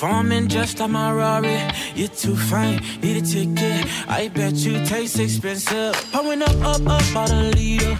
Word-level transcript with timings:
Performing 0.00 0.48
just 0.48 0.80
like 0.80 0.88
my 0.88 1.12
Rari. 1.12 1.58
You're 1.94 2.08
too 2.08 2.34
fine, 2.34 2.80
need 3.02 3.18
a 3.18 3.20
ticket. 3.20 3.86
I 4.08 4.28
bet 4.28 4.54
you 4.54 4.82
taste 4.86 5.20
expensive. 5.20 5.92
Pouring 6.10 6.40
up, 6.40 6.56
up, 6.64 6.80
up, 6.86 7.02
about 7.10 7.30
a 7.30 7.50
leader. 7.54 7.98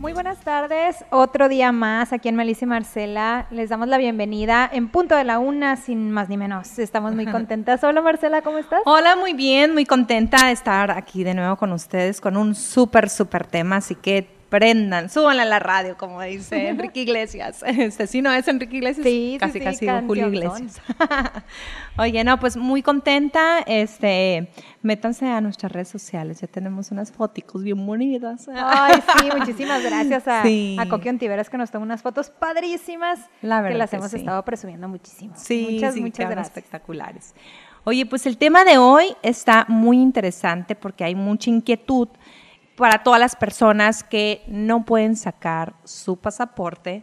Muy 0.00 0.12
buenas 0.12 0.40
tardes, 0.40 1.04
otro 1.10 1.48
día 1.48 1.70
más 1.70 2.12
aquí 2.12 2.28
en 2.28 2.34
Melissa 2.34 2.64
y 2.64 2.68
Marcela. 2.68 3.46
Les 3.52 3.68
damos 3.68 3.86
la 3.86 3.98
bienvenida 3.98 4.68
en 4.72 4.88
punto 4.88 5.14
de 5.14 5.22
la 5.22 5.38
una, 5.38 5.76
sin 5.76 6.10
más 6.10 6.28
ni 6.28 6.36
menos. 6.36 6.80
Estamos 6.80 7.14
muy 7.14 7.26
contentas. 7.30 7.84
Hola 7.84 8.00
Marcela, 8.00 8.42
¿cómo 8.42 8.58
estás? 8.58 8.80
Hola, 8.84 9.14
muy 9.14 9.32
bien, 9.32 9.72
muy 9.72 9.86
contenta 9.86 10.46
de 10.46 10.52
estar 10.52 10.90
aquí 10.90 11.22
de 11.22 11.34
nuevo 11.34 11.54
con 11.54 11.70
ustedes 11.70 12.20
con 12.20 12.36
un 12.36 12.56
súper, 12.56 13.08
súper 13.08 13.46
tema. 13.46 13.76
Así 13.76 13.94
que 13.94 14.39
prendan, 14.50 15.08
súbanla 15.08 15.44
a 15.44 15.46
la 15.46 15.58
radio, 15.60 15.96
como 15.96 16.20
dice 16.20 16.68
Enrique 16.68 17.00
Iglesias. 17.00 17.62
Este, 17.66 18.06
si 18.06 18.20
no 18.20 18.30
es 18.32 18.46
Enrique 18.48 18.76
Iglesias, 18.76 19.06
sí, 19.06 19.36
casi 19.40 19.54
sí, 19.60 19.64
casi 19.64 19.88
Julio 20.06 20.28
Iglesias. 20.28 20.82
Oye, 21.98 22.22
no, 22.24 22.38
pues 22.38 22.56
muy 22.56 22.82
contenta. 22.82 23.60
Este, 23.66 24.50
métanse 24.82 25.26
a 25.26 25.40
nuestras 25.40 25.72
redes 25.72 25.88
sociales, 25.88 26.40
ya 26.40 26.46
tenemos 26.48 26.90
unas 26.90 27.12
fotos 27.12 27.62
bien 27.62 27.86
bonitas. 27.86 28.48
Ay, 28.54 29.00
sí, 29.18 29.28
muchísimas 29.38 29.82
gracias 29.82 30.26
a, 30.28 30.42
Sí. 30.42 30.76
a 30.78 30.88
Coqui 30.88 31.08
Ontiveros 31.08 31.48
que 31.48 31.56
nos 31.56 31.70
toma 31.70 31.84
unas 31.84 32.02
fotos 32.02 32.30
padrísimas 32.30 33.20
La 33.42 33.58
que 33.58 33.62
verdad 33.62 33.78
las 33.78 33.90
que 33.90 33.96
hemos 33.96 34.10
sí. 34.10 34.16
estado 34.18 34.44
presumiendo 34.44 34.88
muchísimo. 34.88 35.34
Sí, 35.36 35.68
muchas, 35.72 35.94
sí, 35.94 36.00
muchas 36.00 36.28
gracias. 36.30 36.48
espectaculares. 36.48 37.34
Oye, 37.84 38.04
pues 38.04 38.26
el 38.26 38.36
tema 38.36 38.64
de 38.64 38.76
hoy 38.78 39.16
está 39.22 39.64
muy 39.68 39.96
interesante 39.98 40.74
porque 40.74 41.04
hay 41.04 41.14
mucha 41.14 41.48
inquietud 41.48 42.08
para 42.80 43.02
todas 43.02 43.20
las 43.20 43.36
personas 43.36 44.02
que 44.02 44.42
no 44.46 44.86
pueden 44.86 45.14
sacar 45.14 45.74
su 45.84 46.16
pasaporte, 46.16 47.02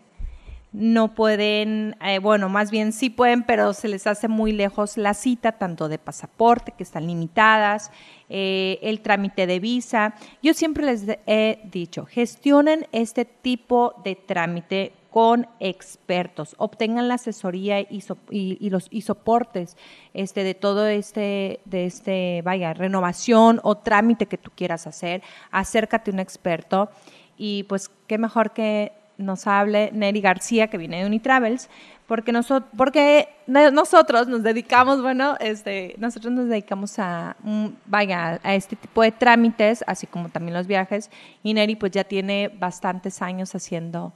no 0.73 1.13
pueden, 1.13 1.95
eh, 2.01 2.17
bueno, 2.17 2.49
más 2.49 2.71
bien 2.71 2.91
sí 2.91 3.11
pueden, 3.11 3.43
pero 3.43 3.73
se 3.73 3.87
les 3.87 4.07
hace 4.07 4.27
muy 4.27 4.53
lejos 4.53 4.97
la 4.97 5.13
cita, 5.13 5.51
tanto 5.51 5.87
de 5.87 5.99
pasaporte, 5.99 6.73
que 6.75 6.81
están 6.81 7.05
limitadas, 7.05 7.91
eh, 8.27 8.79
el 8.81 9.01
trámite 9.01 9.45
de 9.45 9.59
visa. 9.59 10.15
Yo 10.41 10.55
siempre 10.55 10.83
les 10.83 11.05
he 11.27 11.59
dicho, 11.71 12.07
gestionen 12.07 12.87
este 12.91 13.25
tipo 13.25 14.01
de 14.03 14.15
trámite 14.15 14.93
con 15.17 15.47
expertos, 15.59 16.53
obtengan 16.59 17.07
la 17.07 17.15
asesoría 17.15 17.79
y, 17.81 18.69
los 18.69 18.87
y 18.91 19.01
soportes 19.01 19.75
este, 20.13 20.43
de 20.43 20.53
todo 20.53 20.85
este, 20.85 21.59
de 21.65 21.85
este, 21.87 22.43
vaya, 22.43 22.75
renovación 22.75 23.59
o 23.63 23.79
trámite 23.79 24.27
que 24.27 24.37
tú 24.37 24.51
quieras 24.55 24.85
hacer, 24.85 25.23
acércate 25.49 26.11
a 26.11 26.13
un 26.13 26.19
experto. 26.19 26.91
Y 27.35 27.63
pues 27.63 27.89
qué 28.05 28.19
mejor 28.19 28.51
que 28.51 28.91
nos 29.17 29.47
hable 29.47 29.89
Neri 29.91 30.21
García, 30.21 30.67
que 30.67 30.77
viene 30.77 30.99
de 30.99 31.07
Unitravels, 31.07 31.67
porque, 32.05 32.31
nosotros 32.31 32.69
porque 32.77 33.27
no- 33.47 33.71
nosotros 33.71 34.27
nos 34.27 34.43
dedicamos, 34.43 35.01
bueno, 35.01 35.35
este, 35.39 35.95
nosotros 35.97 36.31
nos 36.31 36.47
dedicamos 36.47 36.99
a, 36.99 37.37
mm, 37.41 37.69
vaya, 37.87 38.39
a 38.43 38.53
este 38.53 38.75
tipo 38.75 39.01
de 39.01 39.11
trámites, 39.11 39.83
así 39.87 40.05
como 40.05 40.29
también 40.29 40.53
los 40.53 40.67
viajes, 40.67 41.09
y 41.41 41.55
Neri 41.55 41.75
pues 41.75 41.91
ya 41.91 42.03
tiene 42.03 42.49
bastantes 42.49 43.23
años 43.23 43.55
haciendo 43.55 44.13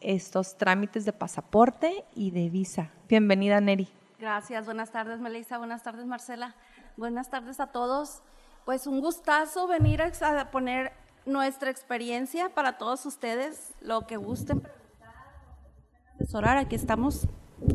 estos 0.00 0.56
trámites 0.56 1.04
de 1.04 1.12
pasaporte 1.12 2.04
y 2.14 2.30
de 2.30 2.50
visa. 2.50 2.90
Bienvenida, 3.08 3.60
Neri. 3.60 3.88
Gracias, 4.18 4.64
buenas 4.64 4.90
tardes 4.90 5.20
Melissa, 5.20 5.58
buenas 5.58 5.82
tardes 5.84 6.04
Marcela, 6.04 6.56
buenas 6.96 7.30
tardes 7.30 7.60
a 7.60 7.68
todos. 7.68 8.22
Pues 8.64 8.86
un 8.86 9.00
gustazo 9.00 9.66
venir 9.68 10.02
a 10.02 10.50
poner 10.50 10.92
nuestra 11.24 11.70
experiencia 11.70 12.48
para 12.48 12.78
todos 12.78 13.06
ustedes, 13.06 13.74
lo 13.80 14.06
que 14.06 14.16
gusten 14.16 14.62
asesorar, 16.14 16.58
aquí 16.58 16.74
estamos 16.74 17.28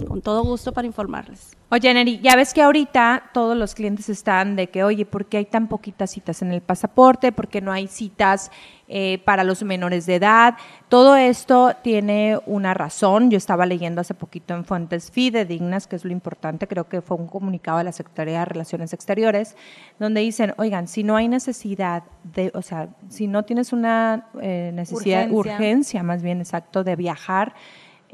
con 0.08 0.22
todo 0.22 0.44
gusto 0.44 0.72
para 0.72 0.88
informarles. 0.88 1.58
Oye, 1.70 1.92
Neri, 1.94 2.20
ya 2.20 2.36
ves 2.36 2.54
que 2.54 2.62
ahorita 2.62 3.32
todos 3.34 3.58
los 3.58 3.74
clientes 3.74 4.08
están 4.08 4.56
de 4.56 4.68
que, 4.68 4.84
oye, 4.84 5.06
¿por 5.06 5.26
qué 5.26 5.38
hay 5.38 5.46
tan 5.46 5.68
poquitas 5.68 6.12
citas 6.12 6.42
en 6.42 6.52
el 6.52 6.62
pasaporte? 6.62 7.32
¿Por 7.32 7.48
qué 7.48 7.62
no 7.62 7.72
hay 7.72 7.88
citas 7.88 8.52
eh, 8.88 9.20
para 9.26 9.44
los 9.44 9.64
menores 9.64 10.06
de 10.06 10.16
edad? 10.16 10.56
Todo 10.88 11.16
esto 11.16 11.76
tiene 11.82 12.40
una 12.46 12.76
razón. 12.76 13.32
Yo 13.32 13.38
estaba 13.38 13.66
leyendo 13.66 14.02
hace 14.02 14.14
poquito 14.14 14.54
en 14.54 14.66
fuentes 14.66 15.10
fidedignas, 15.10 15.88
que 15.88 15.96
es 15.96 16.06
lo 16.06 16.12
importante, 16.12 16.68
creo 16.68 16.88
que 16.88 17.02
fue 17.02 17.18
un 17.18 17.28
comunicado 17.28 17.80
de 17.80 17.86
la 17.86 17.92
Secretaría 17.92 18.40
de 18.40 18.46
Relaciones 18.46 18.94
Exteriores, 18.94 19.56
donde 20.00 20.22
dicen, 20.22 20.54
oigan, 20.58 20.88
si 20.88 21.04
no 21.04 21.16
hay 21.16 21.28
necesidad 21.28 22.04
de, 22.24 22.52
o 22.54 22.62
sea, 22.62 22.90
si 23.10 23.28
no 23.28 23.44
tienes 23.44 23.74
una 23.74 24.28
eh, 24.42 24.72
necesidad, 24.74 25.30
Urgencia. 25.32 25.56
urgencia 25.56 26.04
más 26.04 26.22
bien 26.22 26.40
exacto 26.40 26.84
de 26.84 26.96
viajar, 26.96 27.56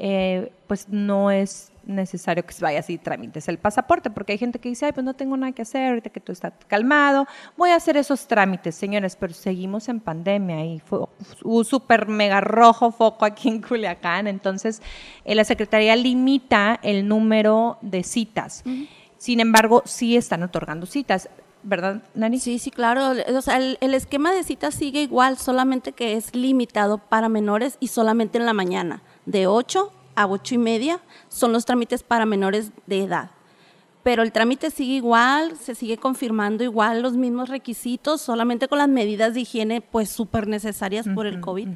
eh, 0.02 0.50
pues 0.66 0.88
no 0.88 1.30
es 1.30 1.70
necesario 1.84 2.44
que 2.46 2.54
se 2.54 2.64
vaya 2.64 2.80
así 2.80 2.94
y 2.94 2.98
tramites 2.98 3.48
el 3.48 3.58
pasaporte, 3.58 4.08
porque 4.08 4.32
hay 4.32 4.38
gente 4.38 4.58
que 4.58 4.70
dice, 4.70 4.86
ay, 4.86 4.92
pues 4.92 5.04
no 5.04 5.12
tengo 5.12 5.36
nada 5.36 5.52
que 5.52 5.62
hacer, 5.62 5.90
ahorita 5.90 6.08
que 6.08 6.20
tú 6.20 6.32
estás 6.32 6.54
calmado, 6.68 7.26
voy 7.56 7.70
a 7.70 7.76
hacer 7.76 7.98
esos 7.98 8.26
trámites, 8.26 8.74
señores, 8.74 9.14
pero 9.14 9.34
seguimos 9.34 9.90
en 9.90 10.00
pandemia 10.00 10.64
y 10.64 10.80
fue 10.80 11.00
un 11.44 11.64
súper 11.66 12.08
mega 12.08 12.40
rojo 12.40 12.90
foco 12.92 13.26
aquí 13.26 13.48
en 13.48 13.60
Culiacán, 13.60 14.26
entonces 14.26 14.80
eh, 15.24 15.34
la 15.34 15.44
Secretaría 15.44 15.94
limita 15.96 16.80
el 16.82 17.06
número 17.06 17.76
de 17.82 18.02
citas. 18.02 18.64
Sin 19.18 19.40
embargo, 19.40 19.82
sí 19.84 20.16
están 20.16 20.42
otorgando 20.42 20.86
citas, 20.86 21.28
¿verdad, 21.62 22.02
Nani? 22.14 22.38
Sí, 22.38 22.58
sí, 22.58 22.70
claro. 22.70 23.12
O 23.36 23.42
sea, 23.42 23.58
el, 23.58 23.76
el 23.82 23.92
esquema 23.92 24.32
de 24.32 24.44
citas 24.44 24.74
sigue 24.74 25.02
igual, 25.02 25.36
solamente 25.36 25.92
que 25.92 26.14
es 26.14 26.34
limitado 26.34 26.96
para 26.96 27.28
menores 27.28 27.76
y 27.80 27.88
solamente 27.88 28.38
en 28.38 28.46
la 28.46 28.54
mañana, 28.54 29.02
de 29.26 29.46
8 29.46 29.92
a 30.14 30.26
8 30.26 30.54
y 30.54 30.58
media 30.58 31.00
son 31.28 31.52
los 31.52 31.64
trámites 31.64 32.02
para 32.02 32.26
menores 32.26 32.72
de 32.86 33.04
edad. 33.04 33.30
Pero 34.02 34.22
el 34.22 34.32
trámite 34.32 34.70
sigue 34.70 34.94
igual, 34.94 35.56
se 35.56 35.74
sigue 35.74 35.98
confirmando 35.98 36.64
igual 36.64 37.02
los 37.02 37.16
mismos 37.16 37.50
requisitos, 37.50 38.22
solamente 38.22 38.66
con 38.66 38.78
las 38.78 38.88
medidas 38.88 39.34
de 39.34 39.40
higiene 39.40 39.82
pues 39.82 40.08
súper 40.08 40.48
necesarias 40.48 41.06
por 41.14 41.26
el 41.26 41.40
COVID. 41.40 41.68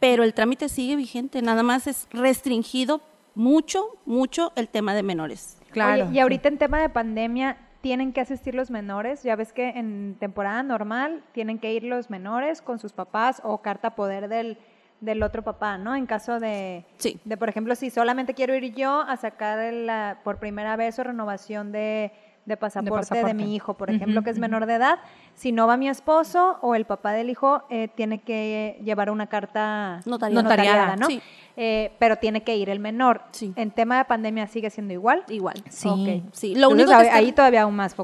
Pero 0.00 0.24
el 0.24 0.32
trámite 0.32 0.68
sigue 0.68 0.96
vigente, 0.96 1.42
nada 1.42 1.62
más 1.62 1.86
es 1.86 2.08
restringido 2.12 3.02
mucho, 3.34 3.98
mucho 4.06 4.52
el 4.56 4.68
tema 4.68 4.94
de 4.94 5.02
menores. 5.02 5.58
Claro. 5.70 6.06
Oye, 6.06 6.14
y 6.14 6.18
ahorita 6.20 6.48
en 6.48 6.56
tema 6.56 6.80
de 6.80 6.88
pandemia, 6.88 7.58
¿tienen 7.82 8.14
que 8.14 8.22
asistir 8.22 8.54
los 8.54 8.70
menores? 8.70 9.22
Ya 9.22 9.36
ves 9.36 9.52
que 9.52 9.68
en 9.68 10.16
temporada 10.18 10.62
normal 10.62 11.22
tienen 11.32 11.58
que 11.58 11.74
ir 11.74 11.84
los 11.84 12.08
menores 12.08 12.62
con 12.62 12.78
sus 12.78 12.94
papás 12.94 13.42
o 13.44 13.58
carta 13.58 13.94
poder 13.94 14.28
del, 14.28 14.58
del 15.00 15.22
otro 15.22 15.42
papá, 15.42 15.76
¿no? 15.78 15.94
En 15.94 16.06
caso 16.06 16.40
de, 16.40 16.84
Sí. 16.98 17.20
de, 17.24 17.36
por 17.36 17.48
ejemplo, 17.48 17.74
si 17.74 17.90
solamente 17.90 18.34
quiero 18.34 18.54
ir 18.54 18.74
yo 18.74 19.00
a 19.00 19.16
sacar 19.16 19.58
el, 19.58 19.86
la- 19.86 20.18
por 20.24 20.38
primera 20.38 20.76
vez 20.76 20.98
o 20.98 21.04
renovación 21.04 21.70
de, 21.70 22.12
de 22.46 22.56
pasaporte 22.56 22.94
de, 22.94 23.00
pasaporte. 23.22 23.34
mi 23.34 23.54
hijo, 23.56 23.74
por 23.74 23.90
ejemplo, 23.90 24.22
que 24.22 24.30
es 24.30 24.38
menor 24.38 24.66
de 24.66 24.74
edad, 24.74 24.98
si 25.34 25.50
no 25.52 25.66
va 25.66 25.76
mi 25.76 25.88
esposo 25.88 26.58
o 26.62 26.74
el 26.76 26.84
papá 26.86 27.12
del 27.12 27.28
hijo, 27.28 27.64
eh, 27.70 27.88
tiene 27.94 28.20
que 28.20 28.80
llevar 28.84 29.10
una 29.10 29.26
carta 29.26 30.00
Notariada. 30.06 30.42
notariada, 30.42 30.96
¿no? 30.96 31.06
Sí. 31.08 31.20
Eh, 31.56 31.92
pero 31.98 32.16
tiene 32.16 32.42
que 32.42 32.56
ir 32.56 32.70
el 32.70 32.78
menor. 32.78 33.22
Sí. 33.32 33.52
En 33.56 33.70
tema 33.72 33.98
de 33.98 34.04
pandemia 34.04 34.46
sigue 34.46 34.70
siendo 34.70 34.92
igual. 34.92 35.24
Igual. 35.28 35.56
Sí. 35.70 36.22
Sí, 36.32 36.54
lo 36.54 36.70
Entonces, 36.70 36.86
único 36.88 36.90
que 37.02 37.10
ahí, 37.10 37.28
está- 37.30 37.36
todavía 37.36 37.62
aún 37.62 37.74
más 37.74 37.94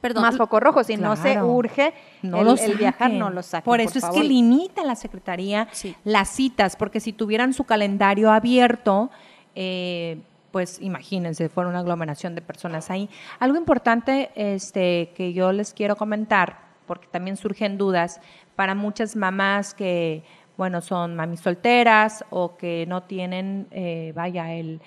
Perdón. 0.00 0.22
más 0.22 0.36
foco 0.36 0.60
rojo. 0.60 0.84
Si 0.84 0.96
no 0.96 1.16
se 1.16 1.42
urge 1.42 1.92
no 2.22 2.40
el, 2.54 2.76
viajar, 2.76 3.10
no 3.12 3.30
lo 3.30 3.42
saquen. 3.42 3.64
Por 3.64 3.80
eso 3.80 3.98
es 3.98 4.04
favor. 4.04 4.20
que 4.22 4.28
limita 4.28 4.84
la 4.84 4.94
Secretaría 4.94 5.68
Sí. 5.72 5.94
las 6.04 6.28
citas, 6.28 6.76
porque 6.76 7.00
si 7.00 7.12
tuvieran 7.12 7.52
su 7.52 7.64
calendario 7.64 8.30
abierto, 8.30 9.10
eh, 9.54 10.18
pues 10.52 10.80
imagínense, 10.80 11.48
fuera 11.48 11.68
una 11.68 11.80
aglomeración 11.80 12.34
de 12.34 12.42
personas 12.42 12.90
ahí. 12.90 13.08
Algo 13.38 13.56
importante 13.58 14.30
este, 14.34 15.10
que 15.14 15.32
yo 15.32 15.52
les 15.52 15.72
quiero 15.74 15.96
comentar, 15.96 16.58
porque 16.86 17.06
también 17.08 17.36
surgen 17.36 17.76
dudas 17.76 18.20
para 18.56 18.74
muchas 18.74 19.14
mamás 19.14 19.74
que, 19.74 20.22
bueno, 20.56 20.80
son 20.80 21.14
mamis 21.16 21.40
solteras 21.40 22.24
o 22.30 22.56
que 22.56 22.86
no 22.88 23.02
tienen, 23.02 23.66
eh, 23.70 24.12
vaya, 24.16 24.52
el, 24.54 24.80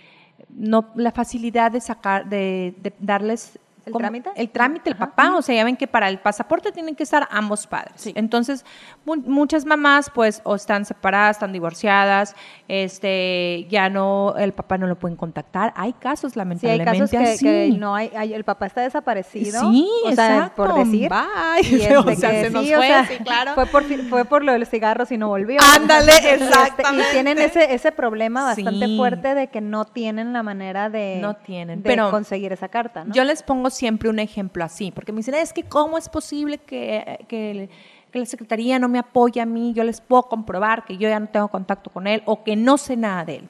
no, 0.50 0.88
la 0.96 1.12
facilidad 1.12 1.72
de 1.72 1.80
sacar, 1.80 2.28
de, 2.28 2.74
de 2.82 2.92
darles 3.00 3.60
¿El 3.86 3.94
trámite? 3.94 4.30
El 4.36 4.50
trámite, 4.50 4.90
el 4.92 4.96
papá, 4.96 5.34
o 5.36 5.42
sea, 5.42 5.56
ya 5.56 5.64
ven 5.64 5.76
que 5.76 5.88
para 5.88 6.08
el 6.08 6.20
pasaporte 6.20 6.72
tienen 6.72 6.96
que 6.96 7.04
estar 7.04 7.28
ambos 7.32 7.66
padres. 7.66 7.94
Sí. 7.96 8.14
Entonces, 8.16 8.64
mu- 9.06 9.16
muchas 9.26 9.66
mamás 9.66 10.12
pues 10.14 10.42
o 10.44 10.54
están 10.56 10.86
separadas, 10.86 11.38
están 11.38 11.52
divorciadas, 11.52 12.36
este, 12.68 13.68
ya 13.70 13.90
no, 13.90 14.36
el 14.38 14.54
papá 14.54 14.78
no 14.78 14.88
lo 14.88 14.98
pueden 14.98 15.16
contactar. 15.18 15.74
Hay 15.76 15.94
casos 15.94 16.34
Sí, 16.34 16.40
hay 16.40 16.46
lamentablemente 16.46 16.92
casos 16.98 17.10
que, 17.12 17.18
así. 17.18 17.46
que 17.46 17.70
no 17.78 17.96
hay, 17.96 18.12
hay- 18.16 18.34
el 18.34 18.44
papá 18.44 18.66
está 18.68 18.82
desaparecido. 18.82 19.60
Sí, 19.72 19.88
o 20.06 20.12
sea, 20.12 20.36
exacto. 20.36 20.56
por 20.66 20.76
decir. 20.76 21.10
Bye. 21.10 21.68
Y 21.70 21.76
este, 21.82 21.98
O 21.98 22.04
sea, 22.16 22.32
que 22.32 22.42
se 22.44 22.50
nos 22.52 22.66
sí, 22.66 22.74
o 22.74 22.78
fue, 22.78 22.88
sea, 22.88 23.06
sí, 23.08 23.18
claro. 23.24 23.54
Fue 23.56 23.66
por, 23.66 23.84
fue 23.84 24.26
por 24.26 24.44
lo 24.44 24.52
de 24.52 24.60
los 24.60 24.70
cigarros 24.70 25.12
y 25.12 25.18
no 25.18 25.28
volvió. 25.30 25.60
Ándale, 25.76 26.12
Y 26.22 26.26
este, 26.28 26.34
exactamente. 26.46 27.08
y 27.10 27.12
tienen 27.14 27.38
ese, 27.40 27.74
ese 27.74 27.92
problema 27.92 28.44
bastante 28.44 28.96
fuerte 28.96 29.34
de 29.36 29.48
que 29.48 29.62
no 29.62 29.86
tienen 29.86 30.34
la 30.34 30.44
manera 30.44 30.90
de, 30.90 31.18
No 31.22 31.36
tienen, 31.36 31.82
de 31.82 31.90
pero 31.90 32.12
conseguir 32.12 32.52
esa 32.54 32.68
carta, 32.70 33.06
¿no? 33.06 33.14
Yo 33.14 33.24
les 33.24 33.42
pongo 33.44 33.70
siempre 33.72 34.10
un 34.10 34.20
ejemplo 34.20 34.64
así, 34.64 34.92
porque 34.92 35.12
me 35.12 35.18
dicen, 35.18 35.34
es 35.34 35.54
que 35.54 35.64
cómo 35.64 35.98
es 35.98 36.08
posible 36.08 36.60
que, 36.60 37.26
que, 37.28 37.70
que 38.12 38.20
la 38.20 38.26
Secretaría 38.26 38.78
no 38.78 38.88
me 38.88 39.00
apoya 39.00 39.44
a 39.44 39.46
mí, 39.48 39.74
yo 39.74 39.84
les 39.84 40.02
puedo 40.02 40.24
comprobar 40.24 40.86
que 40.86 40.98
yo 40.98 41.10
ya 41.10 41.20
no 41.20 41.28
tengo 41.28 41.48
contacto 41.48 41.90
con 41.90 42.06
él 42.08 42.22
o 42.26 42.44
que 42.44 42.56
no 42.56 42.78
sé 42.78 42.96
nada 42.96 43.26
de 43.26 43.38
él. 43.38 43.50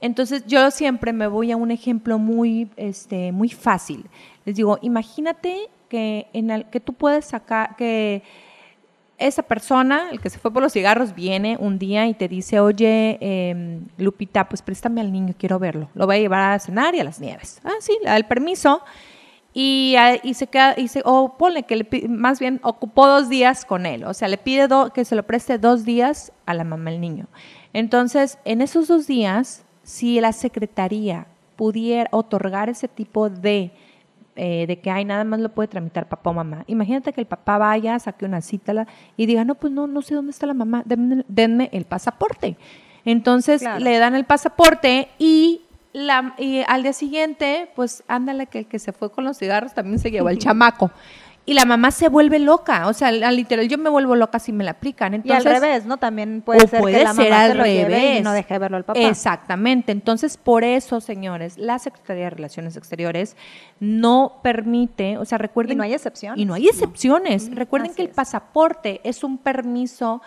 Entonces 0.00 0.44
yo 0.46 0.70
siempre 0.70 1.12
me 1.12 1.26
voy 1.26 1.52
a 1.52 1.56
un 1.56 1.70
ejemplo 1.70 2.18
muy, 2.18 2.68
este, 2.76 3.32
muy 3.32 3.48
fácil. 3.48 4.04
Les 4.44 4.56
digo, 4.56 4.78
imagínate 4.82 5.70
que, 5.88 6.26
en 6.32 6.50
el, 6.50 6.66
que 6.66 6.80
tú 6.80 6.92
puedes 6.92 7.24
sacar, 7.24 7.76
que 7.76 8.22
esa 9.16 9.42
persona, 9.42 10.10
el 10.10 10.20
que 10.20 10.28
se 10.28 10.38
fue 10.38 10.52
por 10.52 10.62
los 10.62 10.72
cigarros, 10.72 11.14
viene 11.14 11.56
un 11.58 11.78
día 11.78 12.06
y 12.06 12.14
te 12.14 12.28
dice, 12.28 12.60
oye, 12.60 13.16
eh, 13.20 13.80
Lupita, 13.96 14.48
pues 14.48 14.60
préstame 14.60 15.00
al 15.00 15.12
niño, 15.12 15.34
quiero 15.38 15.58
verlo. 15.58 15.88
Lo 15.94 16.06
voy 16.06 16.16
a 16.16 16.18
llevar 16.18 16.52
a 16.52 16.58
cenar 16.58 16.94
y 16.94 17.00
a 17.00 17.04
las 17.04 17.20
nieves. 17.20 17.60
Ah, 17.64 17.76
sí, 17.80 17.96
le 18.02 18.10
da 18.10 18.16
el 18.16 18.26
permiso. 18.26 18.82
Y, 19.56 19.94
y 20.24 20.34
se 20.34 20.48
queda, 20.48 20.74
y 20.76 20.88
se, 20.88 21.00
o 21.04 21.36
ponle 21.38 21.62
que 21.62 21.76
le 21.76 22.08
más 22.08 22.40
bien 22.40 22.58
ocupó 22.64 23.06
dos 23.06 23.28
días 23.28 23.64
con 23.64 23.86
él. 23.86 24.02
O 24.04 24.12
sea, 24.12 24.26
le 24.26 24.36
pide 24.36 24.66
do- 24.66 24.92
que 24.92 25.04
se 25.04 25.14
lo 25.14 25.22
preste 25.22 25.58
dos 25.58 25.84
días 25.84 26.32
a 26.44 26.54
la 26.54 26.64
mamá 26.64 26.90
del 26.90 27.00
niño. 27.00 27.26
Entonces, 27.72 28.38
en 28.44 28.60
esos 28.62 28.88
dos 28.88 29.06
días, 29.06 29.64
si 29.84 30.20
la 30.20 30.32
secretaría 30.32 31.28
pudiera 31.56 32.08
otorgar 32.10 32.68
ese 32.68 32.88
tipo 32.88 33.30
de 33.30 33.70
eh, 34.36 34.64
de 34.66 34.80
que 34.80 34.90
hay 34.90 35.04
nada 35.04 35.22
más 35.22 35.38
lo 35.38 35.48
puede 35.50 35.68
tramitar 35.68 36.08
papá 36.08 36.30
o 36.30 36.32
mamá. 36.34 36.64
Imagínate 36.66 37.12
que 37.12 37.20
el 37.20 37.26
papá 37.28 37.56
vaya, 37.56 37.96
saque 38.00 38.24
una 38.24 38.40
cita 38.40 38.88
y 39.16 39.26
diga, 39.26 39.44
no, 39.44 39.54
pues 39.54 39.72
no, 39.72 39.86
no 39.86 40.02
sé 40.02 40.16
dónde 40.16 40.32
está 40.32 40.44
la 40.48 40.54
mamá, 40.54 40.82
denme, 40.84 41.24
denme 41.28 41.68
el 41.72 41.84
pasaporte. 41.84 42.56
Entonces 43.04 43.60
Claro. 43.60 43.78
le 43.84 43.96
dan 43.98 44.16
el 44.16 44.24
pasaporte 44.24 45.06
y, 45.20 45.62
la, 45.94 46.34
y 46.36 46.60
al 46.66 46.82
día 46.82 46.92
siguiente, 46.92 47.70
pues 47.74 48.04
ándale 48.08 48.46
que 48.48 48.58
el 48.58 48.66
que 48.66 48.78
se 48.78 48.92
fue 48.92 49.10
con 49.10 49.24
los 49.24 49.38
cigarros 49.38 49.72
también 49.72 49.98
se 49.98 50.10
llevó 50.10 50.28
el 50.28 50.38
chamaco. 50.38 50.90
Y 51.46 51.52
la 51.52 51.66
mamá 51.66 51.90
se 51.90 52.08
vuelve 52.08 52.38
loca, 52.38 52.88
o 52.88 52.94
sea, 52.94 53.08
al- 53.08 53.36
literal, 53.36 53.68
yo 53.68 53.76
me 53.76 53.90
vuelvo 53.90 54.16
loca 54.16 54.38
si 54.38 54.50
me 54.50 54.64
la 54.64 54.70
aplican. 54.70 55.12
y 55.12 55.16
Entonces, 55.16 55.44
al 55.44 55.60
revés, 55.60 55.84
¿no? 55.84 55.98
También 55.98 56.40
puede 56.40 56.66
ser 56.66 56.80
puede 56.80 56.96
que 56.96 57.04
la 57.04 57.12
ser 57.12 57.30
mamá 57.30 57.42
al 57.44 57.50
se 57.52 57.58
lo 57.58 57.64
lleve 57.66 57.84
revés. 57.94 58.20
y 58.20 58.22
no 58.22 58.32
deje 58.32 58.58
verlo 58.58 58.78
al 58.78 58.84
papá. 58.84 58.98
Exactamente. 58.98 59.92
Entonces, 59.92 60.38
por 60.38 60.64
eso, 60.64 61.02
señores, 61.02 61.58
la 61.58 61.78
Secretaría 61.78 62.24
de 62.24 62.30
Relaciones 62.30 62.78
Exteriores 62.78 63.36
no 63.78 64.40
permite, 64.42 65.18
o 65.18 65.26
sea, 65.26 65.36
recuerden. 65.36 65.74
Y 65.74 65.76
no 65.76 65.82
hay 65.84 65.92
excepciones. 65.92 66.40
Y 66.40 66.46
no 66.46 66.54
hay 66.54 66.66
excepciones. 66.66 67.54
Recuerden 67.54 67.90
Así 67.90 67.96
que 67.96 68.02
el 68.04 68.08
es. 68.08 68.14
pasaporte 68.14 69.02
es 69.04 69.22
un 69.22 69.36
permiso 69.36 70.22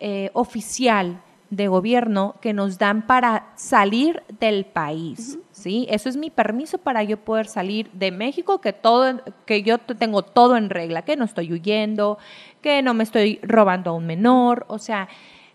eh, 0.00 0.30
oficial 0.34 1.22
de 1.50 1.68
gobierno 1.68 2.36
que 2.40 2.52
nos 2.52 2.78
dan 2.78 3.06
para 3.06 3.52
salir 3.56 4.22
del 4.38 4.66
país, 4.66 5.38
¿sí? 5.50 5.86
Eso 5.90 6.08
es 6.08 6.16
mi 6.16 6.30
permiso 6.30 6.78
para 6.78 7.02
yo 7.02 7.16
poder 7.16 7.46
salir 7.46 7.90
de 7.92 8.10
México, 8.10 8.60
que 8.60 8.72
todo, 8.72 9.22
que 9.46 9.62
yo 9.62 9.78
tengo 9.78 10.22
todo 10.22 10.56
en 10.56 10.68
regla, 10.68 11.02
que 11.02 11.16
no 11.16 11.24
estoy 11.24 11.52
huyendo, 11.52 12.18
que 12.60 12.82
no 12.82 12.92
me 12.92 13.02
estoy 13.02 13.40
robando 13.42 13.90
a 13.90 13.94
un 13.94 14.06
menor, 14.06 14.66
o 14.68 14.78
sea, 14.78 15.08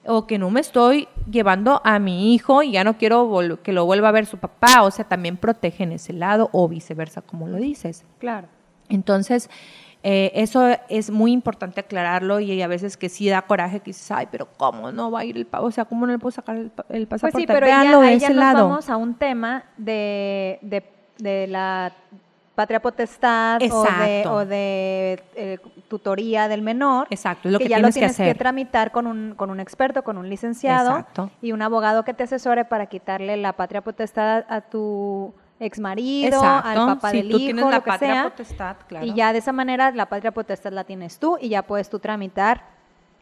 o 0.05 0.27
que 0.27 0.37
no 0.37 0.49
me 0.49 0.59
estoy 0.59 1.07
llevando 1.31 1.79
a 1.85 1.99
mi 1.99 2.33
hijo 2.33 2.63
y 2.63 2.71
ya 2.71 2.83
no 2.83 2.97
quiero 2.97 3.29
que 3.61 3.71
lo 3.71 3.85
vuelva 3.85 4.09
a 4.09 4.13
ver 4.13 4.25
su 4.25 4.37
papá, 4.37 4.81
o 4.81 4.91
sea, 4.91 5.05
también 5.05 5.37
protegen 5.37 5.91
ese 5.91 6.11
lado 6.11 6.49
o 6.51 6.67
viceversa, 6.67 7.21
como 7.21 7.47
lo 7.47 7.57
dices. 7.57 8.03
Claro. 8.19 8.47
Entonces, 8.89 9.49
eh, 10.03 10.31
eso 10.35 10.67
es 10.89 11.09
muy 11.09 11.31
importante 11.31 11.79
aclararlo 11.79 12.39
y 12.41 12.61
a 12.61 12.67
veces 12.67 12.97
que 12.97 13.07
sí 13.09 13.29
da 13.29 13.41
coraje 13.43 13.79
que 13.79 13.85
dices, 13.91 14.11
ay, 14.11 14.27
pero 14.29 14.47
¿cómo 14.57 14.91
no 14.91 15.09
va 15.11 15.21
a 15.21 15.25
ir 15.25 15.37
el 15.37 15.45
pa- 15.45 15.61
O 15.61 15.71
sea, 15.71 15.85
¿cómo 15.85 16.05
no 16.05 16.11
le 16.11 16.19
puedo 16.19 16.31
sacar 16.31 16.57
el, 16.57 16.71
el 16.89 17.07
Pues 17.07 17.21
pasaporte? 17.21 17.39
sí, 17.39 17.47
pero 17.47 17.65
Véanlo 17.65 18.01
ya, 18.03 18.07
de 18.09 18.13
ese 18.15 18.19
ya 18.27 18.29
nos 18.29 18.37
lado. 18.37 18.67
vamos 18.69 18.89
a 18.89 18.97
un 18.97 19.15
tema 19.15 19.63
de, 19.77 20.59
de, 20.61 20.83
de 21.19 21.47
la 21.47 21.93
patria 22.55 22.79
potestad 22.81 23.59
o 23.71 23.83
de, 23.83 24.23
o 24.27 24.45
de 24.45 25.23
eh, 25.35 25.57
tutoría 25.87 26.47
del 26.47 26.61
menor. 26.61 27.07
Exacto, 27.09 27.47
es 27.47 27.53
lo 27.53 27.57
que, 27.59 27.67
ya 27.67 27.77
lo 27.79 27.83
tienes 27.89 27.93
que 27.95 27.99
tienes 28.01 28.17
que, 28.17 28.23
hacer. 28.23 28.37
tramitar 28.37 28.91
con 28.91 29.07
un, 29.07 29.33
con 29.35 29.49
un 29.49 29.59
experto, 29.59 30.03
con 30.03 30.17
un 30.17 30.29
licenciado 30.29 30.89
Exacto. 30.91 31.31
y 31.41 31.51
un 31.51 31.61
abogado 31.63 32.03
que 32.03 32.13
te 32.13 32.23
asesore 32.23 32.65
para 32.65 32.85
quitarle 32.87 33.37
la 33.37 33.53
patria 33.53 33.81
potestad 33.81 34.43
a 34.49 34.61
tu 34.61 35.33
ex 35.65 35.79
marido, 35.79 36.37
Exacto. 36.37 36.69
al 36.69 36.85
papá 36.95 37.11
del 37.11 37.29
tú 37.29 37.37
hijo, 37.37 37.45
tienes 37.45 37.65
la 37.65 37.71
lo 37.77 37.83
que 37.83 37.87
patria 37.91 38.13
sea. 38.13 38.23
potestad, 38.23 38.75
claro. 38.87 39.05
Y 39.05 39.13
ya 39.13 39.33
de 39.33 39.39
esa 39.39 39.51
manera 39.51 39.91
la 39.91 40.07
patria 40.07 40.31
potestad 40.31 40.71
la 40.73 40.83
tienes 40.83 41.19
tú 41.19 41.37
y 41.39 41.49
ya 41.49 41.63
puedes 41.63 41.89
tú 41.89 41.99
tramitar 41.99 42.71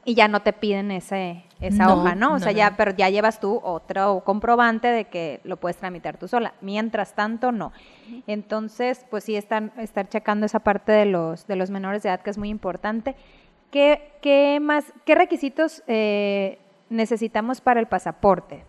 y 0.04 0.16
ya 0.16 0.28
no 0.28 0.42
te 0.42 0.52
piden 0.52 0.90
ese, 0.90 1.44
esa 1.60 1.86
No, 1.86 1.94
hoja, 2.02 2.16
¿no? 2.16 2.30
O 2.30 2.32
no, 2.34 2.40
sea, 2.40 2.52
no. 2.52 2.58
ya, 2.58 2.76
pero 2.76 2.92
ya 2.96 3.10
llevas 3.10 3.40
tú 3.40 3.60
otro 3.64 4.24
comprobante 4.26 4.88
de 4.88 5.06
que 5.06 5.42
lo 5.44 5.58
puedes 5.58 5.78
tramitar 5.78 6.18
tú 6.18 6.28
sola. 6.28 6.54
Mientras 6.62 7.14
tanto, 7.14 7.52
no. 7.52 7.72
Entonces, 8.26 9.06
pues 9.12 9.24
sí, 9.26 9.36
están, 9.36 9.72
estar 9.78 10.10
checando 10.10 10.48
esa 10.48 10.60
parte 10.60 10.92
de 10.92 11.06
los, 11.06 11.46
de 11.46 11.56
los 11.56 11.70
menores 11.70 12.02
de 12.02 12.10
edad 12.10 12.22
que 12.22 12.32
es 12.32 12.38
muy 12.40 12.50
importante. 12.50 13.16
¿Qué, 13.70 14.12
qué 14.22 14.60
más, 14.60 14.92
qué 15.06 15.14
requisitos 15.14 15.84
eh, 15.86 16.58
necesitamos 16.90 17.62
para 17.62 17.80
el 17.80 17.86
pasaporte? 17.88 18.66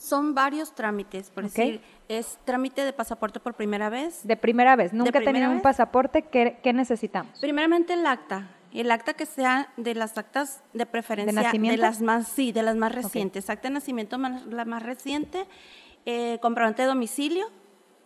Son 0.00 0.34
varios 0.34 0.74
trámites, 0.74 1.28
por 1.30 1.44
decir, 1.44 1.82
es 2.08 2.38
trámite 2.46 2.84
de 2.86 2.92
pasaporte 2.94 3.38
por 3.38 3.52
primera 3.52 3.90
vez. 3.90 4.26
De 4.26 4.34
primera 4.34 4.74
vez, 4.74 4.94
nunca 4.94 5.18
he 5.18 5.22
tenido 5.24 5.50
un 5.50 5.60
pasaporte, 5.60 6.22
¿qué, 6.22 6.58
qué 6.62 6.72
necesitamos? 6.72 7.38
Primeramente 7.38 7.92
el 7.92 8.06
acta, 8.06 8.48
el 8.72 8.90
acta 8.90 9.12
que 9.12 9.26
sea 9.26 9.68
de 9.76 9.94
las 9.94 10.16
actas 10.16 10.62
de 10.72 10.86
preferencia 10.86 11.38
¿De 11.38 11.44
nacimiento? 11.44 11.82
las 11.82 12.00
más 12.00 12.28
sí, 12.28 12.50
de 12.50 12.62
las 12.62 12.76
más 12.76 12.94
recientes, 12.94 13.50
acta 13.50 13.68
de 13.68 13.74
nacimiento 13.74 14.16
más- 14.16 14.46
la 14.46 14.64
más 14.64 14.82
reciente, 14.82 15.44
eh, 16.06 16.38
comprobante 16.40 16.80
de 16.80 16.88
domicilio 16.88 17.46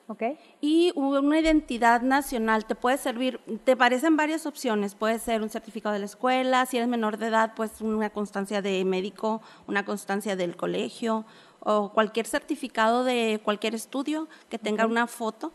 ¿Ok? 0.09 0.23
y 0.61 0.93
una 0.97 1.39
identidad 1.39 2.03
nacional 2.03 2.67
te 2.67 2.75
puede 2.75 2.99
servir, 2.99 3.41
te 3.65 3.77
parecen 3.77 4.17
varias 4.17 4.47
opciones, 4.47 4.95
puede 4.97 5.19
ser 5.21 5.43
un 5.43 5.49
certificado 5.49 5.93
de 5.93 6.01
la 6.01 6.07
escuela, 6.07 6.67
si 6.67 6.77
eres 6.77 6.89
menor 6.89 7.19
de 7.19 7.29
edad, 7.29 7.53
pues 7.55 7.81
una 7.81 8.11
constancia 8.11 8.61
de 8.61 8.85
médico, 8.85 9.41
una 9.69 9.85
constancia 9.87 10.35
del 10.37 10.57
colegio 10.57 11.25
o 11.65 11.91
cualquier 11.93 12.27
certificado 12.27 13.05
de 13.05 13.41
cualquier 13.43 13.75
estudio 13.75 14.29
que 14.49 14.59
tenga 14.59 14.87
una 14.87 15.07
foto, 15.07 15.53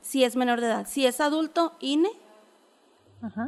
si 0.00 0.24
es 0.24 0.36
menor 0.36 0.60
de 0.60 0.66
edad, 0.66 0.86
si 0.88 1.06
es 1.06 1.20
adulto, 1.20 1.72
INE 1.80 2.10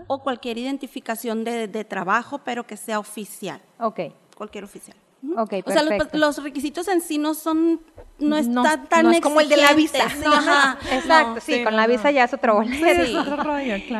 o 0.06 0.22
cualquier 0.22 0.56
identificación 0.58 1.42
de, 1.44 1.66
de 1.66 1.84
trabajo, 1.84 2.38
pero 2.38 2.64
que 2.66 2.76
sea 2.76 2.98
oficial, 3.00 3.60
Ok. 3.78 4.00
cualquier 4.36 4.64
oficial. 4.64 4.96
Ok, 5.36 5.54
O 5.64 5.70
sea, 5.70 5.82
los, 5.82 5.90
perfecto. 5.90 6.18
los 6.18 6.42
requisitos 6.42 6.86
en 6.88 7.00
sí 7.00 7.18
no 7.18 7.34
son, 7.34 7.80
no 8.18 8.28
No, 8.28 8.36
están 8.36 8.86
tan 8.88 9.04
no 9.06 9.10
es 9.12 9.20
como 9.20 9.40
el 9.40 9.48
de 9.48 9.56
la 9.56 9.72
visa. 9.74 10.04
No, 10.24 10.32
ajá. 10.32 10.78
Exacto, 10.92 11.34
No, 11.36 11.40
sí, 11.40 11.62
con 11.64 11.76
la 11.76 11.86
visa 11.86 12.10
ya 12.10 12.24
es 12.24 12.34
otro 12.34 12.54
boleto. 12.54 13.04
Sí. 13.04 13.16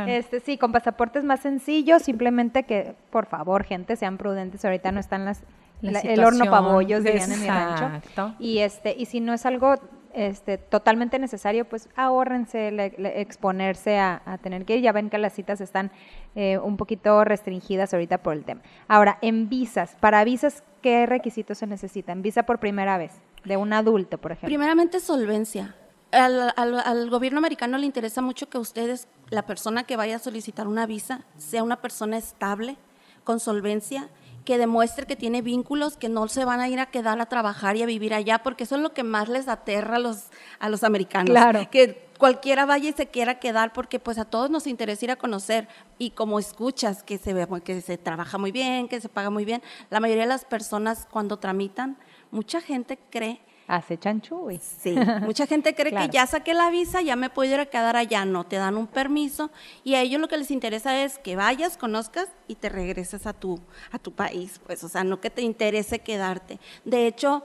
Este, 0.07 0.41
sí, 0.41 0.59
con 0.59 0.73
pasaporte 0.73 1.19
es 1.19 1.25
más 1.25 1.41
sencillo, 1.41 1.99
simplemente 1.99 2.65
que, 2.65 2.95
por 3.11 3.27
favor, 3.27 3.65
gente, 3.65 3.97
sean 3.97 4.19
prudentes, 4.19 4.65
ahorita 4.65 4.93
no 4.93 5.01
están 5.01 5.25
las, 5.25 5.43
La 5.81 5.93
la- 5.93 6.01
el 6.01 6.23
horno 6.25 6.51
pabollos, 6.51 7.03
dirían 7.05 7.31
en 7.33 7.41
mi 7.41 7.47
rancho. 7.49 7.85
exacto. 7.87 8.35
Y, 8.39 8.59
este, 8.59 8.95
y 8.97 9.07
si 9.07 9.21
no 9.21 9.33
es 9.35 9.45
algo 9.47 9.75
este, 10.15 10.59
totalmente 10.59 11.19
necesario, 11.19 11.65
pues 11.65 11.89
ahórrense 11.97 12.71
le- 12.71 13.21
exponerse 13.21 13.99
a, 13.99 14.23
a 14.25 14.39
tener 14.39 14.65
que 14.65 14.77
ir. 14.77 14.83
Ya 14.83 14.93
ven 14.93 15.11
que 15.11 15.19
las 15.19 15.33
citas 15.35 15.61
están 15.61 15.91
eh, 16.35 16.59
un 16.59 16.77
poquito 16.77 17.25
restringidas 17.25 17.93
ahorita 17.93 18.19
por 18.19 18.35
el 18.35 18.45
tema. 18.45 18.63
Ahora, 18.89 19.19
en 19.23 19.49
visas, 19.49 19.97
para 20.01 20.25
visas, 20.25 20.63
¿qué 20.83 21.07
requisitos 21.07 21.59
se 21.59 21.67
necesitan? 21.67 22.23
Visa 22.23 22.45
por 22.45 22.59
primera 22.61 22.97
vez, 22.99 23.13
de 23.45 23.57
un 23.57 23.73
adulto, 23.73 24.19
por 24.19 24.33
ejemplo. 24.33 24.49
Primeramente, 24.49 25.01
solvencia. 25.01 25.75
Al, 26.13 26.53
al- 26.57 26.81
al 26.85 27.11
gobierno 27.11 27.39
americano 27.39 27.77
le 27.77 27.87
interesa 27.87 28.23
mucho 28.23 28.49
que 28.49 28.59
ustedes, 28.59 29.09
la 29.31 29.43
persona 29.43 29.83
que 29.85 29.97
vaya 29.97 30.17
a 30.17 30.19
solicitar 30.21 30.69
una 30.69 30.87
visa, 30.87 31.23
sea 31.39 31.63
una 31.65 31.81
persona 31.81 32.17
estable, 32.19 32.77
con 33.25 33.41
solvencia, 33.41 34.09
que 34.45 34.59
demuestre 34.59 35.07
que 35.07 35.17
tiene 35.17 35.43
vínculos, 35.43 35.97
que 35.97 36.09
no 36.09 36.29
se 36.29 36.45
van 36.45 36.61
a 36.61 36.69
ir 36.69 36.79
a 36.79 36.87
quedar 36.87 37.21
a 37.21 37.27
trabajar 37.27 37.77
y 37.77 37.83
a 37.83 37.87
vivir 37.87 38.15
allá, 38.15 38.43
porque 38.43 38.65
eso 38.65 38.77
es 38.77 38.83
lo 38.83 38.93
que 38.93 39.03
más 39.03 39.29
les 39.29 39.49
aterra 39.49 39.97
a 39.97 39.99
los, 39.99 40.25
a 40.59 40.69
los 40.69 40.85
americanos. 40.85 41.31
Claro. 41.31 41.69
Que 41.71 42.07
cualquiera 42.19 42.67
vaya 42.67 42.91
y 42.91 42.93
se 42.93 43.07
quiera 43.07 43.39
quedar, 43.39 43.73
porque 43.73 43.99
pues 43.99 44.19
a 44.19 44.25
todos 44.25 44.51
nos 44.51 44.67
interesa 44.67 45.07
ir 45.07 45.11
a 45.11 45.17
conocer. 45.17 45.69
Y 45.99 46.11
como 46.11 46.39
escuchas 46.39 47.03
que 47.03 47.19
se, 47.19 47.33
ve, 47.33 47.47
que 47.65 47.81
se 47.81 47.99
trabaja 47.99 48.39
muy 48.39 48.53
bien, 48.53 48.89
que 48.89 49.01
se 49.01 49.09
paga 49.09 49.31
muy 49.31 49.45
bien, 49.45 49.63
la 49.91 50.01
mayoría 50.01 50.25
de 50.25 50.29
las 50.29 50.45
personas 50.45 51.07
cuando 51.11 51.39
tramitan, 51.39 51.97
mucha 52.31 52.61
gente 52.61 52.99
cree 53.11 53.41
Hace 53.67 53.99
chanchuy. 53.99 54.59
Sí, 54.61 54.95
mucha 55.23 55.47
gente 55.47 55.75
cree 55.77 55.91
Claro. 55.91 56.07
que 56.11 56.15
ya 56.15 56.27
saqué 56.27 56.53
la 56.55 56.71
visa, 56.71 57.01
ya 57.03 57.17
me 57.17 57.31
puedo 57.31 57.53
ir 57.55 57.61
a 57.61 57.67
quedar 57.67 57.97
allá. 57.97 58.25
No, 58.25 58.45
te 58.45 58.57
dan 58.57 58.77
un 58.77 58.87
permiso 58.87 59.51
y 59.85 59.95
a 59.95 60.03
ellos 60.03 60.21
lo 60.21 60.29
que 60.29 60.37
les 60.37 60.51
interesa 60.51 61.03
es 61.03 61.19
que 61.19 61.37
vayas, 61.37 61.77
conozcas 61.77 62.29
y 62.49 62.57
te 62.57 62.69
regreses 62.69 63.27
a 63.27 63.33
tu, 63.33 63.59
a 63.91 63.99
tu 63.99 64.13
país. 64.13 64.61
Pues, 64.67 64.85
o 64.85 64.89
sea, 64.89 65.03
no 65.05 65.21
que 65.21 65.31
te 65.31 65.43
interese 65.43 66.01
quedarte. 66.01 66.59
De 66.85 67.07
hecho, 67.07 67.43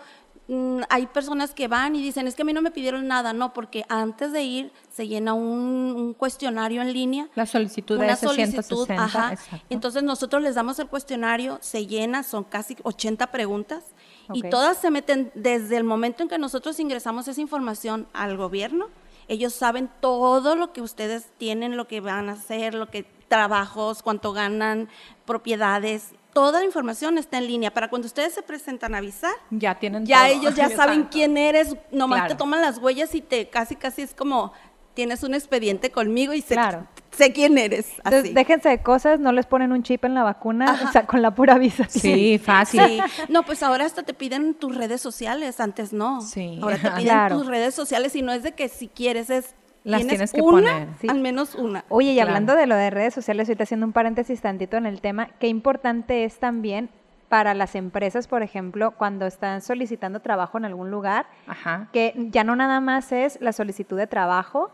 mm, 0.50 0.82
hay 0.90 1.08
personas 1.08 1.54
que 1.54 1.68
van 1.70 1.96
y 1.96 2.02
dicen, 2.02 2.28
es 2.28 2.36
que 2.36 2.42
a 2.42 2.46
mí 2.46 2.52
no 2.54 2.62
me 2.62 2.72
pidieron 2.72 3.08
nada. 3.08 3.32
No, 3.34 3.54
porque 3.54 3.86
antes 3.88 4.32
de 4.34 4.44
ir 4.44 4.72
se 4.92 5.08
llena 5.08 5.34
un, 5.34 5.94
un 5.96 6.14
cuestionario 6.14 6.82
en 6.82 6.92
línea 6.92 7.30
La 7.36 7.46
solicitud 7.46 7.98
de 7.98 8.04
una 8.06 8.16
solicitud, 8.18 8.86
160, 8.86 9.04
ajá. 9.06 9.34
exacto. 9.34 9.66
Entonces 9.70 10.04
nosotros 10.04 10.42
les 10.42 10.56
damos 10.56 10.80
el 10.80 10.88
cuestionario, 10.88 11.60
se 11.62 11.88
llena, 11.88 12.24
son 12.24 12.44
casi 12.44 12.76
80 12.84 13.28
preguntas 13.28 13.84
Y 14.33 14.50
todas 14.50 14.77
se 14.77 14.91
meten 14.91 15.31
desde 15.36 15.77
el 15.77 15.83
momento 15.83 16.24
en 16.24 16.29
que 16.29 16.38
nosotros 16.38 16.79
ingresamos 16.79 17.27
esa 17.27 17.41
información 17.41 18.07
al 18.13 18.38
gobierno. 18.38 18.88
Ellos 19.27 19.53
saben 19.53 19.89
todo 20.01 20.55
lo 20.55 20.74
que 20.74 20.81
ustedes 20.81 21.27
tienen, 21.38 21.77
lo 21.77 21.88
que 21.88 22.01
van 22.01 22.29
a 22.29 22.33
hacer, 22.33 22.74
lo 22.74 22.88
que 22.89 23.05
trabajos, 23.27 24.01
cuánto 24.01 24.33
ganan, 24.33 24.89
propiedades. 25.25 26.09
Toda 26.33 26.59
la 26.59 26.65
información 26.65 27.17
está 27.17 27.38
en 27.38 27.48
línea 27.48 27.71
para 27.74 27.89
cuando 27.89 28.07
ustedes 28.07 28.33
se 28.33 28.41
presentan 28.41 28.93
a 28.95 28.98
avisar. 29.00 29.33
Ya 29.51 29.75
tienen 29.79 30.05
Ya 30.05 30.27
todo. 30.27 30.39
ellos 30.39 30.55
ya 30.55 30.69
saben 30.75 31.03
quién 31.05 31.38
eres, 31.38 31.75
nomás 31.91 32.19
Claro. 32.21 32.33
te 32.33 32.38
toman 32.38 32.62
las 32.62 32.77
huellas 32.79 33.13
y 33.15 33.21
te 33.21 33.50
casi 33.50 33.75
casi 33.75 34.01
es 34.01 34.13
como 34.13 34.51
tienes 35.00 35.24
un 35.24 35.34
expediente 35.34 35.91
conmigo 35.91 36.34
y 36.34 36.41
sé, 36.41 36.56
Claro. 36.56 36.86
sé 37.12 37.32
quién 37.32 37.58
eres. 37.58 37.89
Entonces, 38.03 38.34
déjense 38.34 38.68
de 38.68 38.84
cosas, 38.84 39.18
no 39.18 39.32
les 39.32 39.46
ponen 39.46 39.72
un 39.72 39.82
chip 39.82 40.03
en 40.03 40.13
la 40.13 40.24
vacuna, 40.24 40.77
o 40.86 40.91
sea, 40.91 41.06
con 41.08 41.22
la 41.22 41.32
pura 41.34 41.58
visa. 41.58 41.86
Sí, 41.88 42.38
fácil. 42.38 42.82
Sí. 42.86 43.00
No, 43.29 43.44
pues 43.44 43.63
ahora 43.63 43.86
hasta 43.86 44.03
te 44.03 44.13
piden 44.13 44.56
tus 44.56 44.75
redes 44.75 45.00
sociales, 45.00 45.62
antes 45.62 45.94
no. 45.94 46.20
Sí. 46.20 46.60
Ahora 46.62 46.75
te 46.77 46.82
piden 46.91 47.03
Claro. 47.03 47.38
tus 47.38 47.48
redes 47.48 47.74
sociales 47.74 48.13
y 48.18 48.22
no 48.24 48.34
es 48.34 48.44
de 48.44 48.51
que 48.51 48.68
si 48.68 48.89
quieres 48.89 49.29
es 49.29 49.56
Las 49.86 50.00
tienes 50.01 50.18
tienes 50.18 50.32
que 50.34 50.41
una, 50.41 50.51
poner. 50.74 50.88
Sí. 51.00 51.08
al 51.10 51.22
menos 51.22 51.56
una. 51.56 51.86
Oye, 51.88 52.12
y 52.12 52.15
Claro. 52.15 52.32
hablando 52.32 52.56
de 52.58 52.68
lo 52.68 52.75
de 52.75 52.89
redes 52.89 53.13
sociales, 53.13 53.48
ahorita 53.48 53.63
haciendo 53.63 53.86
un 53.86 53.94
paréntesis 53.94 54.41
tantito 54.41 54.75
en 54.75 54.86
el 54.86 55.00
tema, 55.00 55.29
qué 55.39 55.48
importante 55.48 56.25
es 56.25 56.39
también 56.39 56.89
para 57.29 57.53
las 57.53 57.75
empresas, 57.75 58.27
por 58.27 58.41
ejemplo, 58.44 58.91
cuando 58.98 59.27
están 59.27 59.62
solicitando 59.62 60.20
trabajo 60.20 60.58
en 60.58 60.65
algún 60.65 60.89
lugar, 60.91 61.27
Ajá. 61.48 61.88
que 61.94 62.13
ya 62.32 62.44
no 62.44 62.56
nada 62.58 62.82
más 62.82 63.12
es 63.12 63.38
la 63.39 63.53
solicitud 63.53 63.96
de 63.98 64.08
trabajo, 64.08 64.72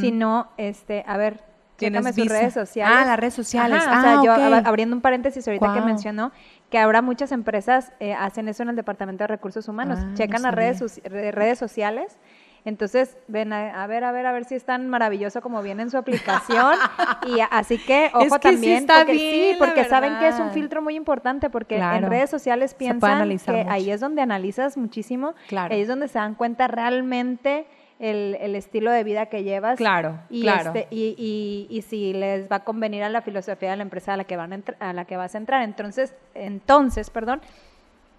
Sino, 0.00 0.48
este, 0.56 1.04
a 1.06 1.16
ver, 1.16 1.40
Tienes 1.76 2.06
sus 2.14 2.26
redes 2.28 2.54
sociales. 2.54 2.96
Ah, 2.98 3.04
las 3.04 3.18
redes 3.20 3.34
sociales. 3.34 3.82
Ajá, 3.86 3.98
o 3.98 4.02
sea, 4.02 4.20
Ah, 4.20 4.22
yo 4.62 4.68
abriendo 4.68 4.96
un 4.96 5.02
paréntesis 5.02 5.46
ahorita 5.46 5.74
que 5.74 5.82
mencionó 5.82 6.32
que 6.70 6.78
ahora 6.78 7.02
muchas 7.02 7.32
empresas 7.32 7.92
eh, 8.00 8.14
hacen 8.14 8.48
eso 8.48 8.62
en 8.62 8.70
el 8.70 8.76
Departamento 8.76 9.24
de 9.24 9.28
Recursos 9.28 9.68
Humanos, 9.68 9.98
Ah, 10.00 10.06
no 10.06 10.14
checan 10.16 10.40
las 10.42 10.54
redes, 10.54 11.00
redes 11.04 11.58
sociales. 11.58 12.18
Entonces, 12.64 13.16
ven 13.28 13.52
a, 13.52 13.84
a 13.84 13.86
ver, 13.86 14.02
a 14.04 14.10
ver, 14.10 14.26
a 14.26 14.32
ver 14.32 14.44
si 14.46 14.54
es 14.56 14.64
tan 14.64 14.88
maravilloso 14.88 15.40
como 15.42 15.62
viene 15.62 15.82
en 15.82 15.90
su 15.90 15.98
aplicación. 15.98 16.74
y 17.28 17.38
así 17.50 17.78
que, 17.78 18.10
ojo 18.14 18.24
Es 18.24 18.32
que 18.32 18.48
sí 18.48 18.54
también, 18.54 18.76
está 18.78 18.96
porque, 19.00 19.12
bien, 19.12 19.52
sí, 19.52 19.56
porque 19.58 19.84
saben 19.84 20.18
que 20.18 20.28
es 20.28 20.40
un 20.40 20.50
filtro 20.52 20.80
muy 20.82 20.96
importante, 20.96 21.48
porque 21.50 21.76
Claro. 21.76 22.04
en 22.06 22.10
redes 22.10 22.30
sociales 22.30 22.74
piensan 22.74 23.28
que 23.28 23.34
mucho. 23.34 23.70
ahí 23.70 23.90
es 23.90 24.00
donde 24.00 24.22
analizas 24.22 24.76
muchísimo, 24.78 25.34
Claro. 25.46 25.74
ahí 25.74 25.82
es 25.82 25.88
donde 25.88 26.08
se 26.08 26.18
dan 26.18 26.34
cuenta 26.34 26.66
realmente 26.66 27.66
el, 27.98 28.36
el 28.40 28.54
estilo 28.54 28.90
de 28.90 29.04
vida 29.04 29.26
que 29.26 29.42
llevas. 29.42 29.76
Claro, 29.78 30.18
y 30.30 30.42
claro. 30.42 30.72
este, 30.74 30.86
y, 30.94 31.14
y- 31.18 31.66
y 31.76 31.82
si 31.82 32.12
les 32.12 32.50
va 32.50 32.56
a 32.56 32.64
convenir 32.64 33.02
a 33.02 33.08
la 33.08 33.22
filosofía 33.22 33.70
de 33.70 33.76
la 33.76 33.82
empresa 33.82 34.14
a 34.14 34.16
la 34.16 34.24
que 34.24 34.36
van 34.36 34.52
a, 34.52 34.60
a 34.80 34.92
la 34.92 35.04
que 35.06 35.16
vas 35.16 35.34
a 35.34 35.38
entrar. 35.38 35.62
Entonces, 35.62 36.14
entonces, 36.34 37.08
perdón, 37.10 37.40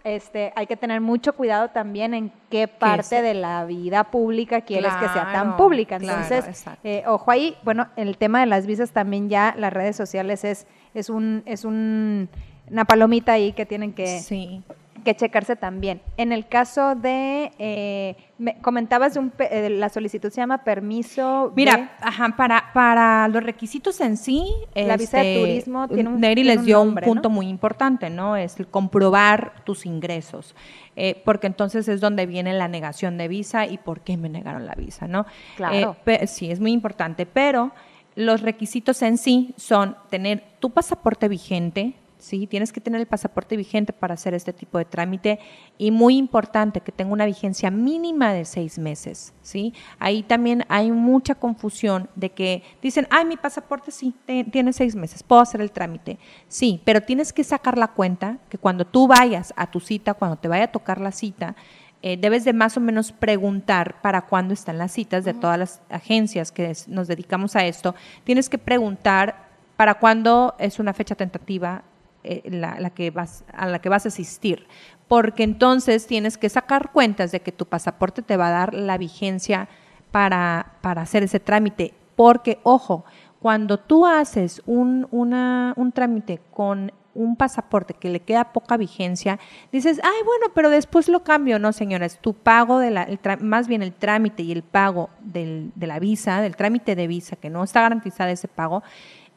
este, 0.04 0.54
hay 0.56 0.68
que 0.68 0.78
tener 0.78 1.02
mucho 1.02 1.34
cuidado 1.34 1.70
también 1.70 2.14
en 2.14 2.32
qué 2.50 2.68
parte 2.70 3.22
de 3.22 3.34
la 3.34 3.66
vida 3.66 4.06
pública 4.06 4.62
quieres 4.62 4.94
que 4.96 5.08
sea 5.10 5.24
tan 5.34 5.42
Claro, 5.44 5.58
pública. 5.58 5.98
claro, 5.98 6.22
Entonces, 6.22 6.48
exacto. 6.48 6.80
eh, 6.86 7.04
ojo 7.08 7.30
ahí, 7.30 7.58
bueno, 7.64 7.88
el 7.98 8.18
tema 8.18 8.40
de 8.40 8.46
las 8.46 8.66
visas 8.66 8.92
también 8.92 9.28
ya 9.30 9.54
las 9.58 9.74
redes 9.74 9.96
sociales 9.98 10.46
es, 10.46 10.66
es 10.94 11.10
un, 11.10 11.44
es 11.46 11.66
un, 11.66 12.30
una 12.72 12.86
palomita 12.86 13.34
ahí 13.34 13.52
que 13.52 13.66
tienen 13.66 13.92
que, 13.94 14.20
Sí. 14.22 14.62
Que 15.08 15.16
checarse 15.16 15.56
también. 15.56 16.02
En 16.18 16.34
el 16.34 16.50
caso 16.50 16.94
de, 16.96 17.54
eh, 17.60 18.18
me 18.38 18.58
comentabas 18.60 19.14
de 19.14 19.22
un, 19.22 19.32
eh, 19.40 19.70
la 19.70 19.88
solicitud 19.88 20.30
se 20.30 20.42
llama 20.42 20.66
permiso. 20.66 21.54
Mira, 21.56 21.78
de- 21.78 21.88
ajá, 22.02 22.34
para, 22.36 22.72
para 22.74 23.30
los 23.30 23.42
requisitos 23.42 24.02
en 24.02 24.18
sí, 24.18 24.46
La 24.76 24.98
visa 24.98 25.20
de 25.20 25.32
este, 25.34 25.40
turismo 25.48 25.88
tiene 25.88 26.10
un- 26.10 26.20
Neri 26.20 26.36
tiene 26.44 26.50
les 26.50 26.60
un 26.60 26.66
dio 26.66 26.78
nombre, 26.84 27.06
un 27.08 27.14
punto 27.14 27.30
¿no? 27.30 27.36
muy 27.36 27.48
importante, 27.48 28.10
¿no? 28.10 28.36
Es 28.36 28.60
el 28.60 28.68
comprobar 28.68 29.64
tus 29.64 29.86
ingresos, 29.86 30.56
eh, 30.98 31.22
porque 31.24 31.48
entonces 31.48 31.88
es 31.88 32.02
donde 32.02 32.26
viene 32.26 32.52
la 32.52 32.68
negación 32.68 33.18
de 33.18 33.30
visa 33.30 33.66
y 33.66 33.78
por 33.78 34.02
qué 34.02 34.18
me 34.18 34.28
negaron 34.28 34.66
la 34.66 34.76
visa, 34.76 35.08
¿no? 35.08 35.26
Claro. 35.56 35.96
Eh, 36.06 36.28
sí, 36.28 36.52
es 36.52 36.60
muy 36.60 36.74
importante, 36.74 37.26
pero 37.26 37.72
los 38.16 38.42
requisitos 38.42 39.02
en 39.04 39.18
sí 39.18 39.54
son 39.56 39.96
tener 40.10 40.44
tu 40.60 40.72
pasaporte 40.72 41.30
vigente, 41.30 41.94
¿sí? 42.18 42.48
Tienes 42.48 42.72
que 42.74 42.82
tener 42.82 43.00
el 43.02 43.08
pasaporte 43.08 43.56
vigente 43.58 43.94
para 43.94 44.14
hacer 44.16 44.34
este 44.34 44.54
tipo 44.54 44.78
de 44.78 44.86
trámite 44.86 45.40
y 45.78 45.92
muy 45.92 46.18
importante 46.18 46.82
que 46.82 46.92
tenga 46.92 47.14
una 47.14 47.26
vigencia 47.26 47.70
mínima 47.72 48.34
de 48.34 48.46
seis 48.46 48.78
meses, 48.80 49.34
¿sí? 49.42 49.74
Ahí 50.00 50.24
también 50.24 50.66
hay 50.70 50.92
mucha 50.92 51.36
confusión 51.36 52.10
de 52.16 52.30
que 52.32 52.64
dicen, 52.82 53.08
ay, 53.10 53.26
mi 53.26 53.38
pasaporte 53.38 53.92
sí, 53.92 54.14
te- 54.26 54.44
tiene 54.46 54.74
seis 54.74 54.96
meses, 54.96 55.24
puedo 55.24 55.42
hacer 55.42 55.62
el 55.62 55.72
trámite. 55.72 56.18
Sí, 56.48 56.82
pero 56.86 57.02
tienes 57.02 57.34
que 57.34 57.44
sacar 57.44 57.78
la 57.78 57.88
cuenta 57.90 58.38
que 58.50 58.58
cuando 58.58 58.86
tú 58.86 59.08
vayas 59.08 59.54
a 59.56 59.70
tu 59.70 59.80
cita, 59.80 60.14
cuando 60.14 60.38
te 60.38 60.48
vaya 60.48 60.66
a 60.66 60.72
tocar 60.72 61.00
la 61.00 61.12
cita, 61.12 61.56
eh, 62.04 62.16
debes 62.16 62.46
de 62.46 62.54
más 62.54 62.78
o 62.78 62.80
menos 62.80 63.12
preguntar 63.12 64.02
para 64.02 64.22
cuándo 64.22 64.54
están 64.54 64.78
las 64.78 64.92
citas 64.92 65.26
de 65.26 65.34
todas 65.34 65.58
las 65.58 65.82
agencias 65.90 66.52
que 66.52 66.70
es- 66.70 66.88
nos 66.88 67.08
dedicamos 67.08 67.56
a 67.56 67.66
esto. 67.66 67.96
Tienes 68.24 68.50
que 68.50 68.58
preguntar 68.60 69.48
para 69.76 69.96
cuándo 69.96 70.56
es 70.60 70.80
una 70.80 70.94
fecha 70.94 71.16
tentativa 71.16 71.84
eh, 72.24 72.42
la, 72.50 72.90
que 72.92 73.12
vas, 73.12 73.44
a 73.54 73.68
la 73.68 73.80
que 73.80 73.90
vas 73.90 74.06
a 74.06 74.10
asistir. 74.10 74.68
Porque 75.08 75.44
entonces 75.44 76.06
tienes 76.08 76.38
que 76.38 76.50
sacar 76.50 76.92
cuentas 76.92 77.32
de 77.32 77.40
que 77.40 77.52
tu 77.52 77.66
pasaporte 77.66 78.22
te 78.22 78.38
va 78.38 78.48
a 78.48 78.52
dar 78.52 78.74
la 78.74 78.98
vigencia 78.98 79.70
para, 80.12 80.74
para 80.82 81.02
hacer 81.02 81.24
ese 81.24 81.40
trámite. 81.40 81.94
Porque, 82.16 82.60
ojo, 82.64 83.06
cuando 83.40 83.78
tú 83.80 84.06
haces 84.06 84.62
un, 84.66 85.08
una- 85.12 85.74
un 85.78 85.92
trámite 85.92 86.42
con 86.52 86.92
un 87.14 87.36
pasaporte 87.36 87.96
que 87.96 88.10
le 88.10 88.20
queda 88.20 88.52
poca 88.54 88.78
vigencia, 88.78 89.40
dices, 89.72 90.00
ay, 90.04 90.24
bueno, 90.24 90.48
pero 90.54 90.70
después 90.70 91.08
lo 91.10 91.24
cambio. 91.24 91.58
No, 91.58 91.72
señores, 91.74 92.20
tu 92.20 92.34
pago, 92.34 92.78
de 92.80 92.92
la, 92.92 93.04
el 93.04 93.20
más 93.42 93.68
bien 93.68 93.82
el 93.82 93.94
trámite 93.94 94.44
y 94.44 94.52
el 94.52 94.62
pago 94.62 95.10
del- 95.22 95.72
de 95.76 95.88
la 95.88 96.00
visa, 96.00 96.42
del 96.42 96.56
trámite 96.56 96.96
de 96.96 97.08
visa, 97.08 97.36
que 97.36 97.50
no 97.50 97.64
está 97.64 97.82
garantizada 97.82 98.30
ese 98.32 98.48
pago, 98.48 98.84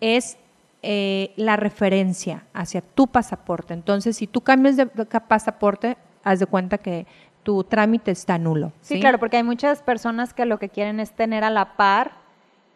es 0.00 0.36
eh, 0.82 1.32
la 1.36 1.56
referencia 1.56 2.44
hacia 2.54 2.80
tu 2.80 3.06
pasaporte. 3.06 3.74
Entonces, 3.74 4.16
si 4.16 4.26
tú 4.26 4.40
cambias 4.40 4.76
de, 4.76 4.86
pasaporte, 4.86 5.96
haz 6.24 6.38
de 6.40 6.46
cuenta 6.46 6.78
que 6.78 7.06
tu 7.42 7.64
trámite 7.64 8.10
está 8.10 8.38
nulo. 8.38 8.72
Sí, 8.80 9.00
claro, 9.00 9.18
porque 9.18 9.38
hay 9.38 9.42
muchas 9.42 9.82
personas 9.82 10.34
que 10.34 10.44
lo 10.44 10.58
que 10.58 10.68
quieren 10.68 11.00
es 11.00 11.12
tener 11.12 11.44
a 11.44 11.50
la 11.50 11.76
par 11.76 12.20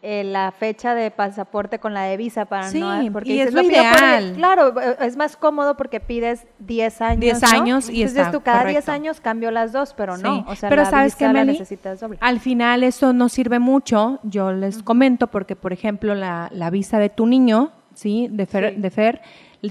eh, 0.07 0.23
la 0.23 0.51
fecha 0.51 0.93
de 0.93 1.09
pasaporte 1.09 1.79
con 1.79 1.95
la 1.95 2.03
de 2.03 2.15
visa 2.15 2.45
para 2.45 2.69
Sí, 2.69 2.79
no 2.79 3.11
porque 3.11 3.29
y 3.29 3.33
dices, 3.33 3.47
es 3.47 3.53
lo 3.55 3.63
por 3.63 3.71
ideal. 3.71 4.33
claro, 4.35 4.79
eh, 4.79 4.97
es 4.99 5.17
más 5.17 5.35
cómodo 5.35 5.75
porque 5.75 5.99
pides 5.99 6.45
10 6.59 7.01
años. 7.01 7.21
10 7.21 7.41
¿no? 7.41 7.47
años 7.47 7.89
y 7.89 8.03
Entonces 8.03 8.19
está 8.19 8.31
tú 8.31 8.41
cada 8.41 8.65
10 8.65 8.67
correcto. 8.67 8.91
años 8.91 9.19
cambio 9.19 9.49
las 9.49 9.71
dos, 9.71 9.95
pero 9.97 10.15
no, 10.17 10.45
o 10.47 10.55
sea, 10.55 10.69
pero 10.69 10.83
la 10.83 10.91
sabes 10.91 11.15
visa 11.15 11.33
la 11.33 11.33
Meli? 11.33 11.53
necesitas 11.53 11.99
doble. 11.99 12.19
Al 12.21 12.39
final 12.39 12.83
eso 12.83 13.13
no 13.13 13.29
sirve 13.29 13.57
mucho, 13.57 14.19
yo 14.21 14.51
les 14.51 14.83
comento, 14.83 15.25
porque 15.25 15.55
por 15.55 15.73
ejemplo 15.73 16.13
la, 16.13 16.49
la 16.51 16.69
visa 16.69 16.99
de 16.99 17.09
tu 17.09 17.25
niño, 17.25 17.71
¿sí? 17.95 18.27
De 18.29 18.45
Fer, 18.45 18.75
Sí. 18.75 18.81
de 18.81 18.89
Fer, 18.91 19.21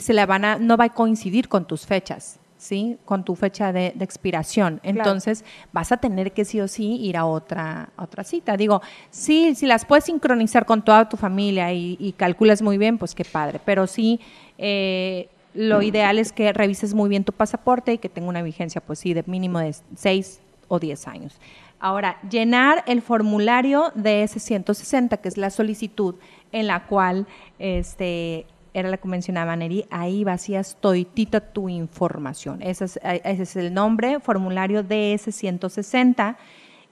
se 0.00 0.12
la 0.12 0.26
van 0.26 0.44
a, 0.44 0.58
no 0.58 0.76
va 0.76 0.86
a 0.86 0.88
coincidir 0.88 1.48
con 1.48 1.66
tus 1.66 1.86
fechas, 1.86 2.40
¿sí? 2.58 2.96
Con 3.04 3.24
tu 3.24 3.36
fecha 3.36 3.72
de, 3.72 3.92
de 3.94 4.04
expiración. 4.04 4.80
Entonces 4.82 5.44
vas 5.72 5.92
a 5.92 5.98
tener 5.98 6.32
que 6.32 6.44
sí 6.44 6.60
o 6.60 6.66
sí 6.66 6.96
ir 6.96 7.16
a 7.16 7.26
otra, 7.26 7.90
a 7.96 8.02
otra 8.02 8.24
cita. 8.24 8.56
Digo, 8.56 8.82
sí, 9.10 9.54
si 9.54 9.66
las 9.66 9.84
puedes 9.84 10.04
sincronizar 10.06 10.66
con 10.66 10.82
toda 10.82 11.08
tu 11.08 11.16
familia 11.16 11.72
y, 11.72 11.96
y 12.00 12.10
calculas 12.12 12.60
muy 12.62 12.76
bien, 12.78 12.98
pues 12.98 13.14
qué 13.14 13.24
padre, 13.24 13.60
pero 13.64 13.86
sí... 13.86 14.18
eh, 14.58 15.28
lo 15.56 15.82
ideal 15.82 16.18
es 16.18 16.32
que 16.32 16.52
revises 16.52 16.94
muy 16.94 17.08
bien 17.08 17.22
tu 17.22 17.32
pasaporte 17.32 17.92
y 17.92 17.98
que 17.98 18.08
tenga 18.08 18.28
una 18.28 18.42
vigencia, 18.42 18.80
pues 18.80 18.98
sí, 18.98 19.14
de 19.14 19.22
mínimo 19.26 19.60
de 19.60 19.72
6 19.94 20.40
o 20.66 20.80
10 20.80 21.06
años. 21.06 21.36
Ahora, 21.78 22.18
llenar 22.28 22.82
el 22.88 23.02
formulario 23.02 23.92
de 23.94 24.24
ese 24.24 24.40
160, 24.40 25.16
que 25.18 25.28
es 25.28 25.36
la 25.36 25.50
solicitud 25.50 26.16
en 26.54 26.68
la 26.68 26.86
cual 26.86 27.26
este, 27.58 28.46
era 28.72 28.88
la 28.88 28.96
que 28.96 29.08
mencionaba 29.08 29.56
Neri, 29.56 29.84
ahí 29.90 30.24
vacías 30.24 30.76
toditita 30.80 31.40
tu 31.40 31.68
información. 31.68 32.62
Ese 32.62 32.84
es, 32.86 32.96
eh, 33.02 33.20
ese 33.24 33.42
es 33.42 33.56
el 33.56 33.74
nombre, 33.74 34.20
formulario 34.20 34.82
DS 34.82 35.30
160 35.32 36.36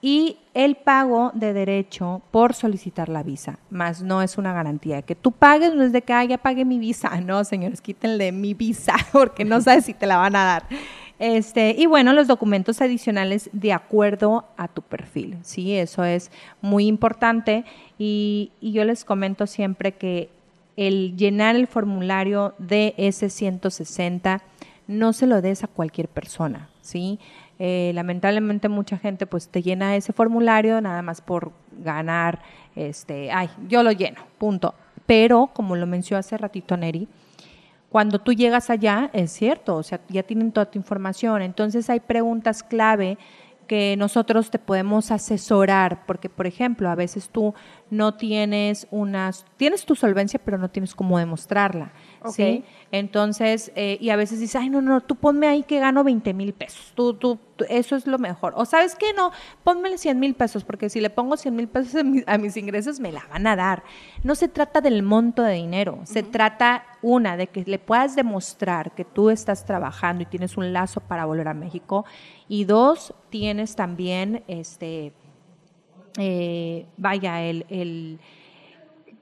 y 0.05 0.37
el 0.53 0.75
pago 0.75 1.31
de 1.33 1.53
derecho 1.53 2.23
por 2.33 2.55
solicitar 2.55 3.09
la 3.09 3.23
visa, 3.23 3.61
más 3.71 4.03
no 4.03 4.21
es 4.21 4.37
una 4.37 4.53
garantía. 4.53 5.03
Que 5.03 5.15
tú 5.15 5.31
pagues 5.31 5.73
no 5.77 5.85
es 5.85 5.93
de 5.93 6.03
que 6.03 6.13
"Ay, 6.13 6.27
ya 6.29 6.39
pagué 6.39 6.65
mi 6.65 6.79
visa. 6.81 7.09
No, 7.25 7.45
señores, 7.45 7.81
quítenle 7.81 8.33
mi 8.33 8.53
visa 8.53 8.95
porque 9.13 9.45
no 9.45 9.61
sabes 9.61 9.85
si 9.85 9.95
te 9.95 10.07
la 10.07 10.17
van 10.17 10.35
a 10.35 10.45
dar. 10.45 10.65
Este, 11.23 11.77
y 11.79 11.87
bueno, 11.87 12.13
los 12.15 12.27
documentos 12.27 12.81
adicionales 12.81 13.49
de 13.53 13.73
acuerdo 13.73 14.45
a 14.57 14.67
tu 14.67 14.83
perfil, 14.83 15.39
¿sí? 15.43 15.77
Eso 15.77 16.03
es 16.03 16.33
muy 16.61 16.89
importante 16.89 17.65
y, 17.97 18.51
yo 18.61 18.85
les 18.85 19.05
comento 19.05 19.47
siempre 19.47 19.93
que 19.93 20.31
el 20.77 21.17
llenar 21.17 21.55
el 21.55 21.69
formulario 21.69 22.55
de 22.59 22.93
S160 22.99 24.41
no 24.89 25.13
se 25.13 25.29
lo 25.29 25.41
des 25.41 25.63
a 25.63 25.69
cualquier 25.69 26.09
persona, 26.09 26.71
¿sí? 26.81 27.21
Eh, 27.61 27.93
lamentablemente 27.95 28.69
mucha 28.69 28.99
gente 28.99 29.25
pues 29.25 29.47
te 29.47 29.63
llena 29.63 29.95
ese 29.95 30.13
formulario 30.13 30.81
nada 30.81 31.03
más 31.03 31.21
por 31.21 31.53
ganar, 31.85 32.41
este, 32.75 33.31
ay, 33.31 33.49
yo 33.69 33.85
lo 33.85 33.93
lleno, 33.93 34.23
punto. 34.39 34.75
Pero, 35.07 35.51
como 35.53 35.77
lo 35.77 35.87
mencionó 35.87 36.19
hace 36.19 36.37
ratito 36.37 36.77
Neri, 36.77 37.07
cuando 37.93 38.19
tú 38.19 38.33
llegas 38.33 38.71
allá, 38.71 39.11
es 39.13 39.31
cierto, 39.33 39.77
o 39.77 39.83
sea, 39.83 40.01
ya 40.09 40.23
tienen 40.23 40.51
toda 40.51 40.71
tu 40.71 40.79
información. 40.79 41.43
Entonces 41.43 41.91
hay 41.91 42.01
preguntas 42.01 42.63
clave 42.63 43.19
que 43.67 43.97
nosotros 43.99 44.51
te 44.51 44.59
podemos 44.59 45.11
asesorar, 45.11 46.07
porque 46.07 46.31
por 46.31 46.47
ejemplo, 46.47 46.89
a 46.89 46.95
veces 46.95 47.29
tú 47.29 47.55
no 47.91 48.15
tienes 48.15 48.87
unas, 48.91 49.45
tienes 49.59 49.85
tu 49.85 49.95
solvencia, 49.95 50.41
pero 50.43 50.57
no 50.57 50.71
tienes 50.71 50.95
cómo 50.95 51.19
demostrarla. 51.19 51.93
¿Sí? 52.31 52.65
Entonces, 52.91 53.73
eh, 53.75 53.97
y 54.01 54.11
a 54.11 54.17
veces 54.17 54.41
dices, 54.41 54.57
ay, 54.57 54.69
no, 54.69 54.83
no, 54.83 55.01
tú 55.01 55.17
ponme 55.17 55.47
ahí 55.47 55.63
que 55.63 55.79
gano 55.79 56.05
20 56.05 56.35
mil 56.35 56.53
pesos, 56.53 56.93
tú, 56.95 57.15
tú, 57.15 57.39
eso 57.69 57.97
es 57.97 58.07
lo 58.07 58.19
mejor. 58.19 58.53
O 58.57 58.65
sabes 58.65 58.95
qué, 58.95 59.13
no, 59.15 59.33
ponme 59.65 59.97
100 59.97 60.19
mil 60.21 60.35
pesos, 60.35 60.65
porque 60.65 60.91
si 60.91 61.01
le 61.01 61.11
pongo 61.11 61.37
100 61.37 61.57
mil 61.57 61.69
pesos 61.69 62.03
a 62.27 62.39
mis, 62.39 62.57
ingresos, 62.57 63.01
me 63.01 63.13
la 63.13 63.27
van 63.31 63.47
a 63.47 63.57
dar. 63.57 63.83
No 64.23 64.35
se 64.35 64.49
trata 64.49 64.81
del 64.81 65.03
monto 65.03 65.43
de 65.43 65.55
dinero, 65.55 66.01
se 66.05 66.23
trata, 66.23 66.85
una, 67.03 67.37
de 67.37 67.49
que 67.49 67.65
le 67.65 67.79
puedas 67.79 68.15
demostrar 68.15 68.95
que 68.95 69.05
tú 69.05 69.31
estás 69.31 69.65
trabajando 69.65 70.23
y 70.23 70.27
tienes 70.27 70.57
un 70.57 70.73
lazo 70.73 71.01
para 71.01 71.25
volver 71.25 71.49
a 71.49 71.55
México, 71.55 72.05
y 72.49 72.65
dos, 72.65 73.15
tienes 73.31 73.75
también, 73.75 74.45
este, 74.47 75.13
eh, 76.19 76.87
vaya, 76.97 77.43
el 77.43 78.21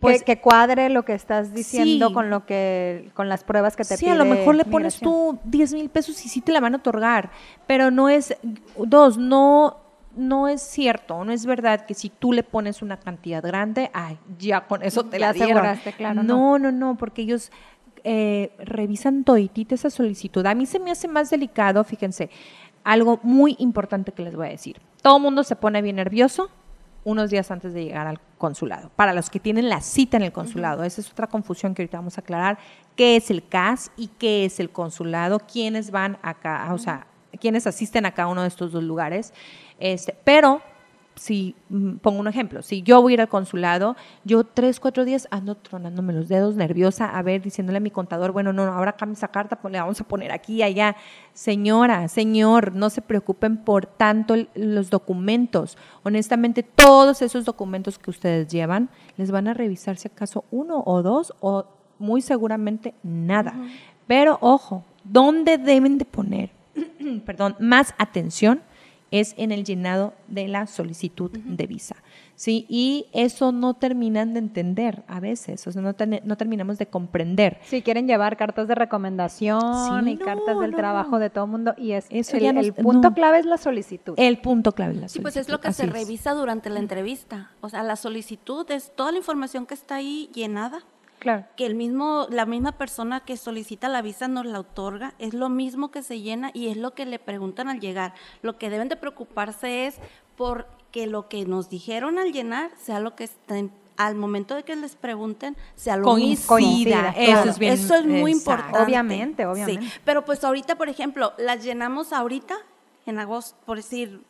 pues, 0.01 0.23
que, 0.23 0.41
cuadre 0.41 0.89
lo 0.89 1.05
que 1.05 1.13
estás 1.13 1.53
diciendo 1.53 2.13
con 2.13 2.31
lo 2.31 2.47
que 2.47 3.11
con 3.15 3.29
las 3.29 3.45
pruebas 3.45 3.77
que 3.77 3.85
te 3.85 3.97
sí, 3.97 4.09
a 4.09 4.15
lo 4.15 4.25
mejor 4.25 4.55
le 4.55 4.65
pones 4.65 4.99
tú 4.99 5.39
10 5.45 5.75
mil 5.75 5.91
pesos 5.91 6.25
y 6.25 6.29
sí 6.29 6.41
te 6.41 6.53
la 6.53 6.61
van 6.61 6.75
a 6.75 6.79
otorgar, 6.79 7.31
pero 7.67 7.91
no 7.91 8.09
es, 8.09 8.35
dos, 8.77 9.19
no, 9.19 9.77
no 10.17 10.49
es 10.49 10.63
cierto, 10.63 11.25
no 11.25 11.33
es 11.33 11.45
verdad 11.45 11.85
que 11.85 11.95
si 11.95 12.09
tú 12.09 12.33
le 12.33 12.43
pones 12.43 12.81
una 12.81 12.99
cantidad 12.99 13.43
grande, 13.43 13.91
ay, 13.93 14.19
ya 14.39 14.67
con 14.67 14.83
eso 14.83 15.05
te 15.05 15.19
la 15.19 15.33
dieron. 15.33 15.77
claro. 15.97 16.23
No, 16.23 16.59
no, 16.59 16.73
no, 16.73 16.97
porque 16.97 17.23
ellos 17.23 17.53
eh, 18.03 18.53
revisan 18.59 19.25
toditita 19.25 19.75
esa 19.75 19.91
solicitud. 19.91 20.47
A 20.47 20.55
mí 20.55 20.65
se 20.65 20.79
me 20.79 20.91
hace 20.91 21.09
más 21.09 21.29
delicado, 21.29 21.85
fíjense, 21.85 22.31
algo 22.85 23.21
muy 23.23 23.57
importante 23.59 24.13
que 24.13 24.23
les 24.23 24.35
voy 24.35 24.47
a 24.47 24.51
decir. 24.51 24.81
Todo 25.03 25.19
el 25.19 25.23
mundo 25.23 25.45
se 25.45 25.57
pone 25.57 25.83
bien 25.83 25.97
nervioso 25.97 26.51
unos 27.05 27.31
días 27.31 27.51
antes 27.51 27.73
de 27.73 27.85
llegar 27.85 28.07
al 28.07 28.21
consulado. 28.39 28.91
Para 28.97 29.13
los 29.13 29.31
que 29.31 29.41
tienen 29.41 29.69
la 29.69 29.81
cita 29.81 30.17
en 30.17 30.23
el 30.23 30.33
consulado, 30.33 30.85
esa 30.85 31.01
es 31.01 31.11
otra 31.11 31.27
confusión 31.27 31.75
que 31.75 31.83
ahorita 31.83 31.99
vamos 31.99 32.19
a 32.19 32.21
aclarar, 32.21 32.59
qué 32.97 33.17
es 33.17 33.31
el 33.31 33.47
CAS 33.47 33.91
y 33.97 34.09
qué 34.19 34.45
es 34.45 34.61
el 34.61 34.71
consulado, 34.71 35.41
quiénes 35.41 35.91
van 35.91 36.19
acá, 36.23 36.69
o 36.73 36.79
sea, 36.79 37.07
quiénes 37.41 37.67
asisten 37.67 38.07
a 38.07 38.13
cada 38.13 38.29
uno 38.29 38.43
de 38.43 38.49
estos 38.49 38.73
dos 38.73 38.83
lugares. 38.83 39.33
Este, 39.79 40.15
pero 40.25 40.61
si 41.17 41.55
mm, 41.69 41.97
pongo 41.97 42.21
un 42.21 42.29
ejemplo, 42.29 42.63
si 42.63 42.83
yo 42.83 43.03
voy 43.03 43.13
a 43.13 43.15
ir 43.15 43.21
al 43.21 43.29
consulado, 43.29 43.97
yo 44.25 44.45
tres, 44.45 44.81
cuatro 44.81 45.05
días 45.05 45.29
ando 45.31 45.55
tronándome 45.55 46.13
los 46.13 46.29
dedos, 46.29 46.57
nerviosa, 46.57 47.07
a 47.07 47.23
ver, 47.23 47.43
diciéndole 47.43 47.79
a 47.79 47.81
mi 47.81 47.91
contador, 47.91 48.33
bueno, 48.33 48.53
no, 48.53 48.63
ahora 48.65 48.93
cambia 48.93 49.15
esa 49.15 49.29
carta, 49.29 49.57
pues 49.57 49.73
le 49.73 49.81
vamos 49.81 50.01
a 50.01 50.05
poner 50.05 50.33
aquí, 50.33 50.63
allá. 50.63 50.97
Señora, 51.35 52.09
señor, 52.09 52.75
no 52.75 52.91
se 52.91 53.03
preocupen 53.03 53.59
por 53.59 53.87
tanto 53.87 54.35
los 54.55 54.91
documentos. 54.91 55.77
Honestamente, 56.03 56.63
todos 56.63 57.23
esos 57.23 57.45
documentos 57.45 57.99
que 57.99 58.11
ustedes 58.11 58.49
llevan, 58.49 58.89
les 59.17 59.31
van 59.31 59.49
a 59.49 59.55
revisar 59.55 59.97
si 59.97 60.09
acaso 60.09 60.45
uno 60.51 60.83
o 60.87 61.03
dos 61.03 61.35
o 61.41 61.67
muy 61.99 62.23
seguramente 62.23 62.95
nada. 63.03 63.55
Pero 64.07 64.39
ojo, 64.41 64.85
¿dónde 65.05 65.59
deben 65.59 65.99
de 65.99 66.05
poner, 66.05 66.51
perdón, 67.27 67.57
más 67.61 67.95
atención? 67.99 68.63
Es 69.11 69.35
en 69.37 69.53
el 69.53 69.65
llenado 69.65 70.15
de 70.29 70.49
la 70.49 70.67
solicitud 70.67 71.31
de 71.31 71.67
visa. 71.67 71.97
¿sí? 72.41 72.65
Y 72.69 73.07
eso 73.13 73.53
no 73.53 73.75
terminan 73.75 74.33
de 74.33 74.39
entender 74.39 75.05
a 75.09 75.21
veces, 75.21 75.67
o 75.67 75.73
sea, 75.73 75.83
no, 75.83 75.95
no 76.25 76.37
terminamos 76.37 76.79
de 76.79 76.87
comprender. 76.87 77.59
Si 77.65 77.83
quieren 77.83 78.07
llevar 78.07 78.37
cartas 78.37 78.67
de 78.67 78.75
recomendación 78.75 80.09
y 80.09 80.17
cartas 80.17 80.59
del 80.59 80.75
trabajo 80.75 81.19
de 81.19 81.29
todo 81.29 81.45
el 81.45 81.51
mundo, 81.51 81.75
y 81.77 81.93
es 81.93 82.07
eso 82.09 82.37
el, 82.37 82.57
el 82.57 82.73
punto 82.73 83.13
clave 83.13 83.41
es 83.41 83.47
la 83.47 83.59
solicitud. 83.59 84.15
El 84.17 84.39
punto 84.39 84.73
clave 84.73 84.95
es 84.95 85.01
la 85.01 85.09
solicitud. 85.09 85.21
Sí, 85.21 85.23
pues 85.23 85.37
es 85.37 85.49
lo 85.51 85.61
que 85.61 85.73
se 85.73 85.87
revisa 85.87 86.33
durante 86.33 86.71
la 86.71 86.79
entrevista. 86.79 87.51
O 87.61 87.69
sea, 87.69 87.83
la 87.83 87.97
solicitud 87.97 88.71
es 88.71 88.93
toda 88.97 89.13
la 89.13 89.19
información 89.19 89.67
que 89.67 89.75
está 89.75 89.97
ahí 89.97 90.31
llenada 90.33 90.83
Claro. 91.21 91.45
Que 91.55 91.67
el 91.67 91.75
mismo, 91.77 92.27
la 92.31 92.47
misma 92.47 92.73
persona 92.73 93.21
que 93.21 93.37
solicita 93.37 93.89
la 93.89 94.03
visa 94.03 94.27
nos 94.27 94.47
la 94.47 94.59
otorga, 94.59 95.15
es 95.19 95.35
lo 95.35 95.49
mismo 95.49 95.91
que 95.91 96.03
se 96.03 96.21
llena 96.21 96.51
y 96.55 96.69
es 96.69 96.77
lo 96.77 96.95
que 96.95 97.07
le 97.07 97.19
preguntan 97.19 97.69
al 97.69 97.79
llegar. 97.79 98.15
Lo 98.43 98.59
que 98.59 98.71
deben 98.71 98.89
de 98.89 98.97
preocuparse 98.97 99.87
es 99.87 99.97
por 100.37 100.67
que 100.91 101.07
lo 101.07 101.29
que 101.29 101.45
nos 101.45 101.69
dijeron 101.69 102.19
al 102.19 102.33
llenar 102.33 102.71
sea 102.83 103.01
lo 103.01 103.15
que 103.15 103.25
está 103.25 103.57
al 103.99 104.15
momento 104.15 104.55
de 104.55 104.63
que 104.63 104.75
les 104.77 104.97
pregunten 104.97 105.57
sea 105.77 105.99
lo 105.99 106.15
mismo. 106.15 106.57
Eso, 106.57 107.51
es 107.51 107.59
bien, 107.59 107.75
Eso 107.75 107.95
es 107.95 108.07
muy 108.07 108.33
importante. 108.33 108.79
Obviamente, 108.79 109.45
obviamente. 109.45 109.83
Sí. 109.83 109.93
Pero 110.07 110.25
pues 110.25 110.43
ahorita, 110.43 110.77
por 110.77 110.89
ejemplo, 110.89 111.35
las 111.37 111.63
llenamos 111.63 112.15
ahorita, 112.15 112.57
en 113.05 113.19
agosto, 113.19 113.59
por 113.67 113.77
decir, 113.77 114.23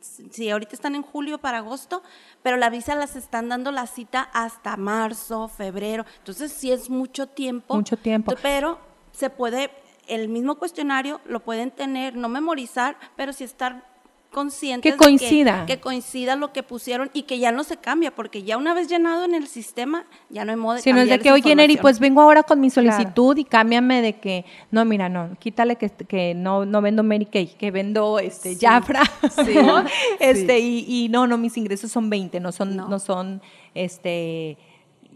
si 0.00 0.50
ahorita 0.50 0.74
están 0.74 0.94
en 0.94 1.02
julio 1.02 1.38
para 1.38 1.58
agosto, 1.58 2.02
pero 2.42 2.56
la 2.56 2.70
visa 2.70 2.94
las 2.94 3.16
están 3.16 3.48
dando 3.48 3.70
la 3.72 3.86
cita 3.86 4.28
hasta 4.32 4.76
marzo, 4.76 5.48
febrero. 5.48 6.04
Entonces, 6.18 6.52
sí 6.52 6.72
es 6.72 6.90
mucho 6.90 7.26
tiempo. 7.28 7.74
Mucho 7.74 7.96
tiempo. 7.96 8.34
Pero 8.42 8.78
se 9.12 9.30
puede, 9.30 9.70
el 10.06 10.28
mismo 10.28 10.56
cuestionario 10.56 11.20
lo 11.26 11.40
pueden 11.40 11.70
tener, 11.70 12.16
no 12.16 12.28
memorizar, 12.28 12.96
pero 13.16 13.32
sí 13.32 13.44
estar 13.44 13.86
conscientes 14.30 14.92
que 14.92 14.98
coincida. 14.98 15.64
que, 15.66 15.80
coincida 15.80 16.36
lo 16.36 16.52
que 16.52 16.62
pusieron 16.62 17.10
y 17.12 17.22
que 17.22 17.38
ya 17.38 17.50
no 17.50 17.64
se 17.64 17.76
cambia, 17.76 18.14
porque 18.14 18.42
ya 18.42 18.56
una 18.56 18.74
vez 18.74 18.88
llenado 18.88 19.24
en 19.24 19.34
el 19.34 19.46
sistema, 19.46 20.04
ya 20.28 20.44
no 20.44 20.52
hay 20.52 20.56
modo 20.56 20.74
de 20.74 20.82
Si 20.82 20.92
no 20.92 21.00
es 21.00 21.08
de 21.08 21.18
que, 21.18 21.32
oye, 21.32 21.54
Neri, 21.54 21.76
pues 21.76 21.98
vengo 21.98 22.20
ahora 22.20 22.42
con 22.42 22.60
mi 22.60 22.70
solicitud 22.70 23.36
y 23.36 23.44
cámbiame 23.44 24.02
de 24.02 24.14
que, 24.14 24.44
no, 24.70 24.84
mira, 24.84 25.08
no, 25.08 25.30
quítale 25.38 25.76
que, 25.76 25.90
que 25.90 26.34
no, 26.34 26.66
no 26.66 26.82
vendo 26.82 27.02
Mary 27.02 27.26
Kay, 27.26 27.46
que 27.58 27.70
vendo 27.70 28.18
este 28.18 28.56
Jafra, 28.56 29.02
este, 30.20 30.58
y, 30.58 30.84
y, 30.86 31.08
no, 31.08 31.26
no, 31.26 31.38
mis 31.38 31.56
ingresos 31.56 31.90
son 31.90 32.10
20, 32.10 32.40
no 32.40 32.52
son, 32.52 32.76
no, 32.76 32.98
son, 32.98 33.42
este... 33.74 34.58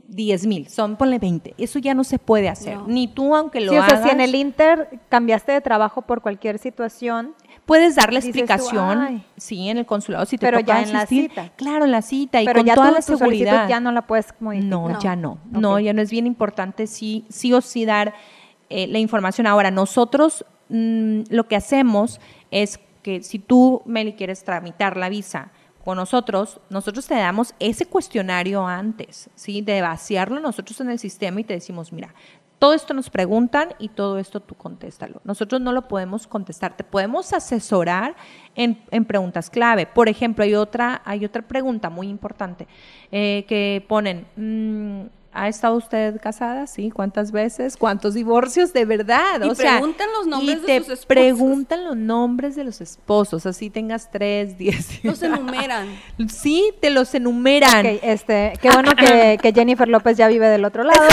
10 0.09 0.47
mil, 0.47 0.69
son 0.69 0.97
ponle 0.97 1.19
20. 1.19 1.55
Eso 1.57 1.79
ya 1.79 1.95
no 1.95 2.05
se 2.05 2.19
puede 2.19 2.51
hacer. 2.51 2.77
Ni 2.87 3.09
tú, 3.09 3.35
aunque 3.35 3.63
lo 3.63 3.73
sí, 3.73 3.79
hagas. 3.79 3.93
O 3.93 3.97
sea, 3.97 4.05
si 4.05 4.11
en 4.11 4.21
el 4.21 4.35
Inter 4.35 5.01
cambiaste 5.09 5.53
de 5.53 5.63
trabajo 5.63 6.03
por 6.03 6.21
cualquier 6.21 6.59
situación, 6.59 7.35
Puedes 7.67 7.95
dar 7.95 8.13
la 8.13 8.19
explicación, 8.19 9.25
sí, 9.37 9.69
en 9.69 9.79
el 9.79 9.87
consulado 9.87 10.27
si 10.27 10.37
te 10.37 10.47
pero 10.47 10.61
ya 10.61 10.83
en 10.83 10.93
la 10.93 11.07
cita. 11.07 11.51
Claro, 11.57 11.85
en 11.85 11.93
la 11.93 12.03
cita 12.03 12.43
y 12.43 12.45
pero 12.45 12.59
con 12.59 12.67
ya 12.67 12.75
toda 12.75 12.91
la 12.91 13.03
seguridad. 13.03 13.69
ya 13.69 13.79
no 13.79 13.93
la 13.93 14.03
puedes 14.03 14.35
modificar. 14.41 14.71
No, 14.71 15.01
ya 15.01 15.15
no. 15.15 15.39
No, 15.51 15.79
ya 15.79 15.93
no 15.93 16.03
es 16.03 16.11
bien 16.11 16.27
importante 16.27 16.87
sí, 16.87 17.25
sí 17.29 17.53
o 17.53 17.61
sí 17.61 17.85
dar 17.85 18.15
eh, 18.69 18.89
la 18.89 18.99
información. 18.99 19.47
Ahora, 19.47 19.71
nosotros 19.71 20.45
mm, 20.71 21.23
lo 21.31 21.47
que 21.47 21.57
hacemos 21.57 22.21
es 22.51 22.81
que 23.03 23.23
si 23.23 23.39
tú, 23.39 23.83
Meli, 23.85 24.15
quieres 24.15 24.45
tramitar 24.45 24.97
la 24.97 25.09
visa 25.09 25.53
con 25.85 25.97
nosotros, 25.97 26.61
nosotros 26.71 27.07
te 27.07 27.15
damos 27.15 27.55
ese 27.59 27.87
cuestionario 27.87 28.67
antes, 28.67 29.31
¿sí? 29.35 29.63
De 29.63 29.83
vaciarlo 29.83 30.41
nosotros 30.41 30.81
en 30.81 30.91
el 30.91 30.99
sistema 30.99 31.41
y 31.41 31.45
te 31.45 31.55
decimos, 31.55 31.93
mira, 31.93 32.15
todo 32.63 32.75
esto 32.75 32.95
nos 32.95 33.11
preguntan 33.11 33.75
y 33.81 33.89
todo 33.89 34.19
esto 34.21 34.39
tú 34.39 34.55
contéstalo. 34.55 35.21
Nosotros 35.25 35.61
no 35.61 35.73
lo 35.73 35.89
podemos 35.89 36.29
contestar, 36.29 36.77
te 36.77 36.85
podemos 36.85 37.33
asesorar 37.33 38.15
en, 38.55 39.05
preguntas 39.05 39.51
clave. 39.51 39.85
Por 39.85 40.09
ejemplo, 40.09 40.45
hay 40.45 40.55
otra, 40.55 41.03
hay 41.05 41.25
otra 41.25 41.43
pregunta 41.43 41.91
muy 41.91 42.07
importante 42.07 42.69
eh, 43.11 43.45
que 43.49 43.85
ponen, 43.89 44.29
mm, 44.37 45.22
¿Ha 45.35 45.49
estado 45.49 45.77
usted 45.77 46.21
casada? 46.21 46.67
Sí. 46.67 46.91
¿Cuántas 46.91 47.33
veces? 47.33 47.79
¿Cuántos 47.79 48.13
divorcios? 48.13 48.73
De 48.75 48.85
verdad. 48.85 49.41
Y 49.43 49.55
preguntan 49.55 50.09
los 50.13 50.27
nombres 50.27 50.63
de 50.63 50.79
sus 50.79 50.89
esposos. 50.89 51.07
preguntan 51.07 51.85
los 51.85 51.97
nombres 51.97 52.55
de 52.55 52.65
los 52.65 52.83
esposos. 52.83 53.47
Así 53.47 53.71
tengas 53.71 54.11
tres, 54.11 54.59
diez. 54.59 55.03
Los 55.05 55.23
enumeran. 55.23 55.89
Sí, 56.29 56.73
te 56.81 56.91
los 56.91 57.15
enumeran. 57.15 57.87
este, 57.87 58.53
qué 58.61 58.71
bueno 58.71 58.93
que, 58.95 59.53
Jennifer 59.55 59.89
López 59.89 60.17
ya 60.17 60.29
vive 60.29 60.49
del 60.49 60.65
otro 60.65 60.85
lado. 60.85 61.01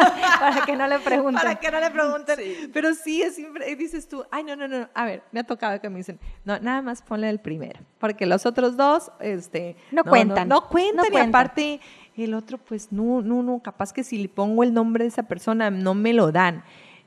para 0.40 0.64
que 0.64 0.76
no 0.76 0.86
le 0.86 0.98
pregunten. 0.98 1.42
Para 1.42 1.54
que 1.56 1.70
no 1.70 1.80
le 1.80 1.90
pregunten. 1.90 2.38
Pero 2.72 2.94
sí, 2.94 3.22
es 3.22 3.34
siempre, 3.34 3.74
dices 3.76 4.08
tú, 4.08 4.24
ay, 4.30 4.44
no, 4.44 4.56
no, 4.56 4.68
no. 4.68 4.88
A 4.94 5.04
ver, 5.04 5.22
me 5.32 5.40
ha 5.40 5.44
tocado 5.44 5.80
que 5.80 5.90
me 5.90 5.98
dicen, 5.98 6.18
no, 6.44 6.58
nada 6.60 6.82
más 6.82 7.02
ponle 7.02 7.28
el 7.28 7.40
primero. 7.40 7.80
Porque 7.98 8.26
los 8.26 8.46
otros 8.46 8.76
dos, 8.76 9.10
este. 9.20 9.76
No, 9.90 10.04
cuentan. 10.04 10.48
No, 10.48 10.68
cuentan. 10.68 11.12
y 11.12 11.16
aparte 11.16 11.80
el 12.22 12.34
otro, 12.34 12.58
pues 12.58 12.92
no, 12.92 13.22
no, 13.22 13.42
no, 13.42 13.60
capaz 13.60 13.92
que 13.92 14.04
si 14.04 14.18
le 14.18 14.28
pongo 14.28 14.62
el 14.62 14.72
nombre 14.72 15.04
de 15.04 15.08
esa 15.08 15.24
persona 15.24 15.70
no 15.70 15.94
me 15.94 16.12
lo 16.12 16.32
dan. 16.32 16.64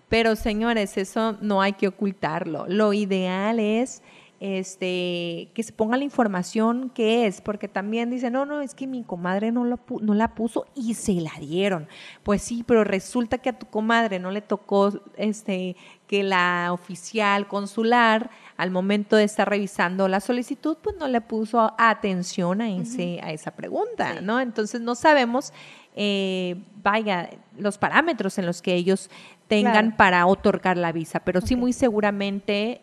Pero 0.09 0.35
señores, 0.35 0.97
eso 0.97 1.37
no 1.41 1.61
hay 1.61 1.73
que 1.73 1.87
ocultarlo. 1.87 2.65
Lo 2.67 2.93
ideal 2.93 3.59
es 3.59 4.03
este, 4.45 5.51
que 5.53 5.63
se 5.63 5.71
ponga 5.71 5.95
la 5.95 6.03
información 6.03 6.89
que 6.89 7.27
es, 7.27 7.39
porque 7.39 7.69
también 7.69 8.09
dicen, 8.09 8.33
no, 8.33 8.45
no, 8.45 8.59
es 8.59 8.75
que 8.75 8.87
mi 8.87 9.05
comadre 9.05 9.53
no, 9.53 9.63
lo 9.63 9.79
no 10.01 10.13
la 10.13 10.35
puso 10.35 10.65
y 10.75 10.95
se 10.95 11.13
la 11.13 11.31
dieron. 11.39 11.87
Pues 12.23 12.41
sí, 12.41 12.65
pero 12.67 12.83
resulta 12.83 13.37
que 13.37 13.47
a 13.47 13.57
tu 13.57 13.67
comadre 13.67 14.19
no 14.19 14.31
le 14.31 14.41
tocó 14.41 14.99
este, 15.15 15.77
que 16.07 16.23
la 16.23 16.71
oficial 16.73 17.47
consular 17.47 18.31
al 18.57 18.69
momento 18.69 19.15
de 19.15 19.23
estar 19.23 19.49
revisando 19.49 20.09
la 20.09 20.19
solicitud, 20.19 20.75
pues 20.81 20.97
no 20.99 21.07
le 21.07 21.21
puso 21.21 21.73
atención 21.77 22.59
a, 22.59 22.69
ese, 22.69 23.21
a 23.23 23.31
esa 23.31 23.51
pregunta, 23.51 24.19
¿no? 24.19 24.41
Entonces 24.41 24.81
no 24.81 24.95
sabemos, 24.95 25.53
eh, 25.95 26.61
vaya, 26.83 27.29
los 27.57 27.77
parámetros 27.77 28.37
en 28.39 28.45
los 28.45 28.61
que 28.61 28.73
ellos 28.73 29.09
tengan 29.47 29.95
para 29.95 30.25
otorgar 30.25 30.75
la 30.75 30.91
visa, 30.91 31.21
pero 31.21 31.39
sí 31.39 31.55
muy 31.55 31.71
seguramente 31.71 32.81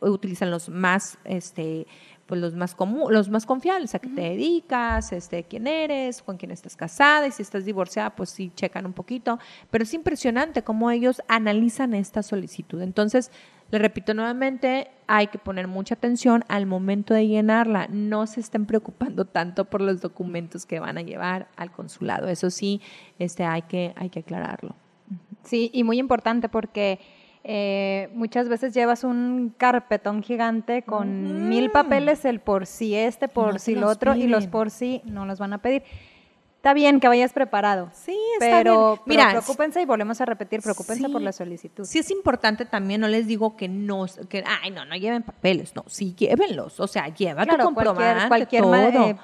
utilizan 0.00 0.50
los 0.50 0.68
más, 0.68 1.18
este, 1.24 1.86
pues 2.26 2.40
los 2.40 2.54
más 2.54 2.74
común, 2.74 3.12
los 3.12 3.28
más 3.28 3.46
confiables, 3.46 3.94
a 3.94 3.98
qué 3.98 4.08
te 4.08 4.20
dedicas, 4.20 5.12
este, 5.12 5.44
quién 5.44 5.66
eres, 5.66 6.22
con 6.22 6.36
quién 6.36 6.50
estás 6.50 6.76
casada 6.76 7.26
y 7.26 7.32
si 7.32 7.42
estás 7.42 7.64
divorciada, 7.64 8.14
pues 8.16 8.30
sí 8.30 8.52
checan 8.54 8.84
un 8.86 8.92
poquito, 8.92 9.38
pero 9.70 9.84
es 9.84 9.94
impresionante 9.94 10.62
cómo 10.62 10.90
ellos 10.90 11.22
analizan 11.28 11.94
esta 11.94 12.22
solicitud. 12.22 12.82
Entonces, 12.82 13.30
le 13.70 13.78
repito 13.78 14.14
nuevamente, 14.14 14.88
hay 15.08 15.26
que 15.26 15.38
poner 15.38 15.66
mucha 15.66 15.94
atención 15.94 16.44
al 16.48 16.66
momento 16.66 17.14
de 17.14 17.26
llenarla. 17.26 17.88
No 17.90 18.26
se 18.26 18.40
estén 18.40 18.66
preocupando 18.66 19.24
tanto 19.24 19.64
por 19.64 19.80
los 19.80 20.00
documentos 20.00 20.66
que 20.66 20.80
van 20.80 20.98
a 20.98 21.02
llevar 21.02 21.48
al 21.56 21.72
consulado. 21.72 22.28
Eso 22.28 22.50
sí, 22.50 22.80
este, 23.18 23.44
hay, 23.44 23.62
que, 23.62 23.92
hay 23.96 24.10
que 24.10 24.20
aclararlo. 24.20 24.76
Sí, 25.42 25.70
y 25.72 25.84
muy 25.84 25.98
importante 25.98 26.48
porque 26.48 26.98
eh, 27.48 28.08
muchas 28.12 28.48
veces 28.48 28.74
llevas 28.74 29.04
un 29.04 29.54
carpetón 29.56 30.24
gigante 30.24 30.82
con 30.82 31.48
mil 31.48 31.70
papeles, 31.70 32.24
el 32.24 32.40
por 32.40 32.66
sí 32.66 32.96
este, 32.96 33.28
por 33.28 33.60
sí 33.60 33.74
el 33.74 33.84
otro, 33.84 34.16
y 34.16 34.26
los 34.26 34.48
por 34.48 34.70
sí 34.70 35.00
no 35.04 35.26
los 35.26 35.38
van 35.38 35.52
a 35.52 35.58
pedir. 35.58 35.84
Está 36.56 36.74
bien 36.74 36.98
que 36.98 37.06
vayas 37.06 37.32
preparado. 37.32 37.88
Sí, 37.92 38.18
está 38.40 38.58
pero, 38.58 38.94
bien. 39.06 39.18
Mira, 39.18 39.30
preocúpense 39.30 39.80
y 39.80 39.84
volvemos 39.84 40.20
a 40.20 40.24
repetir, 40.24 40.60
preocúpense 40.60 41.08
por 41.08 41.22
la 41.22 41.30
solicitud. 41.30 41.84
Sí 41.84 42.00
es 42.00 42.10
importante 42.10 42.64
también, 42.64 43.00
no 43.00 43.06
les 43.06 43.28
digo 43.28 43.56
que 43.56 43.68
no, 43.68 44.06
que, 44.28 44.42
ay, 44.44 44.72
no, 44.72 44.84
no 44.84 44.96
lleven 44.96 45.22
papeles, 45.22 45.76
no, 45.76 45.84
sí 45.86 46.16
llévenlos, 46.16 46.80
o 46.80 46.88
sea, 46.88 47.14
lleva 47.14 47.46
tu 47.46 47.56
comprobante, 47.56 48.26
cualquier, 48.26 48.64
cualquier 48.64 48.92
todo. 48.92 49.06
Eh, 49.10 49.16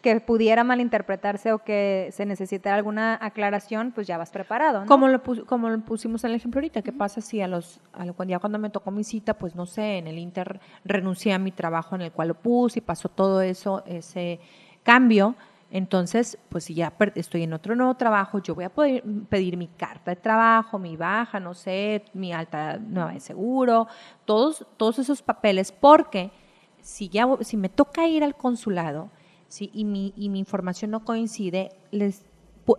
que 0.00 0.20
pudiera 0.20 0.64
malinterpretarse 0.64 1.52
o 1.52 1.58
que 1.58 2.08
se 2.12 2.24
necesitara 2.24 2.76
alguna 2.76 3.18
aclaración, 3.20 3.92
pues 3.92 4.06
ya 4.06 4.16
vas 4.16 4.30
preparado. 4.30 4.80
¿no? 4.80 4.86
Como, 4.86 5.08
lo 5.08 5.22
como 5.46 5.68
lo 5.68 5.78
pusimos 5.80 6.24
en 6.24 6.30
el 6.30 6.36
ejemplo 6.36 6.58
ahorita, 6.58 6.82
¿qué 6.82 6.92
pasa 6.92 7.20
si 7.20 7.40
a 7.40 7.48
los, 7.48 7.80
a 7.92 8.04
ya 8.24 8.38
cuando 8.38 8.58
me 8.58 8.70
tocó 8.70 8.90
mi 8.90 9.04
cita, 9.04 9.34
pues 9.34 9.54
no 9.54 9.66
sé, 9.66 9.98
en 9.98 10.06
el 10.06 10.18
Inter 10.18 10.60
renuncié 10.84 11.32
a 11.32 11.38
mi 11.38 11.52
trabajo 11.52 11.94
en 11.94 12.02
el 12.02 12.12
cual 12.12 12.28
lo 12.28 12.34
puse 12.34 12.78
y 12.78 12.82
pasó 12.82 13.08
todo 13.08 13.42
eso, 13.42 13.82
ese 13.86 14.40
cambio? 14.82 15.34
Entonces, 15.70 16.36
pues 16.50 16.64
si 16.64 16.74
ya 16.74 16.92
estoy 17.14 17.44
en 17.44 17.54
otro 17.54 17.74
nuevo 17.74 17.94
trabajo, 17.94 18.40
yo 18.40 18.54
voy 18.54 18.64
a 18.64 18.68
poder 18.68 19.02
pedir 19.30 19.56
mi 19.56 19.68
carta 19.68 20.10
de 20.10 20.16
trabajo, 20.16 20.78
mi 20.78 20.98
baja, 20.98 21.40
no 21.40 21.54
sé, 21.54 22.04
mi 22.12 22.30
alta 22.30 22.76
nueva 22.76 23.12
de 23.12 23.20
seguro, 23.20 23.88
todos, 24.26 24.66
todos 24.76 24.98
esos 24.98 25.22
papeles, 25.22 25.72
porque 25.72 26.30
si 26.82 27.08
ya 27.08 27.26
si 27.40 27.56
me 27.56 27.70
toca 27.70 28.06
ir 28.06 28.22
al 28.22 28.34
consulado, 28.34 29.08
¿sí? 29.52 29.70
y, 29.72 29.84
mi, 29.84 30.12
y 30.16 30.28
mi 30.28 30.38
información 30.38 30.90
no 30.90 31.04
coincide, 31.04 31.70
les, 31.90 32.24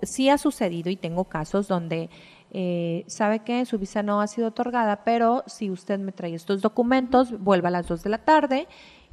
sí 0.02 0.30
ha 0.30 0.38
sucedido 0.38 0.90
y 0.90 0.96
tengo 0.96 1.26
casos 1.26 1.68
donde 1.68 2.10
eh, 2.52 3.04
sabe 3.08 3.40
que 3.40 3.66
su 3.66 3.80
visa 3.80 4.04
no 4.04 4.22
ha 4.22 4.28
sido 4.28 4.50
otorgada, 4.50 5.04
pero 5.04 5.44
si 5.48 5.70
usted 5.70 6.00
me 6.00 6.12
trae 6.12 6.34
estos 6.34 6.62
documentos, 6.62 7.40
vuelva 7.40 7.70
a 7.70 7.72
las 7.72 7.88
2 7.88 8.04
de 8.04 8.10
la 8.10 8.20
tarde 8.20 8.68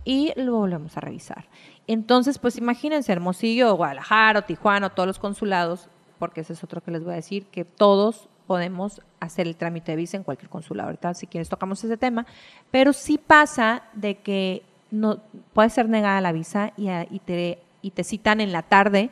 y 0.05 0.33
lo 0.37 0.57
volvemos 0.57 0.96
a 0.96 1.01
revisar. 1.01 1.49
Entonces, 1.87 2.38
pues 2.38 2.57
imagínense, 2.57 3.12
Hermosillo, 3.12 3.75
Guadalajara, 3.75 4.46
Tijuana, 4.46 4.90
todos 4.90 5.07
los 5.07 5.18
consulados, 5.18 5.88
porque 6.18 6.42
ese 6.42 6.53
es 6.55 6.64
otro 6.64 6.83
que 6.83 6.90
les 6.90 7.05
voy 7.05 7.12
a 7.12 7.16
decir, 7.16 7.46
que 7.46 7.64
todos 7.64 8.29
podemos 8.46 9.01
hacer 9.20 9.46
el 9.46 9.57
trámite 9.57 9.92
de 9.92 9.96
visa 9.96 10.16
en 10.16 10.23
cualquier 10.23 10.51
consulado. 10.51 10.88
Ahorita, 10.88 11.14
si 11.14 11.27
quieres, 11.27 11.49
tocamos 11.49 11.83
ese 11.85 11.96
tema, 11.96 12.27
pero 12.70 12.92
sí 12.92 13.18
pasa 13.18 13.85
de 13.94 14.18
que 14.18 14.64
no 14.90 15.20
puede 15.53 15.70
ser 15.70 15.88
negada 15.88 16.20
la 16.20 16.33
visa 16.33 16.72
y, 16.76 16.88
y, 16.88 17.18
te, 17.20 17.59
y 17.83 17.90
te 17.90 18.05
citan 18.05 18.40
en 18.40 18.53
la 18.53 18.62
tarde 18.62 19.11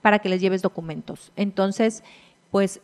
para 0.00 0.18
que 0.18 0.28
les 0.28 0.40
lleves 0.40 0.62
documentos. 0.62 1.32
Entonces, 1.36 2.02
pues 2.50 2.80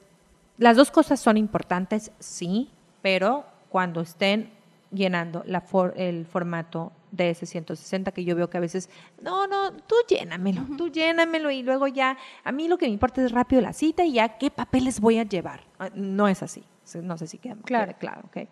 las 0.56 0.76
dos 0.76 0.90
cosas 0.90 1.20
son 1.20 1.36
importantes, 1.36 2.12
sí, 2.18 2.70
pero 3.02 3.44
cuando 3.68 4.00
estén 4.00 4.50
llenando 4.90 5.42
la 5.46 5.62
el 5.96 6.26
formato 6.26 6.92
de 7.10 7.30
ese 7.30 7.46
160 7.46 8.12
que 8.12 8.24
yo 8.24 8.34
veo 8.36 8.50
que 8.50 8.56
a 8.56 8.60
veces, 8.60 8.88
no, 9.22 9.46
no, 9.46 9.72
tú 9.72 9.94
llénamelo, 10.08 10.62
tú 10.76 10.88
llénamelo 10.88 11.50
y 11.50 11.62
luego 11.62 11.86
ya, 11.86 12.16
a 12.44 12.52
mí 12.52 12.68
lo 12.68 12.78
que 12.78 12.86
me 12.86 12.92
importa 12.92 13.22
es 13.22 13.32
rápido 13.32 13.62
la 13.62 13.72
cita 13.72 14.04
y 14.04 14.14
ya 14.14 14.38
qué 14.38 14.50
papeles 14.50 15.00
voy 15.00 15.18
a 15.18 15.24
llevar. 15.24 15.60
Ah, 15.78 15.90
no 15.94 16.28
es 16.28 16.42
así, 16.42 16.64
no 17.02 17.16
sé 17.18 17.26
si 17.26 17.38
queda 17.38 17.56
claro, 17.64 17.94
claro, 17.98 18.22
ok. 18.26 18.48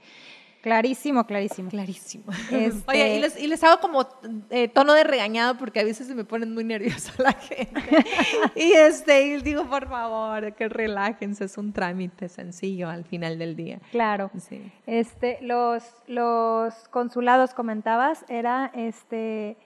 Clarísimo, 0.66 1.24
clarísimo. 1.24 1.70
Clarísimo. 1.70 2.24
Este 2.50 2.90
Oye, 2.90 3.22
y 3.38 3.46
les, 3.46 3.62
hago 3.62 3.80
como 3.80 4.04
eh, 4.50 4.66
tono 4.66 4.94
de 4.94 5.04
regañado 5.04 5.56
porque 5.58 5.78
a 5.78 5.84
veces 5.84 6.08
se 6.08 6.14
me 6.16 6.24
ponen 6.24 6.52
muy 6.54 6.64
nerviosa 6.64 7.12
la 7.18 7.34
gente. 7.34 7.80
y 8.56 8.72
este, 8.72 9.28
y 9.28 9.42
digo, 9.42 9.70
por 9.70 9.88
favor, 9.88 10.54
que 10.54 10.68
relájense, 10.68 11.44
es 11.44 11.56
un 11.56 11.72
trámite 11.72 12.28
sencillo 12.28 12.88
al 12.88 13.04
final 13.04 13.38
del 13.38 13.54
día. 13.54 13.78
Claro. 13.92 14.32
Sí. 14.40 14.60
Este, 14.86 15.38
los, 15.40 15.84
los 16.08 16.74
consulados 16.90 17.54
comentabas, 17.54 18.24
era 18.28 18.72
este 18.74 19.56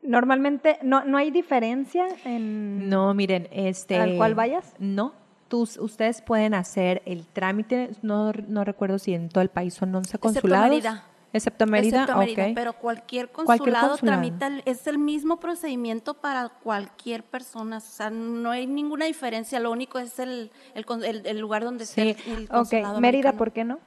normalmente 0.00 0.78
no, 0.82 1.04
no 1.04 1.18
hay 1.18 1.32
diferencia 1.32 2.06
en 2.24 2.88
No, 2.88 3.14
miren, 3.14 3.48
este 3.50 3.96
al 3.96 4.16
cual 4.16 4.36
vayas. 4.36 4.76
No, 4.78 5.12
ustedes 5.52 6.22
pueden 6.22 6.54
hacer 6.54 7.02
el 7.06 7.26
trámite, 7.26 7.90
no, 8.02 8.32
no 8.32 8.64
recuerdo 8.64 8.98
si 8.98 9.14
en 9.14 9.28
todo 9.28 9.42
el 9.42 9.50
país 9.50 9.74
son 9.74 9.94
11 9.94 10.18
consulados. 10.18 10.76
Excepto 10.76 10.90
Mérida. 10.90 11.14
Excepto 11.32 11.66
Mérida, 11.66 12.02
Excepto 12.02 12.18
Mérida 12.20 12.52
pero 12.54 12.72
cualquier 12.74 13.28
consulado, 13.30 13.96
tramita, 13.96 14.50
es 14.64 14.86
el 14.86 14.98
mismo 14.98 15.40
procedimiento 15.40 16.14
para 16.14 16.48
cualquier 16.48 17.24
persona, 17.24 17.78
o 17.78 17.80
sea, 17.80 18.08
no 18.10 18.50
hay 18.52 18.68
ninguna 18.68 19.06
diferencia, 19.06 19.58
lo 19.58 19.72
único 19.72 19.98
es 19.98 20.20
el, 20.20 20.52
el, 20.74 21.38
lugar 21.40 21.64
donde 21.64 21.86
sí. 21.86 22.10
esté 22.10 22.32
el 22.32 22.48
consulado 22.48 23.00
Mérida, 23.00 23.32
¿por 23.32 23.50
qué 23.50 23.64
no? 23.64 23.80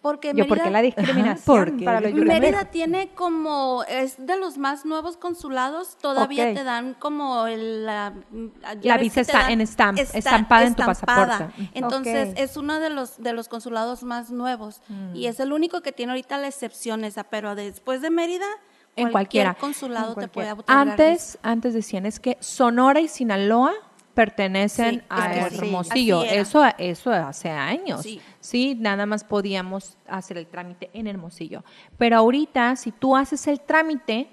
Porque 0.00 0.32
Yo, 0.34 0.46
Mérida, 0.46 0.70
la 0.70 0.82
discriminación 0.82 1.80
para 1.84 2.00
los 2.00 2.12
Mérida 2.12 2.66
tiene 2.66 3.08
como, 3.14 3.84
es 3.88 4.14
de 4.18 4.36
los 4.38 4.58
más 4.58 4.84
nuevos 4.84 5.16
consulados, 5.16 5.96
todavía 5.98 6.52
te 6.54 6.64
dan 6.64 6.94
como 6.94 7.46
el, 7.46 7.86
la, 7.86 8.12
la 8.82 8.98
visa 8.98 9.20
está 9.20 9.50
en 9.50 9.60
stamp, 9.62 9.98
estampada 9.98 10.66
en 10.66 10.74
tu 10.74 10.84
pasaporte. 10.84 11.46
Entonces, 11.74 12.34
es 12.36 12.56
uno 12.56 12.80
de 12.80 12.90
los, 12.90 13.22
de 13.22 13.32
los 13.32 13.48
consulados 13.48 14.02
más 14.02 14.30
nuevos 14.30 14.80
y 15.14 15.26
mm. 15.26 15.28
es 15.28 15.40
el 15.40 15.52
único 15.52 15.80
que 15.80 15.92
tiene 15.92 16.12
ahorita 16.12 16.38
la 16.38 16.48
excepción 16.48 17.04
esa, 17.04 17.24
pero 17.24 17.54
después 17.54 18.00
de 18.02 18.10
Mérida... 18.10 18.46
En 18.96 19.10
cualquier 19.10 19.56
consulado 19.56 20.14
te 20.14 20.28
puede 20.28 20.54
Antes, 20.68 21.38
antes 21.42 21.74
decían 21.74 22.06
es 22.06 22.20
que 22.20 22.36
Sonora 22.40 23.00
y 23.00 23.08
Sinaloa 23.08 23.72
pertenecen 24.14 25.02
a 25.08 25.34
Hermosillo. 25.34 26.22
eso, 26.24 26.64
eso 26.78 27.12
hace 27.12 27.50
años. 27.50 28.06
Sí. 28.40 28.76
nada 28.78 29.06
más 29.06 29.24
podíamos 29.24 29.96
hacer 30.08 30.38
el 30.38 30.46
trámite 30.46 30.90
en 30.92 31.06
Hermosillo. 31.06 31.64
Pero 31.98 32.16
ahorita, 32.16 32.76
si 32.76 32.92
tú 32.92 33.16
haces 33.16 33.46
el 33.46 33.60
trámite, 33.60 34.28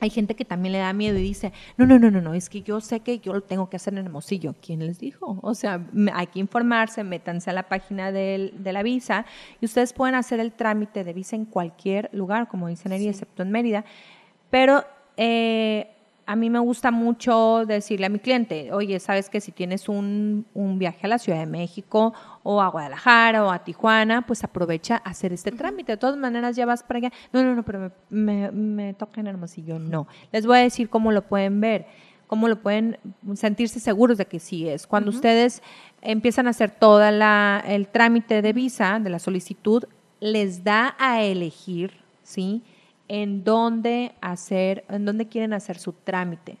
hay 0.00 0.10
gente 0.10 0.34
que 0.34 0.44
también 0.44 0.72
le 0.72 0.78
da 0.78 0.92
miedo 0.92 1.18
y 1.18 1.22
dice, 1.22 1.52
no, 1.76 1.86
no, 1.86 1.98
no, 1.98 2.10
no, 2.10 2.20
no, 2.20 2.34
es 2.34 2.48
que 2.48 2.62
yo 2.62 2.80
sé 2.80 3.00
que 3.00 3.20
yo 3.20 3.32
lo 3.32 3.42
tengo 3.42 3.70
que 3.70 3.76
hacer 3.76 3.94
en 3.94 4.04
Hermosillo. 4.04 4.54
¿Quién 4.60 4.86
les 4.86 4.98
dijo? 4.98 5.38
O 5.42 5.54
sea, 5.54 5.86
hay 6.12 6.26
que 6.28 6.40
informarse, 6.40 7.04
métanse 7.04 7.50
a 7.50 7.52
la 7.52 7.64
página 7.64 8.12
de 8.12 8.52
la 8.72 8.82
visa 8.82 9.24
y 9.60 9.66
ustedes 9.66 9.92
pueden 9.92 10.14
hacer 10.14 10.40
el 10.40 10.52
trámite 10.52 11.04
de 11.04 11.12
visa 11.12 11.36
en 11.36 11.44
cualquier 11.44 12.10
lugar, 12.12 12.48
como 12.48 12.68
dicen 12.68 12.92
ahí, 12.92 13.08
excepto 13.08 13.42
en 13.42 13.50
Mérida. 13.50 13.84
Pero 14.50 14.84
eh, 15.16 15.93
a 16.26 16.36
mí 16.36 16.50
me 16.50 16.58
gusta 16.58 16.90
mucho 16.90 17.64
decirle 17.66 18.06
a 18.06 18.08
mi 18.08 18.18
cliente, 18.18 18.72
oye, 18.72 18.98
sabes 19.00 19.28
que 19.28 19.40
si 19.40 19.52
tienes 19.52 19.88
un, 19.88 20.46
viaje 20.78 21.00
a 21.02 21.08
la 21.08 21.18
Ciudad 21.18 21.38
de 21.38 21.46
México 21.46 22.14
o 22.42 22.60
a 22.60 22.68
Guadalajara 22.68 23.44
o 23.44 23.50
a 23.50 23.64
Tijuana, 23.64 24.26
pues 24.26 24.44
aprovecha 24.44 25.02
a 25.04 25.10
hacer 25.10 25.32
este 25.32 25.52
trámite. 25.52 25.92
De 25.92 25.98
todas 25.98 26.16
maneras, 26.16 26.56
ya 26.56 26.66
vas 26.66 26.82
para 26.82 26.98
allá. 26.98 27.12
No, 27.32 27.42
no, 27.42 27.54
no, 27.54 27.64
pero 27.64 27.92
me, 28.10 28.50
me, 28.50 28.94
toca 28.94 29.20
en 29.20 29.26
Hermosillo. 29.26 29.78
No. 29.78 30.06
Les 30.32 30.46
voy 30.46 30.58
a 30.58 30.62
decir 30.62 30.88
cómo 30.88 31.12
lo 31.12 31.22
pueden 31.22 31.60
ver, 31.60 31.86
cómo 32.26 32.48
lo 32.48 32.60
pueden 32.60 32.98
sentirse 33.34 33.80
seguros 33.80 34.18
de 34.18 34.26
que 34.26 34.40
sí 34.40 34.68
es. 34.68 34.86
Cuando 34.86 35.10
ustedes 35.10 35.62
empiezan 36.00 36.46
a 36.46 36.50
hacer 36.50 36.70
todo 36.70 37.02
el 37.02 37.88
trámite 37.88 38.42
de 38.42 38.52
visa, 38.52 38.98
de 38.98 39.10
la 39.10 39.18
solicitud, 39.18 39.84
les 40.20 40.64
da 40.64 40.96
a 40.98 41.22
elegir, 41.22 41.92
¿sí? 42.22 42.62
En 43.08 43.44
dónde 43.44 44.12
hacer, 44.20 44.84
en 44.88 45.04
dónde 45.04 45.26
quieren 45.26 45.52
hacer 45.52 45.78
su 45.78 45.92
trámite. 45.92 46.56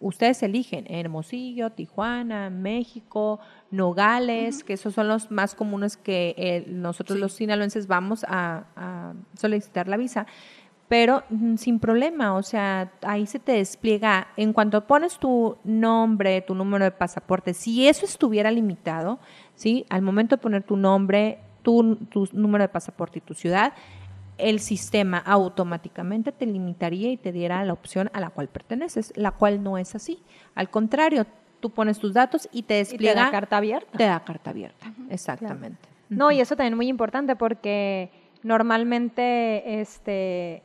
ustedes 0.00 0.42
eligen 0.42 0.86
Hermosillo, 0.88 1.70
Tijuana, 1.70 2.48
México, 2.48 3.38
Nogales, 3.70 4.64
que 4.64 4.72
esos 4.72 4.94
son 4.94 5.08
los 5.08 5.30
más 5.30 5.54
comunes 5.54 5.96
que 5.96 6.34
eh, 6.38 6.64
nosotros 6.68 7.18
los 7.18 7.32
sinaloenses 7.32 7.86
vamos 7.86 8.24
a, 8.24 8.64
a 8.76 9.12
solicitar 9.36 9.88
la 9.88 9.96
visa 9.96 10.26
pero 10.90 11.22
mm, 11.30 11.54
sin 11.54 11.78
problema, 11.78 12.34
o 12.34 12.42
sea, 12.42 12.90
ahí 13.02 13.24
se 13.24 13.38
te 13.38 13.52
despliega, 13.52 14.26
en 14.36 14.52
cuanto 14.52 14.88
pones 14.88 15.20
tu 15.20 15.56
nombre, 15.62 16.40
tu 16.40 16.56
número 16.56 16.84
de 16.84 16.90
pasaporte, 16.90 17.54
si 17.54 17.86
eso 17.86 18.04
estuviera 18.04 18.50
limitado, 18.50 19.20
¿sí? 19.54 19.86
Al 19.88 20.02
momento 20.02 20.34
de 20.34 20.42
poner 20.42 20.64
tu 20.64 20.76
nombre, 20.76 21.38
tu, 21.62 21.94
tu 22.10 22.28
número 22.32 22.64
de 22.64 22.68
pasaporte 22.68 23.20
y 23.20 23.22
tu 23.22 23.34
ciudad, 23.34 23.72
el 24.48 24.60
sistema 24.60 25.18
automáticamente 25.18 26.32
te 26.32 26.46
limitaría 26.46 27.10
y 27.10 27.16
te 27.16 27.32
diera 27.32 27.64
la 27.64 27.72
opción 27.72 28.10
a 28.12 28.20
la 28.20 28.30
cual 28.30 28.48
perteneces, 28.48 29.12
la 29.16 29.32
cual 29.32 29.62
no 29.62 29.78
es 29.78 29.94
así. 29.94 30.22
Al 30.54 30.70
contrario, 30.70 31.26
tú 31.60 31.70
pones 31.70 31.98
tus 31.98 32.12
datos 32.12 32.48
y 32.52 32.62
te 32.62 32.74
despliega. 32.74 33.12
Y 33.12 33.14
te 33.14 33.20
da 33.20 33.30
carta 33.30 33.56
abierta. 33.58 33.98
Te 33.98 34.04
da 34.04 34.20
carta 34.24 34.50
abierta, 34.50 34.92
exactamente. 35.08 35.88
No, 36.08 36.30
y 36.30 36.40
eso 36.40 36.56
también 36.56 36.74
es 36.74 36.76
muy 36.76 36.88
importante 36.88 37.36
porque 37.36 38.10
normalmente 38.42 39.80
este 39.80 40.62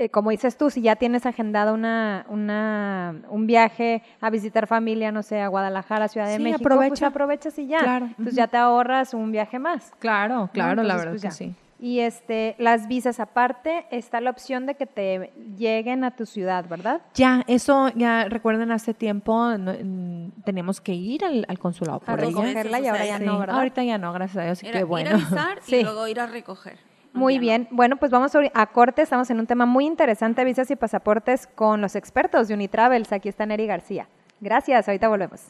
eh, 0.00 0.10
como 0.10 0.30
dices 0.30 0.56
tú, 0.56 0.70
si 0.70 0.80
ya 0.80 0.94
tienes 0.94 1.26
agendado 1.26 1.74
una, 1.74 2.24
una, 2.28 3.16
un 3.30 3.48
viaje 3.48 4.04
a 4.20 4.30
visitar 4.30 4.68
familia, 4.68 5.10
no 5.10 5.24
sé, 5.24 5.40
a 5.40 5.48
Guadalajara, 5.48 6.06
Ciudad 6.06 6.28
de 6.28 6.38
México, 6.38 6.60
aprovecha. 6.62 6.88
pues 6.88 7.02
aprovechas 7.02 7.58
y 7.58 7.66
ya. 7.66 7.80
Claro, 7.80 8.06
Entonces 8.06 8.36
ya 8.36 8.46
te 8.46 8.56
ahorras 8.56 9.12
un 9.12 9.32
viaje 9.32 9.58
más. 9.58 9.92
Claro, 9.98 10.50
claro, 10.52 10.84
la 10.84 10.96
verdad 10.96 11.12
pues, 11.14 11.22
que 11.22 11.30
sí. 11.32 11.56
Y 11.80 12.00
este, 12.00 12.56
las 12.58 12.88
visas 12.88 13.20
aparte, 13.20 13.86
está 13.92 14.20
la 14.20 14.30
opción 14.30 14.66
de 14.66 14.74
que 14.74 14.86
te 14.86 15.32
lleguen 15.56 16.02
a 16.02 16.10
tu 16.16 16.26
ciudad, 16.26 16.68
¿verdad? 16.68 17.02
Ya, 17.14 17.44
eso 17.46 17.90
ya 17.94 18.24
recuerden 18.24 18.72
hace 18.72 18.94
tiempo 18.94 19.56
no, 19.56 19.72
mm, 19.80 20.42
teníamos 20.44 20.80
que 20.80 20.92
ir 20.94 21.24
al, 21.24 21.44
al 21.48 21.58
consulado 21.60 21.98
A 21.98 22.00
por 22.16 22.18
ella. 22.24 22.28
recogerla 22.30 22.80
y 22.80 22.86
ahora 22.88 23.06
ya 23.06 23.18
Sí, 23.18 23.24
no, 23.24 23.38
¿verdad? 23.38 23.56
Ahorita 23.58 23.84
ya 23.84 23.96
no, 23.96 24.12
gracias 24.12 24.36
a 24.42 24.44
Dios, 24.46 24.62
Era 24.64 24.78
que 24.78 24.84
bueno. 24.84 25.10
ir 25.10 25.14
a 25.14 25.18
avisar 25.18 25.58
Sí. 25.66 25.76
y 25.76 25.82
luego 25.84 26.08
ir 26.08 26.18
a 26.18 26.26
recoger. 26.26 26.78
Muy 27.12 27.34
Ya 27.34 27.38
no. 27.38 27.42
bien. 27.42 27.68
Bueno, 27.70 27.96
pues 27.96 28.10
vamos 28.10 28.34
a 28.34 28.40
a 28.54 28.66
corte. 28.72 29.02
Estamos 29.02 29.30
en 29.30 29.38
un 29.38 29.46
tema 29.46 29.64
muy 29.64 29.86
interesante, 29.86 30.44
visas 30.44 30.68
y 30.72 30.76
pasaportes, 30.76 31.46
con 31.46 31.80
los 31.80 31.94
expertos 31.94 32.48
de 32.48 32.54
Unitravels. 32.54 33.12
Aquí 33.12 33.28
está 33.28 33.46
Neri 33.46 33.66
García. 33.66 34.08
Gracias, 34.40 34.88
ahorita 34.88 35.06
volvemos. 35.08 35.40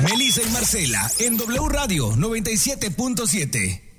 Melissa 0.00 0.42
y 0.42 0.52
Marcela 0.52 1.00
en 1.20 1.36
W 1.38 1.68
Radio 1.70 2.10
97.7. 2.12 3.93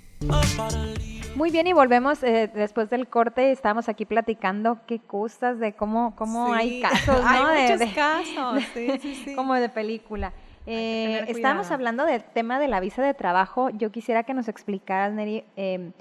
Muy 1.35 1.51
bien, 1.51 1.67
y 1.67 1.73
volvemos 1.73 2.23
eh, 2.23 2.49
después 2.53 2.89
del 2.89 3.07
corte. 3.07 3.51
Estábamos 3.51 3.89
aquí 3.89 4.05
platicando 4.05 4.79
qué 4.87 4.99
cosas 4.99 5.59
de 5.59 5.73
cómo, 5.73 6.15
cómo 6.15 6.53
hay 6.53 6.81
casos, 6.81 7.21
¿no? 7.21 7.27
Hay 7.27 7.63
muchos 7.63 7.79
de- 7.79 7.93
casos, 7.93 8.63
sí, 8.73 8.87
sí, 9.01 9.15
sí. 9.15 9.35
como 9.35 9.53
de 9.55 9.67
película. 9.69 10.31
Eh, 10.65 11.25
estábamos 11.27 11.69
hablando 11.71 12.05
del 12.05 12.23
tema 12.23 12.57
de 12.57 12.67
la 12.67 12.79
visa 12.79 13.03
de 13.03 13.13
trabajo. 13.13 13.69
Yo 13.71 13.91
quisiera 13.91 14.23
que 14.23 14.33
nos 14.33 14.47
explicaras, 14.47 15.11
Neri, 15.13 15.43
eh, 15.57 15.91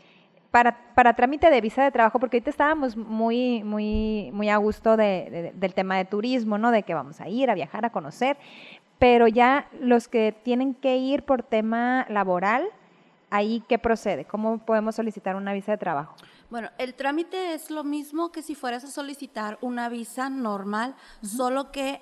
para, 0.50 0.94
para 0.94 1.14
trámite 1.14 1.50
de 1.50 1.60
visa 1.60 1.82
de 1.82 1.90
trabajo, 1.90 2.20
porque 2.20 2.36
ahorita 2.36 2.50
estábamos 2.50 2.96
muy, 2.96 3.64
muy, 3.64 4.30
muy 4.32 4.48
a 4.48 4.56
gusto 4.58 4.96
de- 4.96 5.28
de- 5.30 5.52
del 5.54 5.74
tema 5.74 5.96
de 5.96 6.04
turismo, 6.04 6.58
¿no? 6.58 6.70
De 6.70 6.84
que 6.84 6.94
vamos 6.94 7.20
a 7.20 7.28
ir, 7.28 7.50
a 7.50 7.54
viajar, 7.54 7.84
a 7.84 7.90
conocer. 7.90 8.36
Pero 9.00 9.26
ya 9.26 9.66
los 9.80 10.06
que 10.06 10.32
tienen 10.44 10.74
que 10.74 10.96
ir 10.96 11.24
por 11.24 11.42
tema 11.42 12.06
laboral, 12.08 12.64
ahí 13.34 13.64
qué 13.68 13.78
procede? 13.78 14.24
¿Cómo 14.24 14.58
podemos 14.58 14.94
solicitar 14.94 15.34
una 15.34 15.52
visa 15.52 15.72
de 15.72 15.78
trabajo? 15.78 16.14
Bueno, 16.50 16.70
el 16.78 16.94
trámite 16.94 17.54
es 17.54 17.68
lo 17.68 17.82
mismo 17.82 18.30
que 18.30 18.42
si 18.42 18.54
fueras 18.54 18.84
a 18.84 18.90
solicitar 18.90 19.58
una 19.60 19.88
visa 19.88 20.30
normal, 20.30 20.94
solo 21.20 21.72
que 21.72 22.00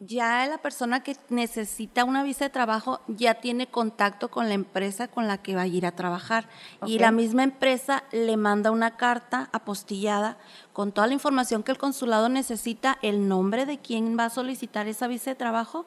ya 0.00 0.46
la 0.46 0.58
persona 0.58 1.02
que 1.02 1.16
necesita 1.28 2.04
una 2.04 2.22
visa 2.22 2.46
de 2.46 2.50
trabajo 2.50 3.00
ya 3.08 3.34
tiene 3.34 3.66
contacto 3.66 4.30
con 4.30 4.48
la 4.48 4.54
empresa 4.54 5.08
con 5.08 5.26
la 5.26 5.42
que 5.42 5.54
va 5.54 5.62
a 5.62 5.66
ir 5.66 5.84
a 5.84 5.92
trabajar. 5.92 6.48
Y 6.86 6.98
la 6.98 7.10
misma 7.10 7.42
empresa 7.42 8.04
le 8.12 8.36
manda 8.38 8.70
una 8.70 8.96
carta 8.96 9.50
apostillada 9.52 10.38
con 10.72 10.92
toda 10.92 11.08
la 11.08 11.14
información 11.14 11.62
que 11.62 11.72
el 11.72 11.78
consulado 11.78 12.30
necesita, 12.30 12.96
el 13.02 13.28
nombre 13.28 13.66
de 13.66 13.78
quien 13.78 14.16
va 14.18 14.26
a 14.26 14.30
solicitar 14.30 14.86
esa 14.86 15.08
visa 15.08 15.30
de 15.30 15.36
trabajo 15.36 15.84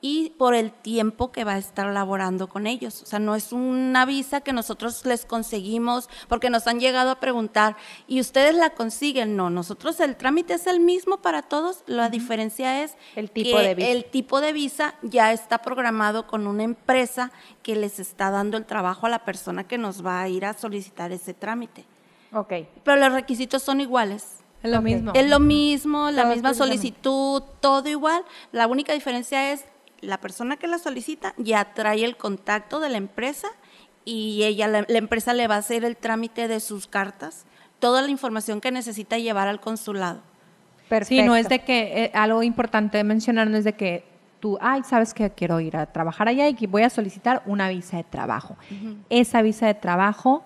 y 0.00 0.30
por 0.38 0.54
el 0.54 0.72
tiempo 0.72 1.32
que 1.32 1.44
va 1.44 1.54
a 1.54 1.58
estar 1.58 1.86
laborando 1.92 2.48
con 2.48 2.66
ellos. 2.66 3.02
O 3.02 3.06
sea, 3.06 3.18
no 3.18 3.34
es 3.34 3.52
una 3.52 4.04
visa 4.04 4.40
que 4.40 4.52
nosotros 4.52 5.04
les 5.06 5.24
conseguimos 5.24 6.08
porque 6.28 6.50
nos 6.50 6.66
han 6.66 6.80
llegado 6.80 7.10
a 7.10 7.20
preguntar 7.20 7.76
y 8.06 8.20
ustedes 8.20 8.54
la 8.54 8.70
consiguen. 8.70 9.36
No, 9.36 9.50
nosotros 9.50 9.98
el 10.00 10.16
trámite 10.16 10.54
es 10.54 10.66
el 10.66 10.80
mismo 10.80 11.18
para 11.18 11.42
todos. 11.42 11.82
La 11.86 12.08
diferencia 12.10 12.82
es 12.84 12.94
El 13.14 13.30
tipo 13.30 13.56
que 13.56 13.62
de 13.62 13.74
visa. 13.74 13.88
el 13.90 14.04
tipo 14.04 14.40
de 14.40 14.52
visa 14.52 14.94
ya 15.02 15.32
está 15.32 15.58
programado 15.58 16.26
con 16.26 16.46
una 16.46 16.62
empresa 16.62 17.32
que 17.62 17.74
les 17.74 17.98
está 17.98 18.30
dando 18.30 18.56
el 18.56 18.66
trabajo 18.66 19.06
a 19.06 19.10
la 19.10 19.24
persona 19.24 19.64
que 19.64 19.78
nos 19.78 20.04
va 20.04 20.20
a 20.20 20.28
ir 20.28 20.44
a 20.44 20.52
solicitar 20.54 21.10
ese 21.12 21.34
trámite. 21.34 21.84
Ok. 22.32 22.52
Pero 22.84 22.96
los 22.96 23.12
requisitos 23.12 23.62
son 23.62 23.80
iguales. 23.80 24.38
Es 24.62 24.70
lo 24.70 24.82
mismo. 24.82 25.12
Es 25.14 25.28
lo 25.28 25.38
mismo, 25.38 26.10
la 26.10 26.22
Todo 26.22 26.32
misma 26.32 26.54
solicitud, 26.54 27.42
todo 27.60 27.88
igual. 27.88 28.24
La 28.52 28.66
única 28.66 28.92
diferencia 28.92 29.52
es 29.52 29.64
la 30.06 30.20
persona 30.20 30.56
que 30.56 30.66
la 30.66 30.78
solicita 30.78 31.34
ya 31.36 31.74
trae 31.74 32.04
el 32.04 32.16
contacto 32.16 32.80
de 32.80 32.88
la 32.88 32.98
empresa 32.98 33.48
y 34.04 34.44
ella, 34.44 34.68
la, 34.68 34.84
la 34.88 34.98
empresa 34.98 35.34
le 35.34 35.48
va 35.48 35.56
a 35.56 35.58
hacer 35.58 35.84
el 35.84 35.96
trámite 35.96 36.48
de 36.48 36.60
sus 36.60 36.86
cartas, 36.86 37.44
toda 37.80 38.02
la 38.02 38.08
información 38.08 38.60
que 38.60 38.70
necesita 38.70 39.18
llevar 39.18 39.48
al 39.48 39.60
consulado. 39.60 40.22
Perfecto. 40.88 41.22
Sí, 41.22 41.26
no 41.26 41.34
es 41.34 41.48
de 41.48 41.58
que 41.58 42.04
eh, 42.04 42.10
algo 42.14 42.42
importante 42.42 42.96
de 42.98 43.04
mencionar 43.04 43.48
no 43.48 43.56
es 43.56 43.64
de 43.64 43.74
que 43.74 44.04
tú, 44.38 44.56
ay, 44.60 44.82
sabes 44.84 45.12
que 45.12 45.28
quiero 45.30 45.58
ir 45.60 45.76
a 45.76 45.86
trabajar 45.86 46.28
allá 46.28 46.48
y 46.48 46.54
que 46.54 46.66
voy 46.66 46.82
a 46.82 46.90
solicitar 46.90 47.42
una 47.46 47.68
visa 47.68 47.96
de 47.96 48.04
trabajo. 48.04 48.56
Esa 49.10 49.42
visa 49.42 49.66
de 49.66 49.74
trabajo, 49.74 50.44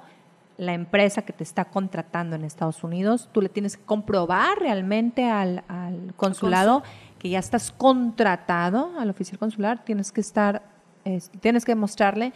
la 0.57 0.73
empresa 0.73 1.23
que 1.23 1.35
te 1.35 1.45
está 1.45 1.67
contratando 1.67 2.37
en 2.37 2.45
Estados 2.45 2.83
Unidos, 2.83 3.29
tú 3.33 3.43
le 3.43 3.51
tienes 3.51 3.77
que 3.77 3.83
comprobar 3.85 4.59
realmente 4.59 5.29
al, 5.29 5.65
al 5.69 6.15
consulado 6.17 6.83
que 7.21 7.29
ya 7.29 7.39
estás 7.39 7.71
contratado 7.71 8.93
al 8.99 9.11
oficial 9.11 9.39
consular, 9.39 9.85
tienes 9.85 10.11
que 10.11 10.21
estar, 10.21 10.63
es- 11.05 11.31
tienes 11.41 11.65
que 11.65 11.75
mostrarle 11.77 12.33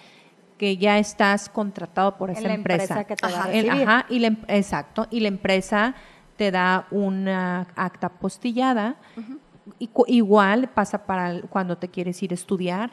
que 0.58 0.76
ya 0.76 0.98
estás 0.98 1.48
contratado 1.48 2.16
por 2.16 2.30
En 2.30 2.36
esa 2.36 2.48
la 2.48 2.54
empresa. 2.54 3.00
empresa 3.00 3.04
que 3.04 3.16
te 3.16 3.26
va 3.32 3.44
a 3.46 3.52
El- 3.52 3.70
ajá, 3.70 4.06
y 4.08 4.18
la 4.20 4.26
em- 4.28 4.36
exacto, 4.46 5.06
y 5.10 5.20
la 5.20 5.28
empresa 5.28 5.94
te 6.36 6.50
da 6.50 6.86
una 6.90 7.66
acta 7.74 8.08
postillada. 8.10 8.96
Y 9.78 9.88
igual 10.08 10.68
pasa 10.68 11.06
para 11.06 11.40
cuando 11.48 11.78
te 11.78 11.88
quieres 11.88 12.22
ir 12.22 12.32
a 12.32 12.34
estudiar. 12.34 12.90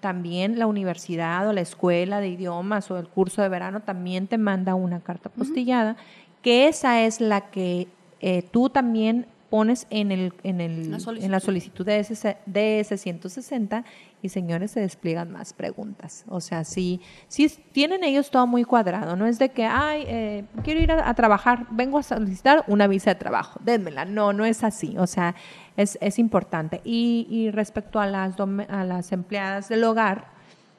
También 0.00 0.58
la 0.58 0.66
universidad 0.66 1.46
o 1.48 1.52
la 1.52 1.60
escuela 1.60 2.20
de 2.20 2.28
idiomas 2.28 2.90
o 2.90 2.98
el 2.98 3.08
curso 3.08 3.42
de 3.42 3.48
verano 3.48 3.80
también 3.80 4.26
te 4.26 4.38
manda 4.38 4.74
una 4.74 5.00
carta 5.00 5.28
postillada, 5.28 5.96
que 6.42 6.68
esa 6.68 7.02
es 7.02 7.20
la 7.20 7.42
que 7.50 7.88
eh, 8.20 8.42
tú 8.50 8.70
también 8.70 9.26
pones 9.54 9.86
en, 9.90 10.10
el, 10.10 10.32
en, 10.42 10.60
el, 10.60 10.90
La 10.90 10.98
en 11.20 11.30
la 11.30 11.38
solicitud 11.38 11.86
de 11.86 12.00
ese, 12.00 12.38
de 12.44 12.80
ese 12.80 12.98
160 12.98 13.84
y 14.20 14.28
señores 14.28 14.72
se 14.72 14.80
despliegan 14.80 15.30
más 15.30 15.52
preguntas. 15.52 16.24
O 16.28 16.40
sea, 16.40 16.64
sí, 16.64 17.00
sí 17.28 17.48
tienen 17.70 18.02
ellos 18.02 18.32
todo 18.32 18.48
muy 18.48 18.64
cuadrado, 18.64 19.14
no 19.14 19.26
es 19.26 19.38
de 19.38 19.50
que, 19.50 19.64
ay, 19.64 20.06
eh, 20.08 20.44
quiero 20.64 20.80
ir 20.80 20.90
a, 20.90 21.08
a 21.08 21.14
trabajar, 21.14 21.68
vengo 21.70 21.98
a 21.98 22.02
solicitar 22.02 22.64
una 22.66 22.88
visa 22.88 23.10
de 23.10 23.14
trabajo, 23.14 23.60
dénmela. 23.62 24.04
No, 24.04 24.32
no 24.32 24.44
es 24.44 24.64
así, 24.64 24.96
o 24.98 25.06
sea, 25.06 25.36
es, 25.76 25.98
es 26.00 26.18
importante. 26.18 26.80
Y, 26.82 27.28
y 27.30 27.52
respecto 27.52 28.00
a 28.00 28.08
las, 28.08 28.34
a 28.40 28.82
las 28.82 29.12
empleadas 29.12 29.68
del 29.68 29.84
hogar, 29.84 30.34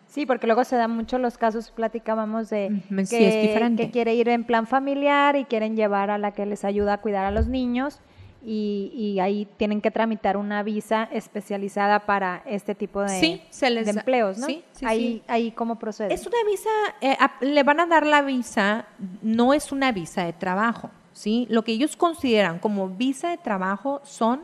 Sí, 0.08 0.26
porque 0.26 0.48
luego 0.48 0.64
se 0.66 0.76
dan 0.76 0.92
mucho 0.92 1.18
los 1.18 1.38
casos, 1.38 1.72
platicábamos 1.72 2.50
de 2.50 2.70
Ujú, 2.72 2.96
que, 2.98 3.06
sí, 3.06 3.24
es 3.24 3.42
diferente. 3.42 3.86
que 3.86 3.92
quiere 3.92 4.16
ir 4.16 4.30
en 4.30 4.44
plan 4.44 4.68
familiar 4.68 5.36
y 5.36 5.46
quieren 5.46 5.76
llevar 5.76 6.10
a 6.10 6.18
la 6.18 6.32
que 6.32 6.46
les 6.46 6.64
ayuda 6.64 6.94
a 6.94 6.98
cuidar 7.00 7.26
a 7.26 7.32
los 7.32 7.48
niños 7.48 8.02
y, 8.46 8.92
y 8.94 9.20
ahí 9.20 9.48
tienen 9.58 9.82
que 9.82 9.90
tramitar 9.92 10.38
una 10.38 10.62
visa 10.64 11.10
especializada 11.12 12.00
para 12.06 12.44
este 12.46 12.76
tipo 12.76 13.02
de, 13.02 13.10
Sí, 13.20 13.42
se 13.50 13.70
les 13.70 13.86
de 13.88 13.94
da- 13.94 14.00
empleos, 14.02 14.38
¿no? 14.38 14.46
sí, 14.48 14.64
sí, 14.72 14.86
ahí, 14.86 15.00
sí. 15.00 15.24
ahí 15.28 15.52
cómo 15.52 15.78
procede. 15.80 16.14
Es 16.14 16.26
una 16.28 16.38
visa, 16.48 16.70
eh, 17.02 17.18
le 17.42 17.64
van 17.64 17.80
a 17.80 17.86
dar 17.88 18.06
la 18.06 18.22
visa, 18.22 18.86
no 19.22 19.54
es 19.54 19.72
una 19.72 19.92
visa 19.92 20.24
de 20.26 20.34
trabajo, 20.34 20.90
¿sí? 21.12 21.48
Lo 21.50 21.64
que 21.64 21.72
ellos 21.72 21.96
consideran 21.98 22.60
como 22.60 22.88
visa 22.90 23.30
de 23.30 23.38
trabajo 23.38 24.00
son 24.04 24.44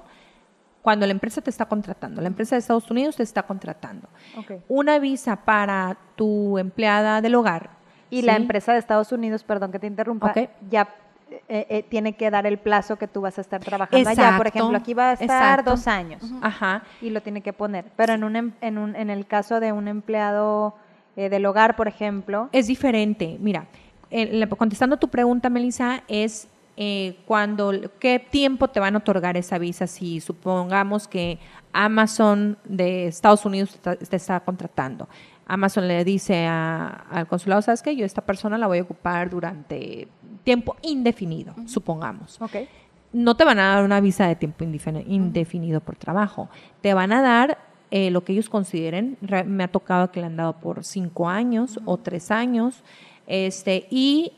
cuando 0.81 1.05
la 1.05 1.11
empresa 1.11 1.41
te 1.41 1.51
está 1.51 1.65
contratando, 1.65 2.21
la 2.21 2.27
empresa 2.27 2.55
de 2.55 2.59
Estados 2.59 2.89
Unidos 2.89 3.15
te 3.15 3.21
está 3.23 3.43
contratando. 3.43 4.07
Una 4.67 4.97
visa 4.97 5.35
para 5.35 5.95
tu 6.15 6.57
empleada 6.57 7.21
del 7.21 7.35
hogar. 7.35 7.69
Y 8.09 8.23
la 8.23 8.35
empresa 8.35 8.73
de 8.73 8.79
Estados 8.79 9.11
Unidos, 9.13 9.43
perdón 9.43 9.71
que 9.71 9.79
te 9.79 9.87
interrumpa, 9.87 10.33
ya 10.69 10.89
eh, 11.47 11.65
eh, 11.69 11.83
tiene 11.87 12.13
que 12.13 12.29
dar 12.29 12.45
el 12.45 12.57
plazo 12.57 12.97
que 12.97 13.07
tú 13.07 13.21
vas 13.21 13.37
a 13.37 13.41
estar 13.41 13.61
trabajando 13.61 14.09
allá. 14.09 14.35
Por 14.37 14.47
ejemplo, 14.47 14.77
aquí 14.77 14.93
va 14.93 15.11
a 15.11 15.13
estar 15.13 15.25
exacto. 15.59 15.71
dos 15.71 15.87
años. 15.87 16.21
Ajá. 16.41 16.83
y 17.01 17.09
lo 17.09 17.21
tiene 17.21 17.41
que 17.41 17.53
poner. 17.53 17.85
Pero 17.95 18.13
en, 18.13 18.23
un, 18.23 18.35
em- 18.35 18.51
en, 18.61 18.77
un, 18.77 18.95
en 18.95 19.09
el 19.09 19.25
caso 19.25 19.59
de 19.59 19.71
un 19.71 19.87
empleado 19.87 20.75
eh, 21.15 21.29
del 21.29 21.45
hogar, 21.45 21.75
por 21.75 21.87
ejemplo, 21.87 22.49
Es 22.51 22.67
diferente. 22.67 23.37
Mira, 23.39 23.65
contestando 24.57 24.97
tu 24.97 25.07
pregunta, 25.07 25.49
Melissa, 25.49 26.03
es 26.07 26.47
eh, 26.77 27.17
cuando, 27.25 27.71
qué 27.99 28.19
tiempo 28.19 28.67
te 28.69 28.79
van 28.79 28.95
a 28.95 28.99
otorgar 28.99 29.37
esa 29.37 29.57
visa 29.57 29.87
si 29.87 30.19
supongamos 30.21 31.07
que 31.07 31.37
Amazon 31.73 32.57
de 32.65 33.07
Estados 33.07 33.45
Unidos 33.45 33.77
te, 33.81 33.95
te 33.97 34.15
está 34.15 34.39
contratando. 34.39 35.07
Amazon 35.47 35.87
le 35.87 36.03
dice 36.05 36.45
a- 36.47 37.05
al 37.11 37.27
consulado, 37.27 37.61
¿sabes 37.61 37.81
qué? 37.81 37.95
Yo 37.95 38.05
esta 38.05 38.21
persona 38.21 38.57
la 38.57 38.67
voy 38.67 38.79
a 38.79 38.83
ocupar 38.83 39.29
durante 39.29 40.07
tiempo 40.43 40.75
indefinido, 40.81 41.53
supongamos 41.67 42.41
Ok. 42.41 42.55
no 43.13 43.35
te 43.35 43.43
van 43.43 43.59
a 43.59 43.75
dar 43.75 43.83
una 43.83 43.99
visa 44.01 44.27
de 44.27 44.35
tiempo 44.35 44.63
indefini- 44.63 45.03
indefinido 45.07 45.81
por 45.81 45.95
trabajo. 45.95 46.49
Te 46.81 46.93
van 46.93 47.11
a 47.11 47.21
dar 47.21 47.57
eh, 47.93 48.09
lo 48.09 48.23
que 48.23 48.31
ellos 48.31 48.47
consideren. 48.47 49.17
Re- 49.21 49.43
Me 49.43 49.65
ha 49.65 49.67
tocado 49.67 50.11
que 50.13 50.21
le 50.21 50.27
han 50.27 50.37
dado 50.37 50.53
por 50.53 50.85
cinco 50.85 51.27
años 51.27 51.77
o 51.85 51.97
tres 51.97 52.31
años. 52.31 52.83
Este, 53.27 53.85
y 53.89 54.31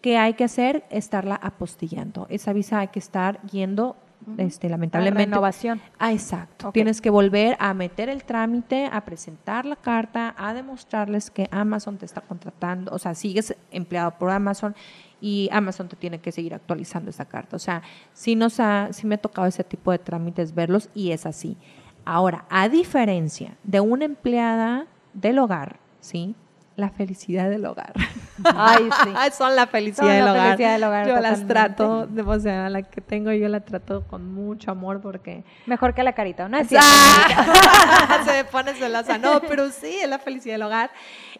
que 0.00 0.18
hay 0.18 0.34
que 0.34 0.44
hacer, 0.44 0.84
estarla 0.90 1.34
apostillando. 1.34 2.26
Esa 2.30 2.52
visa 2.52 2.78
hay 2.80 2.88
que 2.88 2.98
estar 3.00 3.40
yendo, 3.42 3.96
este, 4.38 4.68
lamentablemente. 4.68 5.24
renovación. 5.30 5.80
Ah, 5.98 6.12
exacto. 6.12 6.70
Tienes 6.72 7.00
que 7.00 7.10
volver 7.10 7.56
a 7.58 7.74
meter 7.74 8.08
el 8.08 8.22
trámite, 8.24 8.86
a 8.92 9.00
presentar 9.04 9.64
la 9.66 9.74
carta, 9.76 10.34
a 10.38 10.54
demostrarles 10.54 11.30
que 11.30 11.48
Amazon 11.50 11.98
te 11.98 12.06
está 12.06 12.20
contratando, 12.20 12.92
o 12.92 12.98
sea, 13.00 13.14
sigues 13.16 13.56
empleado 13.72 14.12
por 14.12 14.30
Amazon 14.30 14.74
y 15.22 15.48
Amazon 15.52 15.88
te 15.88 15.94
tiene 15.94 16.18
que 16.18 16.32
seguir 16.32 16.52
actualizando 16.52 17.08
esa 17.08 17.24
carta. 17.24 17.54
O 17.54 17.60
sea, 17.60 17.80
sí, 18.12 18.34
nos 18.34 18.58
ha, 18.58 18.88
sí 18.92 19.06
me 19.06 19.14
ha 19.14 19.18
tocado 19.18 19.46
ese 19.46 19.62
tipo 19.62 19.92
de 19.92 19.98
trámites 20.00 20.52
verlos 20.52 20.90
y 20.94 21.12
es 21.12 21.26
así. 21.26 21.56
Ahora, 22.04 22.44
a 22.50 22.68
diferencia 22.68 23.56
de 23.62 23.78
una 23.78 24.04
empleada 24.04 24.86
del 25.14 25.38
hogar, 25.38 25.76
¿sí? 26.00 26.34
La 26.74 26.90
felicidad 26.90 27.50
del 27.50 27.66
hogar. 27.66 27.92
Ay, 28.44 28.88
sí. 29.04 29.10
Son 29.38 29.54
la 29.54 29.68
felicidad, 29.68 29.98
Son 30.02 30.08
la 30.08 30.14
del, 30.14 30.28
hogar. 30.28 30.44
felicidad 30.44 30.72
del 30.72 30.84
hogar, 30.84 31.06
Yo 31.06 31.20
las 31.20 31.46
trato, 31.46 32.08
o 32.26 32.40
sea, 32.40 32.68
la 32.68 32.82
que 32.82 33.00
tengo 33.00 33.30
yo 33.30 33.48
la 33.48 33.60
trato 33.60 34.02
con 34.08 34.34
mucho 34.34 34.72
amor 34.72 35.00
porque 35.00 35.44
Mejor 35.66 35.94
que 35.94 36.02
la 36.02 36.14
carita, 36.14 36.48
¿no? 36.48 36.58
Es. 36.58 36.68
Ah, 36.74 38.22
se 38.24 38.32
me 38.32 38.44
pone 38.44 38.74
celosa. 38.74 39.18
No, 39.18 39.40
pero 39.40 39.70
sí, 39.70 39.98
es 40.02 40.08
la 40.08 40.18
felicidad 40.18 40.54
del 40.54 40.62
hogar. 40.62 40.90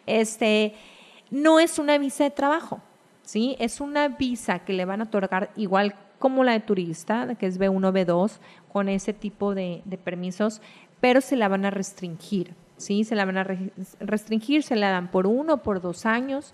Este, 0.06 0.74
no 1.30 1.58
es 1.58 1.80
una 1.80 1.98
visa 1.98 2.22
de 2.22 2.30
trabajo, 2.30 2.80
¿sí? 3.32 3.56
Es 3.58 3.80
una 3.80 4.08
visa 4.08 4.58
que 4.58 4.74
le 4.74 4.84
van 4.84 5.00
a 5.00 5.04
otorgar 5.04 5.52
igual 5.56 5.94
como 6.18 6.44
la 6.44 6.52
de 6.52 6.60
turista, 6.60 7.34
que 7.36 7.46
es 7.46 7.58
B1, 7.58 7.90
B2, 7.90 8.32
con 8.70 8.90
ese 8.90 9.14
tipo 9.14 9.54
de, 9.54 9.82
permisos, 10.04 10.60
pero 11.00 11.22
se 11.22 11.36
la 11.36 11.48
van 11.48 11.64
a 11.64 11.70
restringir, 11.70 12.54
¿sí? 12.76 13.04
Se 13.04 13.14
la 13.14 13.24
van 13.24 13.38
a 13.38 13.44
re- 13.44 13.72
restringir, 14.00 14.62
se 14.62 14.76
la 14.76 14.90
dan 14.90 15.10
por 15.10 15.26
uno, 15.26 15.62
por 15.62 15.80
dos 15.80 16.04
años. 16.04 16.52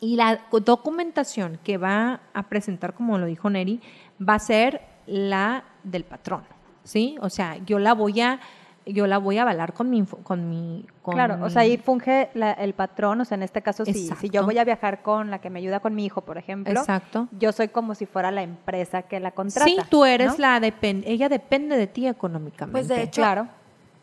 Y 0.00 0.16
la 0.16 0.40
documentación 0.64 1.58
que 1.62 1.76
va 1.76 2.20
a 2.32 2.44
presentar, 2.44 2.94
como 2.94 3.18
lo 3.18 3.26
dijo 3.26 3.50
Neri, 3.50 3.82
va 4.18 4.36
a 4.36 4.38
ser 4.38 4.80
la 5.06 5.64
del 5.84 6.04
patrón, 6.04 6.44
¿sí? 6.84 7.16
O 7.20 7.28
sea, 7.28 7.58
yo 7.66 7.78
la 7.78 7.92
voy 7.92 8.22
a, 8.22 8.40
yo 8.86 9.06
la 9.08 9.18
voy 9.18 9.36
a 9.38 9.42
avalar 9.42 9.72
con 9.74 9.90
mi, 9.90 10.04
con 10.04 10.48
mi, 10.48 10.86
con 11.02 11.14
Claro, 11.14 11.38
o 11.44 11.50
sea, 11.50 11.62
ahí 11.62 11.76
funge 11.76 12.30
la- 12.34 12.52
el 12.52 12.72
patrón, 12.72 13.20
o 13.20 13.24
sea, 13.24 13.34
en 13.34 13.42
este 13.42 13.60
caso, 13.60 13.84
si, 13.84 14.08
si 14.08 14.30
yo 14.30 14.44
voy 14.44 14.58
a 14.58 14.64
viajar 14.64 15.02
con 15.02 15.30
la 15.30 15.40
que 15.40 15.50
me 15.50 15.58
ayuda 15.58 15.80
con 15.80 15.94
mi 15.94 16.04
hijo, 16.06 16.20
por 16.20 16.38
ejemplo, 16.38 16.78
Exacto. 16.80 17.26
yo 17.32 17.50
soy 17.52 17.68
como 17.68 17.94
si 17.96 18.06
fuera 18.06 18.30
la 18.30 18.42
empresa 18.42 19.02
que 19.02 19.18
la 19.18 19.32
contrata. 19.32 19.66
Sí, 19.68 19.76
tú 19.90 20.04
eres 20.04 20.32
¿no? 20.32 20.38
la 20.38 20.60
depen 20.60 21.02
ella 21.06 21.28
depende 21.28 21.76
de 21.76 21.86
ti 21.88 22.06
económicamente. 22.06 22.72
Pues 22.72 22.86
de 22.88 23.02
hecho, 23.02 23.20
Claro. 23.22 23.48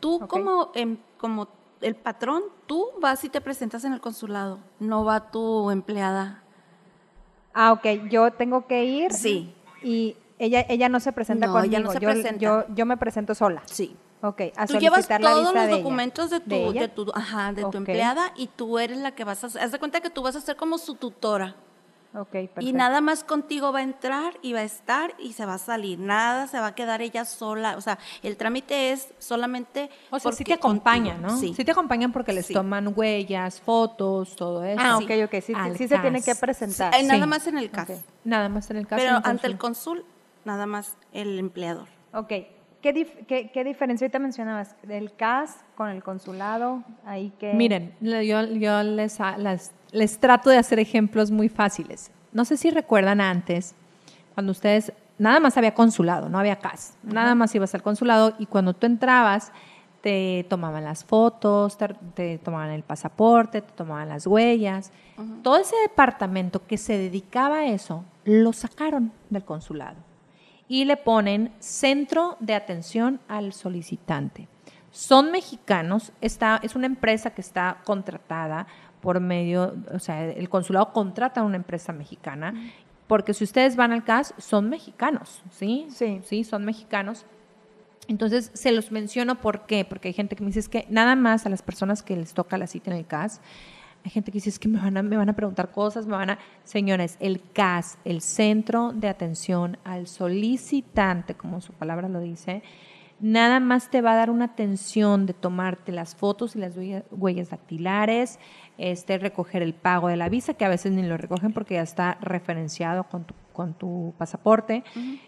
tú 0.01 0.19
como, 0.27 0.71
em- 0.75 0.97
como 1.17 1.47
el 1.79 1.95
patrón, 1.95 2.43
tú 2.65 2.85
vas 3.01 3.23
y 3.23 3.29
te 3.29 3.39
presentas 3.41 3.83
en 3.85 3.93
el 3.93 4.01
consulado, 4.01 4.59
no 4.79 5.03
va 5.05 5.31
tu 5.31 5.71
empleada. 5.71 6.43
Ah, 7.53 7.71
ok, 7.71 7.85
yo 8.09 8.31
tengo 8.31 8.67
que 8.67 8.83
ir. 8.85 9.13
Sí. 9.13 9.53
Y 9.81 10.15
ella, 10.39 10.65
ella 10.67 10.89
no 10.89 10.99
se 10.99 11.11
presenta 11.13 11.47
No, 11.47 11.53
conmigo. 11.53 11.71
ella 11.71 11.79
no 11.85 11.91
se 11.91 11.99
yo, 11.99 12.09
presenta. 12.09 12.39
Yo, 12.39 12.65
yo 12.73 12.85
me 12.85 12.97
presento 12.97 13.35
sola. 13.35 13.61
Sí. 13.65 13.95
Ok, 14.25 14.41
a 14.55 14.65
Tú 14.67 14.77
llevas 14.79 15.09
la 15.09 15.19
todos 15.19 15.43
los 15.43 15.53
de 15.53 15.65
ella. 15.65 15.77
documentos 15.77 16.29
de 16.29 16.39
tu, 16.39 16.49
¿De 16.49 16.67
ella? 16.67 16.81
de 16.81 16.87
tu, 16.87 17.11
ajá, 17.13 17.51
de 17.51 17.65
Ok. 17.65 17.71
tu 17.73 17.77
empleada 17.79 18.31
y 18.37 18.47
tú 18.47 18.79
eres 18.79 18.97
la 18.99 19.11
que 19.13 19.25
vas 19.25 19.43
a, 19.43 19.47
haz 19.47 19.71
de 19.73 19.79
cuenta 19.79 19.99
que 19.99 20.09
tú 20.09 20.21
vas 20.21 20.35
a 20.37 20.41
ser 20.41 20.55
como 20.55 20.77
su 20.77 20.95
tutora. 20.95 21.55
Ok, 22.15 22.29
perfecto. 22.29 22.61
Y 22.61 22.73
nada 22.73 23.01
más 23.01 23.23
contigo 23.23 23.73
va 23.73 23.79
a 23.79 23.81
entrar 23.81 24.35
y 24.43 24.53
va 24.53 24.59
a 24.59 24.63
estar 24.63 25.15
y 25.17 25.33
se 25.33 25.45
va 25.47 25.55
a 25.55 25.57
salir. 25.57 25.97
Nada 25.99 26.45
se 26.47 26.59
va 26.59 26.67
a 26.67 26.75
quedar 26.75 27.01
ella 27.01 27.25
sola. 27.25 27.75
O 27.75 27.81
sea, 27.81 27.97
el 28.21 28.37
trámite 28.37 28.91
es 28.91 29.09
solamente. 29.17 29.89
o 30.11 30.19
sea, 30.19 30.31
sí 30.31 30.37
porque 30.37 30.43
te 30.45 30.53
acompañan, 30.53 31.17
contigo. 31.23 31.31
¿no? 31.33 31.37
Sí. 31.39 31.53
Sí 31.55 31.65
te 31.65 31.71
acompañan 31.71 32.11
porque 32.13 32.31
les 32.31 32.45
Sí. 32.45 32.53
toman 32.53 32.93
huellas, 32.95 33.59
fotos, 33.61 34.35
todo 34.35 34.63
eso. 34.63 34.79
Ah, 34.81 34.97
ok, 34.99 35.09
ok. 35.25 35.41
Sí, 35.41 35.53
sí 35.75 35.87
se 35.87 35.97
tiene 35.97 36.21
que 36.21 36.35
presentar. 36.35 36.93
Eh, 36.95 37.01
Nada 37.03 37.23
Sí. 37.23 37.29
más 37.29 37.47
en 37.47 37.57
el 37.57 37.71
caso. 37.71 37.93
Ok. 37.93 37.99
Nada 38.25 38.47
más 38.47 38.69
en 38.69 38.77
el 38.77 38.87
caso 38.87 39.03
Pero 39.03 39.15
ante 39.23 39.47
el 39.47 39.57
consul- 39.57 39.57
cónsul, 39.57 40.05
nada 40.45 40.65
más 40.67 40.95
el 41.13 41.39
empleador. 41.39 41.87
Ok. 42.13 42.31
¿Qué, 42.83 42.93
dif- 42.93 43.25
qué, 43.27 43.49
qué 43.49 43.63
diferencia 43.63 44.03
ahorita 44.05 44.19
mencionabas? 44.19 44.75
¿Del 44.83 45.13
CAS 45.15 45.63
con 45.75 45.87
el 45.89 46.03
consulado? 46.03 46.83
Ahí 47.05 47.31
que... 47.39 47.53
Miren, 47.53 47.93
yo, 48.01 48.43
yo 48.45 48.83
les, 48.83 49.17
las- 49.19 49.71
les 49.91 50.19
trato 50.19 50.49
de 50.49 50.57
hacer 50.57 50.79
ejemplos 50.79 51.31
muy 51.31 51.47
fáciles. 51.47 52.11
No 52.33 52.43
sé 52.43 52.57
si 52.57 52.69
recuerdan 52.71 53.21
antes, 53.21 53.73
cuando 54.33 54.51
ustedes, 54.51 54.91
nada 55.17 55.39
más 55.39 55.55
había 55.55 55.73
consulado, 55.73 56.27
no 56.27 56.37
había 56.37 56.57
CAS, 56.57 56.97
nada 57.03 57.35
más 57.35 57.55
ibas 57.55 57.73
al 57.73 57.81
consulado 57.83 58.33
y 58.37 58.47
cuando 58.47 58.73
tú 58.73 58.85
entrabas, 58.85 59.53
te 60.01 60.45
tomaban 60.49 60.83
las 60.83 61.05
fotos, 61.05 61.77
te, 61.77 61.87
te 62.15 62.37
tomaban 62.39 62.71
el 62.71 62.83
pasaporte, 62.83 63.61
te 63.61 63.71
tomaban 63.71 64.09
las 64.09 64.27
huellas. 64.27 64.91
Todo 65.41 65.55
ese 65.57 65.75
departamento 65.87 66.67
que 66.67 66.77
se 66.77 66.97
dedicaba 66.97 67.59
a 67.59 67.65
eso, 67.67 68.03
lo 68.25 68.51
sacaron 68.51 69.13
del 69.29 69.45
consulado 69.45 69.95
y 70.67 70.85
le 70.85 70.97
ponen 70.97 71.51
centro 71.59 72.37
de 72.39 72.55
atención 72.55 73.19
al 73.27 73.53
solicitante. 73.53 74.47
Son 74.91 75.31
mexicanos, 75.31 76.11
está, 76.21 76.59
es 76.61 76.75
una 76.75 76.85
empresa 76.85 77.31
que 77.31 77.41
está 77.41 77.81
contratada 77.83 78.67
por 79.01 79.19
medio, 79.19 79.75
o 79.93 79.99
sea, 79.99 80.23
el 80.23 80.49
consulado 80.49 80.93
contrata 80.93 81.41
a 81.41 81.43
una 81.43 81.57
empresa 81.57 81.91
mexicana, 81.91 82.53
porque 83.07 83.33
si 83.33 83.43
ustedes 83.43 83.75
van 83.75 83.91
al 83.91 84.03
CAS, 84.03 84.33
son 84.37 84.69
mexicanos, 84.69 85.41
¿sí? 85.51 85.87
Sí. 85.89 86.21
Sí, 86.23 86.43
son 86.43 86.63
mexicanos. 86.63 87.25
Entonces, 88.07 88.51
se 88.53 88.71
los 88.71 88.91
menciono 88.91 89.41
¿por 89.41 89.65
qué? 89.65 89.85
Porque 89.85 90.09
hay 90.09 90.13
gente 90.13 90.35
que 90.35 90.43
me 90.43 90.47
dice 90.47 90.59
es 90.59 90.69
que 90.69 90.85
nada 90.89 91.15
más 91.15 91.45
a 91.45 91.49
las 91.49 91.61
personas 91.61 92.03
que 92.03 92.15
les 92.15 92.33
toca 92.33 92.57
la 92.57 92.67
cita 92.67 92.91
en 92.91 92.97
el 92.97 93.05
CAS, 93.05 93.41
hay 94.03 94.11
gente 94.11 94.31
que 94.31 94.37
dice 94.37 94.49
es 94.49 94.59
que 94.59 94.67
me 94.67 94.79
van 94.79 94.97
a, 94.97 95.03
me 95.03 95.15
van 95.15 95.29
a 95.29 95.33
preguntar 95.33 95.71
cosas, 95.71 96.05
me 96.05 96.13
van 96.13 96.31
a... 96.31 96.39
Señores, 96.63 97.15
el 97.19 97.41
CAS, 97.53 97.97
el 98.03 98.21
Centro 98.21 98.91
de 98.93 99.07
Atención 99.07 99.77
al 99.85 100.07
Solicitante, 100.07 101.35
como 101.35 101.61
su 101.61 101.71
palabra 101.73 102.09
lo 102.09 102.19
dice, 102.19 102.63
nada 103.23 103.61
más 103.61 103.89
te 103.89 104.01
va 104.01 104.11
a 104.11 104.15
dar 104.17 104.29
una 104.29 104.43
atención 104.45 105.25
de 105.25 105.33
tomarte 105.33 105.93
las 105.93 106.13
fotos 106.13 106.57
y 106.57 106.59
las 106.59 106.75
huella- 106.75 107.05
huellas 107.09 107.51
dactilares, 107.51 108.37
este, 108.77 109.17
recoger 109.17 109.61
el 109.63 109.73
pago 109.73 110.09
de 110.09 110.17
la 110.17 110.27
visa, 110.27 110.55
que 110.55 110.65
a 110.65 110.69
veces 110.69 110.91
ni 110.91 111.03
lo 111.03 111.15
recogen 111.15 111.53
porque 111.53 111.75
ya 111.75 111.83
está 111.83 112.17
referenciado 112.19 113.05
con 113.05 113.23
tu, 113.23 113.33
con 113.53 113.75
tu 113.75 114.13
pasaporte. 114.17 114.83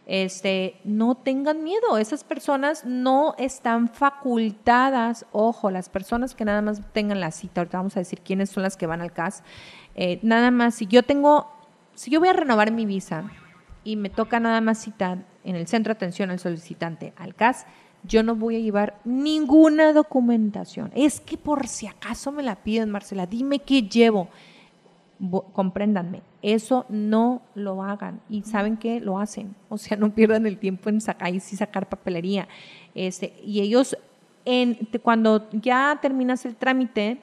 este, 0.05 0.81
no 0.83 1.15
tengan 1.15 1.63
miedo, 1.63 1.97
esas 1.97 2.25
personas 2.25 2.83
no 2.83 3.33
están 3.37 3.87
facultadas, 3.87 5.25
ojo, 5.31 5.71
las 5.71 5.87
personas 5.87 6.35
que 6.35 6.43
nada 6.43 6.61
más 6.61 6.81
tengan 6.91 7.21
la 7.21 7.31
cita, 7.31 7.61
ahorita 7.61 7.77
vamos 7.77 7.95
a 7.95 8.01
decir 8.01 8.19
quiénes 8.19 8.49
son 8.49 8.63
las 8.63 8.75
que 8.75 8.87
van 8.87 9.01
al 9.01 9.13
CAS, 9.13 9.41
eh, 9.95 10.19
nada 10.21 10.51
más, 10.51 10.75
si 10.75 10.85
yo 10.87 11.03
tengo, 11.03 11.49
si 11.93 12.11
yo 12.11 12.19
voy 12.19 12.27
a 12.27 12.33
renovar 12.33 12.71
mi 12.71 12.85
visa 12.85 13.23
y 13.85 13.95
me 13.95 14.09
toca 14.09 14.41
nada 14.41 14.59
más 14.59 14.83
citar 14.83 15.19
en 15.45 15.55
el 15.55 15.67
centro 15.67 15.93
de 15.93 15.97
atención 15.97 16.29
al 16.29 16.39
solicitante, 16.39 17.13
al 17.15 17.35
CAS, 17.35 17.65
yo 18.07 18.23
no 18.23 18.35
voy 18.35 18.55
a 18.55 18.59
llevar 18.59 18.99
ninguna 19.05 19.93
documentación. 19.93 20.91
Es 20.95 21.19
que 21.19 21.37
por 21.37 21.67
si 21.67 21.87
acaso 21.87 22.31
me 22.31 22.43
la 22.43 22.55
piden, 22.55 22.89
Marcela, 22.91 23.25
dime 23.25 23.59
qué 23.59 23.83
llevo. 23.83 24.27
Bo- 25.17 25.43
compréndanme, 25.53 26.21
eso 26.41 26.85
no 26.89 27.41
lo 27.55 27.81
hagan 27.83 28.19
y 28.29 28.41
saben 28.43 28.75
que 28.75 28.99
lo 28.99 29.17
hacen, 29.17 29.55
o 29.69 29.77
sea, 29.77 29.95
no 29.95 30.13
pierdan 30.13 30.45
el 30.45 30.57
tiempo 30.57 30.89
en 30.89 30.99
sacar 30.99 31.33
y 31.33 31.39
sí 31.39 31.55
sacar 31.55 31.87
papelería. 31.87 32.49
Este, 32.93 33.33
y 33.41 33.61
ellos, 33.61 33.97
en, 34.43 34.77
cuando 35.01 35.49
ya 35.51 35.97
terminas 36.01 36.45
el 36.45 36.57
trámite, 36.57 37.19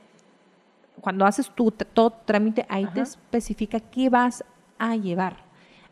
cuando 1.03 1.27
haces 1.27 1.51
tu, 1.51 1.71
todo 1.71 2.13
trámite, 2.25 2.65
ahí 2.71 2.87
te 2.95 3.01
especifica 3.03 3.79
qué 3.79 4.09
vas 4.09 4.43
a 4.79 4.97
llevar 4.97 5.37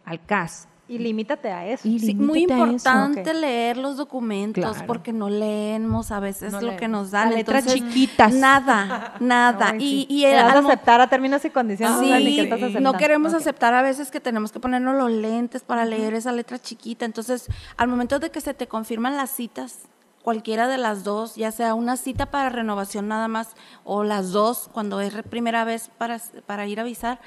al 0.07 0.25
CAS. 0.25 0.69
Y 0.91 0.99
limítate 0.99 1.53
a 1.53 1.65
eso. 1.69 1.87
Y 1.87 2.01
Sí, 2.01 2.15
muy 2.17 2.43
eso. 2.45 2.53
importante 2.53 3.33
leer 3.33 3.77
los 3.77 3.97
documentos 3.97 4.65
Claro. 4.73 4.87
porque 4.89 5.13
no 5.13 5.31
leemos 5.31 6.11
a 6.11 6.19
veces 6.19 6.53
No 6.53 6.61
lo 6.61 6.77
que 6.77 6.89
nos 6.89 7.13
dan. 7.13 7.31
Letras 7.33 7.65
chiquitas. 7.65 8.33
Nada, 8.35 9.15
nada. 9.21 9.69
Ay, 9.71 9.77
y, 9.85 10.01
sí. 10.01 10.07
y 10.11 10.25
el- 10.25 10.35
vas 10.43 10.57
a 10.57 10.59
al 10.59 10.67
aceptar 10.67 11.01
a 11.01 11.09
términos 11.09 11.45
y 11.45 11.51
condiciones. 11.51 11.97
no 11.97 12.69
Sí, 12.69 12.81
no 12.81 12.93
queremos 12.95 13.33
Ok. 13.35 13.39
aceptar 13.41 13.73
a 13.73 13.83
veces 13.83 14.11
que 14.11 14.19
tenemos 14.19 14.51
que 14.51 14.59
ponernos 14.59 14.97
los 14.97 15.13
lentes 15.13 15.63
para 15.63 15.85
leer 15.85 16.15
esa 16.15 16.33
letra 16.33 16.59
chiquita. 16.59 17.05
Entonces, 17.05 17.47
al 17.77 17.87
momento 17.87 18.19
de 18.19 18.31
que 18.31 18.41
se 18.41 18.53
te 18.53 18.67
confirman 18.67 19.17
las 19.17 19.31
citas, 19.31 19.79
cualquiera 20.25 20.67
de 20.67 20.77
las 20.77 21.05
dos, 21.05 21.37
ya 21.37 21.53
sea 21.53 21.75
una 21.75 21.97
cita 21.97 22.27
para 22.27 22.51
renovación 22.51 23.07
nada 23.07 23.29
más 23.29 23.51
o 23.85 24.03
las 24.03 24.33
dos 24.33 24.69
cuando 24.73 25.01
es 25.01 25.15
primera 25.31 25.63
vez 25.65 25.89
para, 25.99 26.21
para 26.47 26.67
ir 26.67 26.81
a 26.81 26.83
avisar, 26.83 27.21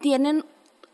tienen 0.00 0.44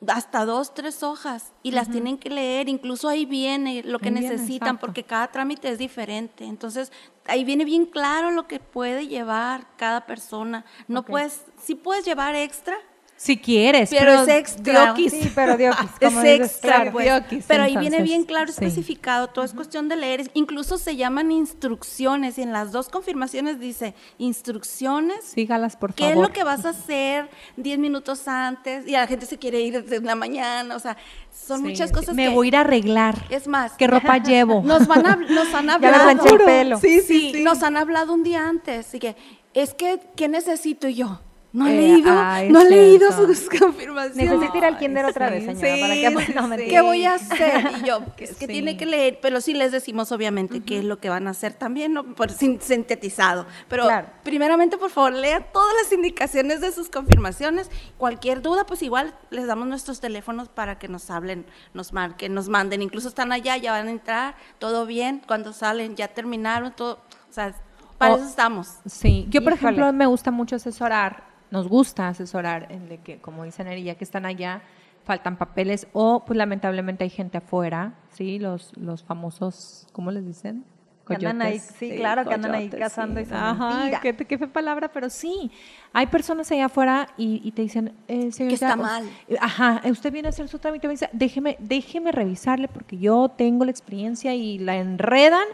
hasta 0.07 0.45
dos, 0.45 0.75
tres 0.75 1.03
hojas 1.03 1.53
y 1.63 1.73
las 1.73 1.91
tienen 1.91 2.19
que 2.19 2.31
leer, 2.31 2.69
incluso 2.69 3.09
ahí 3.09 3.25
viene 3.25 3.83
lo 3.83 3.99
que 3.99 4.09
Ahí 4.09 4.15
necesitan 4.15 4.79
porque 4.79 5.03
cada 5.05 5.29
trámite 5.29 5.69
es 5.69 5.79
diferente. 5.79 6.45
Entonces, 6.45 6.93
ahí 7.27 7.45
viene 7.45 7.65
bien 7.65 7.87
claro 7.87 8.31
lo 8.31 8.47
que 8.47 8.61
puede 8.61 9.09
llevar 9.09 9.67
cada 9.77 10.07
persona. 10.07 10.65
No 10.87 11.05
puedes, 11.05 11.45
sí 11.61 11.75
puedes 11.75 12.05
llevar 12.05 12.37
extra, 12.37 12.77
Si 13.21 13.37
quieres, 13.37 13.91
Pero 13.91 14.03
pero, 14.13 14.23
es 14.23 14.29
extra. 14.29 14.85
diokis. 14.95 15.13
Sí, 15.13 15.33
pero 15.35 15.57
diokis, 15.57 15.91
es 16.01 16.11
dices, 16.15 16.41
extra, 16.41 16.75
claro. 16.77 16.93
pues. 16.93 17.05
Diokis, 17.07 17.45
Pero 17.49 17.65
ahí 17.65 17.77
viene 17.77 18.01
bien 18.03 18.23
claro 18.25 18.47
sí. 18.53 18.65
especificado, 18.65 19.27
todo 19.27 19.45
es 19.45 19.53
cuestión 19.55 19.89
de 19.89 19.97
leer. 19.97 20.31
Incluso 20.35 20.79
se 20.79 20.95
llaman 20.95 21.33
instrucciones 21.33 22.39
y 22.39 22.43
en 22.43 22.53
las 22.53 22.71
dos 22.71 22.89
confirmaciones 22.89 23.59
dice 23.59 23.95
instrucciones. 24.19 25.25
Sígalas, 25.25 25.77
por 25.77 25.95
¿Qué 25.95 26.05
favor. 26.05 26.17
es 26.17 26.29
lo 26.29 26.33
que 26.33 26.45
vas 26.45 26.65
a 26.65 26.69
hacer 26.71 27.29
10 27.57 27.79
minutos 27.81 28.27
antes? 28.29 28.87
Y 28.87 28.93
la 28.93 29.07
gente 29.07 29.27
se 29.27 29.37
quiere 29.37 29.61
ir 29.63 29.83
desde 29.83 30.01
la 30.05 30.15
mañana, 30.15 30.77
o 30.77 30.79
sea, 30.79 30.97
son 31.33 31.59
Sí, 31.59 31.65
muchas 31.71 31.89
sí. 31.91 31.95
cosas 31.97 32.15
Me 32.15 32.29
que... 32.29 32.35
voy 32.35 32.47
a 32.47 32.49
ir 32.49 32.57
a 32.57 32.61
arreglar. 32.61 33.17
Es 33.31 33.49
más, 33.49 33.73
¿Qué 33.73 33.87
ropa 33.89 34.19
llevo? 34.23 34.63
nos, 34.63 34.87
van 34.87 35.05
a, 35.07 35.17
nos 35.17 35.53
han 35.55 35.67
Ya 35.69 35.75
hablado. 35.75 36.05
planché 36.05 36.29
el 36.31 36.39
pelo. 36.39 36.79
Sí, 36.79 37.01
sí, 37.01 37.43
Nos 37.43 37.63
han 37.65 37.77
hablado 37.77 38.13
un 38.15 38.23
día 38.23 38.49
antes. 38.49 38.95
Y 38.95 39.01
que, 39.01 39.17
es 39.55 39.75
que, 39.75 39.99
¿qué 40.17 40.29
necesito? 40.29 40.89
Yo, 40.89 41.21
no 41.51 41.67
he 41.67 41.73
Eh, 41.73 41.77
leído, 41.81 42.11
ah, 42.13 42.43
es 42.45 42.51
no 42.53 42.61
he 42.61 42.69
leído 42.69 43.11
sus 43.11 43.49
confirmaciones. 43.59 44.17
Necesito 44.17 44.59
ir 44.59 44.65
al 44.67 44.79
kinder 44.79 45.07
otra 45.07 45.29
sí, 45.29 45.35
vez, 45.35 45.45
señora, 45.59 45.75
sí, 45.75 45.81
para 45.81 45.95
que 45.95 46.27
sí, 46.27 46.33
no, 46.35 46.43
sí. 46.43 46.49
mentira. 46.49 46.71
¿Qué 46.71 46.81
voy 46.83 47.05
a 47.07 47.15
hacer? 47.15 47.71
Y 47.83 47.87
yo, 47.87 48.01
es 48.19 48.31
que 48.37 48.47
Sí. 48.47 48.53
tiene 48.53 48.77
que 48.77 48.85
leer, 48.87 49.19
pero 49.23 49.41
sí 49.41 49.55
les 49.55 49.73
decimos 49.73 50.13
obviamente 50.13 50.61
qué 50.61 50.79
es 50.81 50.85
lo 50.85 50.99
que 50.99 51.09
van 51.09 51.27
a 51.27 51.31
hacer 51.31 51.55
también, 51.55 51.95
¿no? 51.95 52.15
Por 52.15 52.31
sin- 52.31 52.61
sintetizado. 52.61 53.47
Pero 53.69 53.85
Claro. 53.85 54.09
primeramente, 54.25 54.77
por 54.77 54.91
favor, 54.91 55.13
lea 55.15 55.41
todas 55.53 55.73
las 55.83 55.93
indicaciones 55.93 56.61
de 56.61 56.71
sus 56.71 56.91
confirmaciones. 56.91 57.71
Cualquier 57.97 58.43
duda, 58.43 58.67
pues 58.67 58.83
igual 58.83 59.15
les 59.31 59.47
damos 59.47 59.67
nuestros 59.69 60.01
teléfonos 60.01 60.49
para 60.51 60.79
que 60.79 60.89
nos 60.89 61.09
hablen, 61.11 61.47
nos 61.73 61.93
marquen, 61.95 62.35
nos 62.35 62.49
manden. 62.51 62.83
Incluso 62.83 63.09
están 63.09 63.33
allá, 63.33 63.57
ya 63.57 63.73
van 63.73 63.89
a 63.89 63.91
entrar, 63.91 64.35
todo 64.59 64.85
bien. 64.85 65.23
Cuando 65.27 65.55
salen, 65.55 65.97
ya 65.97 66.09
terminaron, 66.09 66.73
todo. 66.77 66.99
O 67.29 67.33
sea, 67.33 67.55
para 67.97 68.15
O- 68.15 68.17
eso 68.19 68.27
estamos. 68.27 68.69
Sí, 68.87 69.27
yo 69.31 69.43
por 69.43 69.55
Híjole. 69.55 69.71
ejemplo 69.73 69.93
me 69.93 70.07
gusta 70.07 70.31
mucho 70.31 70.55
asesorar, 70.57 71.27
nos 71.51 71.69
gusta 71.69 72.09
asesorar 72.09 72.67
en 72.71 72.89
de 72.89 72.99
que, 72.99 73.19
como 73.19 73.45
dicen 73.45 73.69
ya 73.83 73.95
que 73.95 74.05
están 74.05 74.27
allá, 74.27 74.63
faltan 75.05 75.37
papeles 75.37 75.87
o 75.93 76.25
pues 76.27 76.37
lamentablemente 76.37 77.05
hay 77.05 77.11
gente 77.11 77.39
afuera, 77.39 77.95
sí, 78.11 78.39
los, 78.39 78.77
los 78.77 79.03
famosos, 79.05 79.87
¿cómo 79.93 80.11
les 80.11 80.27
dicen? 80.27 80.65
Que 81.07 81.15
andan 81.15 81.41
ahí, 81.41 81.53
Coyotes. 81.59 81.77
sí, 81.79 81.97
claro, 81.97 82.29
que 82.29 82.35
andan 82.35 82.55
ahí 82.55 82.69
coyotes, 82.69 82.81
cazando 82.81 83.19
y 83.19 83.25
son 83.25 83.39
Ajá, 83.39 84.01
qué, 84.03 84.15
qué 84.15 84.39
palabra, 84.47 84.93
pero 84.93 85.09
sí. 85.09 85.51
Hay 85.95 86.07
personas 86.09 86.53
allá 86.53 86.67
afuera 86.67 87.09
y, 87.17 87.41
y 87.43 87.53
te 87.53 87.63
dicen, 87.63 87.95
eh, 88.09 88.31
señorita, 88.31 88.67
está 88.69 88.77
us- 88.77 88.83
mal. 88.83 89.05
Ajá, 89.41 89.81
usted 89.87 90.13
viene 90.13 90.29
a 90.29 90.31
hacer 90.31 90.47
su 90.49 90.59
trámite, 90.59 90.87
me 90.87 90.93
dice, 90.93 91.09
déjeme, 91.15 91.57
déjeme 91.61 92.13
revisarle 92.13 92.69
porque 92.69 92.99
yo 92.99 93.31
tengo 93.31 93.65
la 93.65 93.71
experiencia 93.71 94.35
y 94.35 94.59
la 94.59 94.77
enredan. 94.77 95.47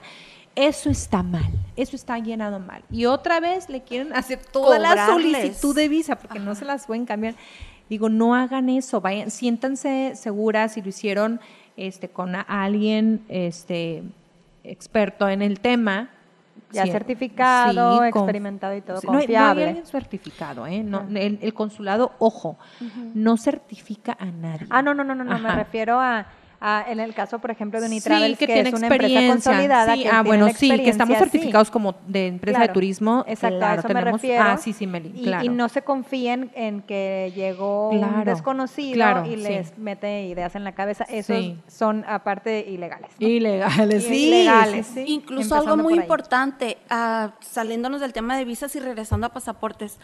Eso 0.56 0.88
está 0.88 1.22
mal, 1.22 1.50
eso 1.76 1.96
está 1.96 2.18
llenado 2.18 2.60
mal. 2.60 2.82
Y 2.90 3.06
otra 3.06 3.40
vez 3.40 3.68
le 3.68 3.82
quieren 3.82 4.12
hacer 4.14 4.38
toda 4.38 4.78
la 4.78 5.06
solicitud 5.06 5.74
de 5.74 5.88
visa 5.88 6.16
porque 6.16 6.38
no 6.38 6.54
se 6.54 6.64
las 6.64 6.86
pueden 6.86 7.06
cambiar. 7.06 7.34
Digo, 7.90 8.08
no 8.08 8.34
hagan 8.34 8.68
eso, 8.68 9.00
vayan, 9.00 9.30
siéntanse 9.30 10.12
seguras 10.14 10.72
si 10.72 10.82
lo 10.82 10.88
hicieron 10.88 11.40
este, 11.76 12.08
con 12.08 12.34
alguien 12.36 13.24
este, 13.28 14.04
experto 14.62 15.28
en 15.28 15.42
el 15.42 15.60
tema. 15.60 16.10
Ya 16.70 16.84
Sí, 16.84 16.90
certificado, 16.92 18.02
experimentado 18.04 18.76
y 18.76 18.80
todo, 18.80 19.00
Sí, 19.00 19.06
no 19.06 19.12
hay- 19.12 19.16
No, 19.16 19.18
hay 19.20 19.26
confiable. 19.26 19.64
alguien 19.66 19.86
certificado, 19.86 20.66
¿eh? 20.66 20.82
No, 20.82 21.06
el, 21.14 21.38
el 21.40 21.54
consulado, 21.54 22.12
ojo, 22.18 22.56
no 23.14 23.36
certifica 23.36 24.16
a 24.18 24.26
nadie. 24.26 24.66
Ah, 24.70 24.82
no, 24.82 24.92
no, 24.94 25.04
no, 25.04 25.14
no, 25.14 25.24
no, 25.24 25.38
me 25.38 25.52
refiero 25.54 26.00
a, 26.00 26.26
a- 26.60 26.84
en 26.88 27.00
el 27.00 27.14
caso, 27.14 27.38
por 27.38 27.50
ejemplo, 27.50 27.80
de 27.80 27.86
Sí, 27.88 27.92
Unitravels, 27.92 28.38
que, 28.38 28.46
tiene 28.46 28.68
es 28.68 28.74
una 28.74 28.86
empresa 28.88 29.26
consolidada. 29.28 29.94
Sí, 29.94 30.02
que 30.02 30.08
ah, 30.08 30.22
tiene 30.22 30.28
bueno, 30.28 30.48
sí, 30.56 30.70
que 30.70 30.88
estamos 30.90 31.16
sí. 31.16 31.22
certificados 31.24 31.70
como 31.70 31.94
de 32.06 32.26
empresa 32.28 32.60
de 32.60 32.68
turismo. 32.68 33.24
Exacto, 33.26 33.58
claro, 33.58 33.72
a 33.72 33.78
eso 33.80 33.88
tenemos, 33.88 34.04
me 34.06 34.12
refiero. 34.12 34.42
Ah, 34.44 34.56
sí, 34.56 34.72
sí, 34.72 34.86
Meli, 34.86 35.12
Y, 35.14 35.24
claro. 35.24 35.44
y 35.44 35.48
no 35.48 35.68
se 35.68 35.82
confíen 35.82 36.50
en 36.54 36.82
que 36.82 37.32
llegó 37.34 37.90
un 37.90 38.24
desconocido 38.24 38.94
claro, 38.94 39.26
y 39.26 39.30
sí. 39.30 39.36
les 39.36 39.78
mete 39.78 40.24
ideas 40.26 40.54
en 40.54 40.64
la 40.64 40.72
cabeza. 40.72 41.04
Esos 41.04 41.36
Sí. 41.36 41.58
son, 41.68 42.04
aparte, 42.08 42.64
ilegales. 42.68 43.10
¿no? 43.18 43.26
Ilegales, 43.26 44.04
sí. 44.04 44.26
Ilegales. 44.28 44.90
Incluso 45.06 45.54
algo 45.54 45.76
muy 45.76 45.94
importante, 45.94 46.78
ah, 46.90 47.32
saliéndonos 47.40 48.00
del 48.00 48.12
tema 48.12 48.36
de 48.36 48.44
visas 48.44 48.74
y 48.76 48.80
regresando 48.80 49.26
a 49.26 49.30
pasaportes, 49.32 49.98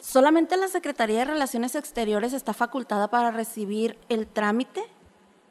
solamente 0.00 0.56
la 0.56 0.68
Secretaría 0.68 1.18
de 1.20 1.24
Relaciones 1.24 1.74
Exteriores 1.74 2.32
está 2.32 2.54
facultada 2.54 3.08
para 3.08 3.30
recibir 3.30 3.98
el 4.08 4.26
trámite 4.26 4.80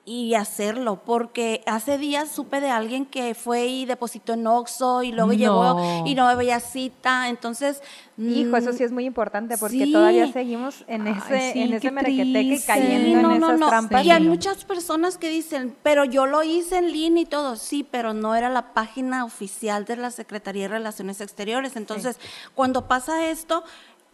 y 0.09 0.35
hacerlo, 0.35 1.01
porque 1.05 1.61
hace 1.65 1.97
días 1.97 2.29
supe 2.31 2.61
de 2.61 2.69
alguien 2.69 3.05
que 3.05 3.35
fue 3.35 3.65
y 3.67 3.85
depositó 3.85 4.33
en 4.35 4.47
Oxxo 4.47 5.03
y 5.03 5.11
luego 5.11 5.33
No. 5.33 5.37
llegó 5.37 6.05
y 6.07 6.15
no 6.15 6.25
había 6.29 6.61
cita, 6.61 7.27
entonces... 7.27 7.83
Hijo, 8.17 8.55
eso 8.57 8.71
mm, 8.71 8.73
sí 8.73 8.83
es 8.83 8.91
muy 8.91 9.05
importante 9.05 9.57
porque 9.59 9.83
sí. 9.83 9.91
todavía 9.91 10.31
seguimos 10.31 10.85
en 10.87 11.05
Ay, 11.07 11.13
ese, 11.17 11.51
sí, 11.53 11.61
en 11.61 11.73
ese 11.73 11.91
merequeteque 11.91 12.61
cayendo 12.65 13.05
Sí, 13.05 13.13
no, 13.21 13.33
en 13.35 13.39
no, 13.41 13.47
esas 13.47 13.59
no. 13.59 13.67
trampas. 13.67 14.05
Y 14.05 14.09
hay 14.11 14.23
muchas 14.23 14.63
personas 14.65 15.17
que 15.19 15.29
dicen, 15.29 15.75
pero 15.83 16.03
yo 16.05 16.25
lo 16.25 16.41
hice 16.41 16.77
en 16.77 16.91
línea 16.93 17.23
y 17.23 17.25
todo. 17.27 17.57
Sí, 17.57 17.83
pero 17.83 18.13
no 18.15 18.33
era 18.33 18.49
la 18.49 18.73
página 18.73 19.23
oficial 19.25 19.83
de 19.85 19.97
la 19.97 20.09
Secretaría 20.09 20.63
de 20.63 20.69
Relaciones 20.69 21.21
Exteriores. 21.21 21.75
Entonces, 21.75 22.17
cuando 22.55 22.87
pasa 22.87 23.27
esto, 23.27 23.63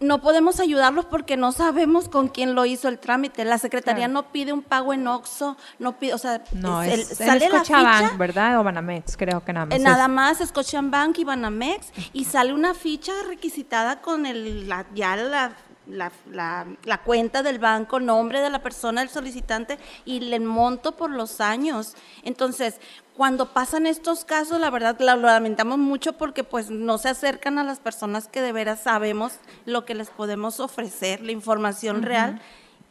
no 0.04 0.22
podemos 0.22 0.60
ayudarlos 0.60 1.06
porque 1.06 1.38
no 1.38 1.51
sabemos 1.51 2.10
con 2.10 2.28
quién 2.28 2.56
lo 2.56 2.66
hizo 2.66 2.88
el 2.88 2.99
trámite. 2.99 3.45
La 3.45 3.58
Secretaría 3.58 4.06
Claro. 4.06 4.14
no 4.14 4.32
pide 4.32 4.54
un 4.54 4.62
pago 4.62 4.93
en 4.93 5.08
OXXO, 5.08 5.58
no 5.80 5.97
pide, 5.97 6.14
o 6.14 6.18
sea, 6.18 6.43
No, 6.54 6.84
es 6.84 6.93
el- 6.93 6.99
es, 7.01 7.18
sale 7.18 7.49
la 7.49 7.62
ficha. 7.62 8.12
¿verdad? 8.18 8.60
O 8.60 8.64
Banamex, 8.64 9.18
creo 9.18 9.43
que 9.43 9.54
nada 9.54 9.66
más. 9.66 9.76
Eh, 9.76 9.80
Nada 9.82 10.08
más 10.08 10.38
Scotiabank 10.39 11.18
y 11.20 11.24
Banamex 11.24 11.88
y 12.14 12.26
sale 12.26 12.54
una 12.54 12.74
ficha 12.74 13.14
requisitada 13.28 14.01
con 14.01 14.26
el, 14.26 14.68
la, 14.70 14.86
ya 14.93 15.16
la, 15.16 15.54
la, 15.88 16.12
la- 16.32 16.66
la 16.86 16.97
cuenta 17.04 17.43
del 17.43 17.60
banco, 17.60 17.99
nombre 17.99 18.39
de 18.41 18.49
la 18.49 18.60
persona, 18.64 19.01
del 19.01 19.10
solicitante 19.10 19.78
y 20.06 20.32
el 20.34 20.41
monto 20.41 20.93
por 20.95 21.10
los 21.12 21.41
años. 21.41 21.95
Entonces, 22.24 22.80
cuando 23.16 23.53
pasan 23.53 23.86
estos 23.86 24.26
casos, 24.26 24.59
la 24.59 24.70
verdad 24.72 24.97
lo 24.99 25.16
lamentamos 25.16 25.78
mucho 25.78 26.14
porque 26.14 26.43
pues 26.43 26.70
no 26.72 26.97
se 26.97 27.09
acercan 27.09 27.59
a 27.59 27.64
las 27.64 27.80
personas 27.80 28.28
que 28.28 28.41
de 28.41 28.51
veras 28.51 28.80
sabemos 28.82 29.39
lo 29.66 29.86
que 29.86 29.93
les 29.93 30.09
podemos 30.09 30.59
ofrecer, 30.59 31.22
la 31.22 31.32
información 31.32 32.01
real. 32.01 32.41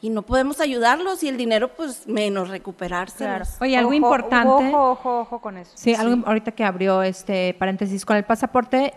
Y 0.00 0.10
no 0.10 0.22
podemos 0.22 0.60
ayudarlos 0.60 1.22
y 1.22 1.28
el 1.28 1.36
dinero, 1.36 1.68
pues 1.76 2.08
menos 2.08 2.48
recuperarse. 2.48 3.18
Claro. 3.18 3.44
Oye, 3.60 3.76
algo 3.76 3.90
Ojo, 3.90 3.94
importante- 3.96 4.48
Ojo, 4.68 4.90
ojo, 4.90 5.20
ojo 5.20 5.40
con 5.40 5.56
eso. 5.58 5.70
Sí, 5.76 5.94
algo 5.94 6.26
ahorita 6.26 6.50
que 6.50 6.64
abrió 6.64 7.04
este 7.04 7.54
paréntesis 7.54 8.04
con 8.04 8.16
el 8.16 8.24
pasaporte, 8.24 8.94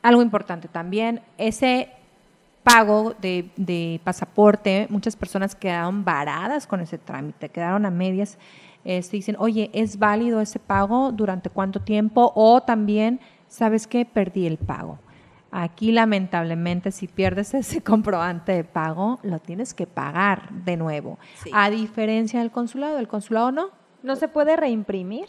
algo 0.00 0.22
importante 0.22 0.66
también, 0.68 1.20
ese 1.36 1.90
pago 2.62 3.14
de, 3.20 3.50
de 3.56 4.00
pasaporte, 4.04 4.86
muchas 4.88 5.16
personas 5.16 5.54
quedaron 5.54 6.02
varadas 6.04 6.66
con 6.66 6.80
ese 6.80 6.96
trámite, 6.96 7.50
quedaron 7.50 7.84
a 7.84 7.90
medias. 7.90 8.38
Este, 8.84 9.16
dicen, 9.16 9.36
oye, 9.38 9.70
¿es 9.72 9.98
válido 9.98 10.40
ese 10.40 10.58
pago? 10.58 11.12
¿Durante 11.12 11.50
cuánto 11.50 11.80
tiempo? 11.80 12.32
O 12.34 12.62
también, 12.62 13.20
¿sabes 13.48 13.86
qué? 13.86 14.04
Perdí 14.04 14.46
el 14.46 14.58
pago. 14.58 14.98
Aquí, 15.50 15.92
lamentablemente, 15.92 16.90
si 16.90 17.08
pierdes 17.08 17.54
ese 17.54 17.82
comprobante 17.82 18.52
de 18.52 18.64
pago, 18.64 19.18
lo 19.22 19.38
tienes 19.38 19.74
que 19.74 19.86
pagar 19.86 20.50
de 20.50 20.76
nuevo. 20.76 21.18
Sí. 21.42 21.50
A 21.52 21.70
diferencia 21.70 22.40
del 22.40 22.50
consulado, 22.50 22.98
el 22.98 23.08
consulado 23.08 23.52
no. 23.52 23.70
¿No 24.02 24.14
se 24.14 24.28
puede 24.28 24.56
reimprimir? 24.56 25.26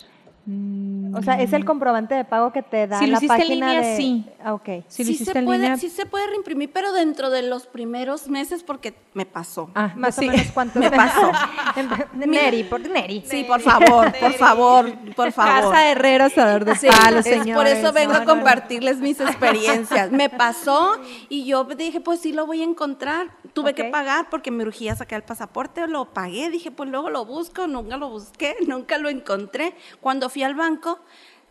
O 1.12 1.24
sea, 1.24 1.42
es 1.42 1.54
el 1.54 1.66
comprobante 1.66 2.14
de 2.16 2.24
pago 2.24 2.52
que 2.54 2.62
te 2.62 2.88
da 2.88 3.00
Si 3.00 3.06
lo 3.08 3.14
la 3.14 3.18
hiciste 3.18 3.34
en 3.34 3.40
página 3.42 3.68
línea, 3.74 3.82
de... 3.90 3.98
sí. 3.98 4.26
Ah, 4.44 4.54
ok. 4.54 4.70
Si 4.88 5.04
lo 5.04 5.08
sí, 5.08 5.14
hiciste 5.14 5.34
se 5.34 5.40
en 5.40 5.46
puede, 5.46 5.60
línea, 5.60 5.78
sí 5.78 5.90
se 5.90 6.06
puede 6.06 6.28
reimprimir, 6.28 6.72
pero 6.72 6.92
dentro 6.94 7.30
de 7.30 7.42
los 7.42 7.66
primeros 7.68 8.28
meses 8.30 8.64
porque 8.64 8.94
me 9.14 9.26
pasó. 9.26 9.70
Ah, 9.76 9.92
Más 9.96 10.16
sí. 10.16 10.28
o 10.28 10.32
menos 10.32 10.48
cuánto 10.54 10.80
Me 10.80 10.92
pasó. 10.92 11.32
Neri, 12.14 12.64
por 12.64 12.80
Neri. 12.82 13.24
Sí, 13.26 13.44
por 13.44 13.60
favor, 13.62 14.12
por 14.20 14.34
favor, 14.34 14.94
por 15.16 15.32
favor. 15.32 15.72
Casa 15.72 15.80
de 15.84 15.92
Herrero, 15.92 16.26
asador 16.26 16.66
de 16.66 16.76
Sí, 16.76 16.88
palos, 16.88 17.26
por 17.54 17.68
eso 17.68 17.92
vengo 17.92 18.14
No, 18.14 18.20
a 18.20 18.26
no. 18.26 18.26
compartirles 18.26 18.98
mis 18.98 19.20
experiencias. 19.20 20.12
Me 20.12 20.30
pasó 20.30 21.00
y 21.28 21.46
yo 21.46 21.64
dije, 21.66 22.00
pues 22.02 22.22
sí 22.22 22.34
lo 22.34 22.46
voy 22.46 22.62
a 22.62 22.66
encontrar. 22.66 23.28
Tuve 23.54 23.74
que 23.74 23.86
pagar 23.86 24.30
porque 24.30 24.52
me 24.52 24.64
urgía 24.64 24.96
sacar 24.96 25.18
el 25.18 25.24
pasaporte, 25.24 25.88
lo 25.88 26.14
pagué, 26.14 26.50
dije, 26.50 26.72
pues 26.72 26.90
luego 26.90 27.10
lo 27.10 27.26
busco, 27.26 27.68
nunca 27.68 27.98
lo 27.98 28.10
busqué, 28.10 28.56
nunca 28.68 28.98
lo 28.98 29.10
encontré. 29.10 29.74
Cuando 30.02 30.30
fui 30.30 30.39
al 30.44 30.56
banco, 30.56 31.00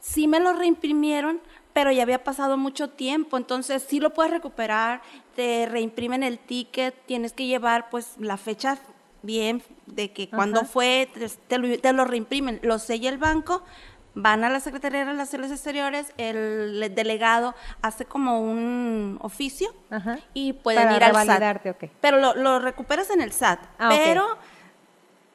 sí 0.00 0.28
me 0.28 0.40
lo 0.40 0.52
reimprimieron, 0.52 1.40
pero 1.72 1.92
ya 1.92 2.02
había 2.02 2.24
pasado 2.24 2.56
mucho 2.56 2.90
tiempo, 2.90 3.36
entonces 3.36 3.84
sí 3.86 4.00
lo 4.00 4.14
puedes 4.14 4.32
recuperar, 4.32 5.02
te 5.36 5.66
reimprimen 5.66 6.22
el 6.22 6.38
ticket, 6.38 6.94
tienes 7.06 7.32
que 7.32 7.46
llevar 7.46 7.90
pues 7.90 8.14
la 8.18 8.36
fecha 8.36 8.78
bien 9.22 9.62
de 9.86 10.12
que 10.12 10.28
cuando 10.28 10.64
fue, 10.64 11.08
te, 11.12 11.28
te 11.28 11.58
lo, 11.58 11.78
te 11.78 11.92
lo 11.92 12.04
reimprimen, 12.04 12.60
lo 12.62 12.78
sella 12.78 13.08
el 13.08 13.18
banco, 13.18 13.62
van 14.14 14.42
a 14.42 14.50
la 14.50 14.58
Secretaría 14.58 15.00
de 15.00 15.04
Relaciones 15.04 15.52
Exteriores, 15.52 16.12
el 16.16 16.92
delegado 16.94 17.54
hace 17.82 18.04
como 18.04 18.40
un 18.40 19.18
oficio 19.22 19.72
Ajá. 19.90 20.18
y 20.34 20.54
pueden 20.54 20.82
Para 20.82 20.96
ir 20.96 21.04
al 21.04 21.26
SAT. 21.26 21.66
Pero 22.00 22.18
lo, 22.18 22.34
lo 22.34 22.58
recuperas 22.58 23.10
en 23.10 23.20
el 23.20 23.32
SAT. 23.32 23.60
Ah, 23.78 23.90
pero 23.90 24.26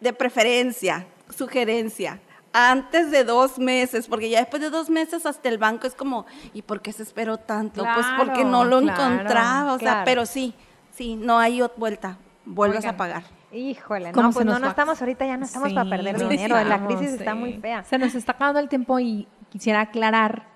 de 0.02 0.12
preferencia, 0.12 1.08
sugerencia, 1.36 2.20
antes 2.54 3.10
de 3.12 3.24
dos 3.24 3.58
meses, 3.58 4.08
porque 4.08 4.30
ya 4.30 4.40
después 4.40 4.62
de 4.62 4.70
dos 4.70 4.90
meses 4.90 5.26
hasta 5.26 5.50
el 5.50 5.58
banco 5.58 5.88
es 5.88 5.96
como, 5.96 6.26
¿y 6.54 6.62
por 6.62 6.82
qué 6.82 6.92
se 6.94 7.04
esperó 7.04 7.38
tanto? 7.38 7.84
pues 7.96 8.06
porque 8.18 8.46
no 8.46 8.64
lo 8.64 8.80
Claro, 8.82 9.14
encontraba, 9.14 9.74
o 9.74 9.80
sea, 9.80 9.92
claro. 9.92 10.06
pero 10.06 10.26
sí, 10.26 10.54
sí, 10.96 11.16
no 11.16 11.40
hay 11.40 11.62
vuelta, 11.78 12.18
vuelves 12.46 12.80
Oigan. 12.80 12.94
a 12.94 12.98
pagar. 12.98 13.24
Híjole, 13.52 14.12
¿Cómo 14.14 14.30
no, 14.30 14.34
pues 14.34 14.46
no, 14.46 14.58
no 14.58 14.68
estamos 14.68 15.00
ahorita, 15.00 15.26
ya 15.28 15.38
no 15.38 15.46
estamos 15.46 15.70
Sí, 15.70 15.76
para 15.76 15.90
perder 15.90 16.20
no 16.22 16.28
dinero. 16.30 16.64
La 16.64 16.86
crisis 16.88 17.10
está 17.10 17.36
muy 17.36 17.54
fea. 17.54 17.84
Se 17.84 17.98
nos 18.00 18.16
está 18.16 18.32
acabando 18.32 18.60
el 18.60 18.68
tiempo 18.70 19.00
y 19.00 19.28
quisiera 19.50 19.82
aclarar, 19.82 20.48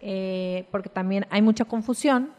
eh, 0.00 0.66
porque 0.72 0.88
también 0.88 1.26
hay 1.30 1.42
mucha 1.42 1.64
confusión. 1.64 2.30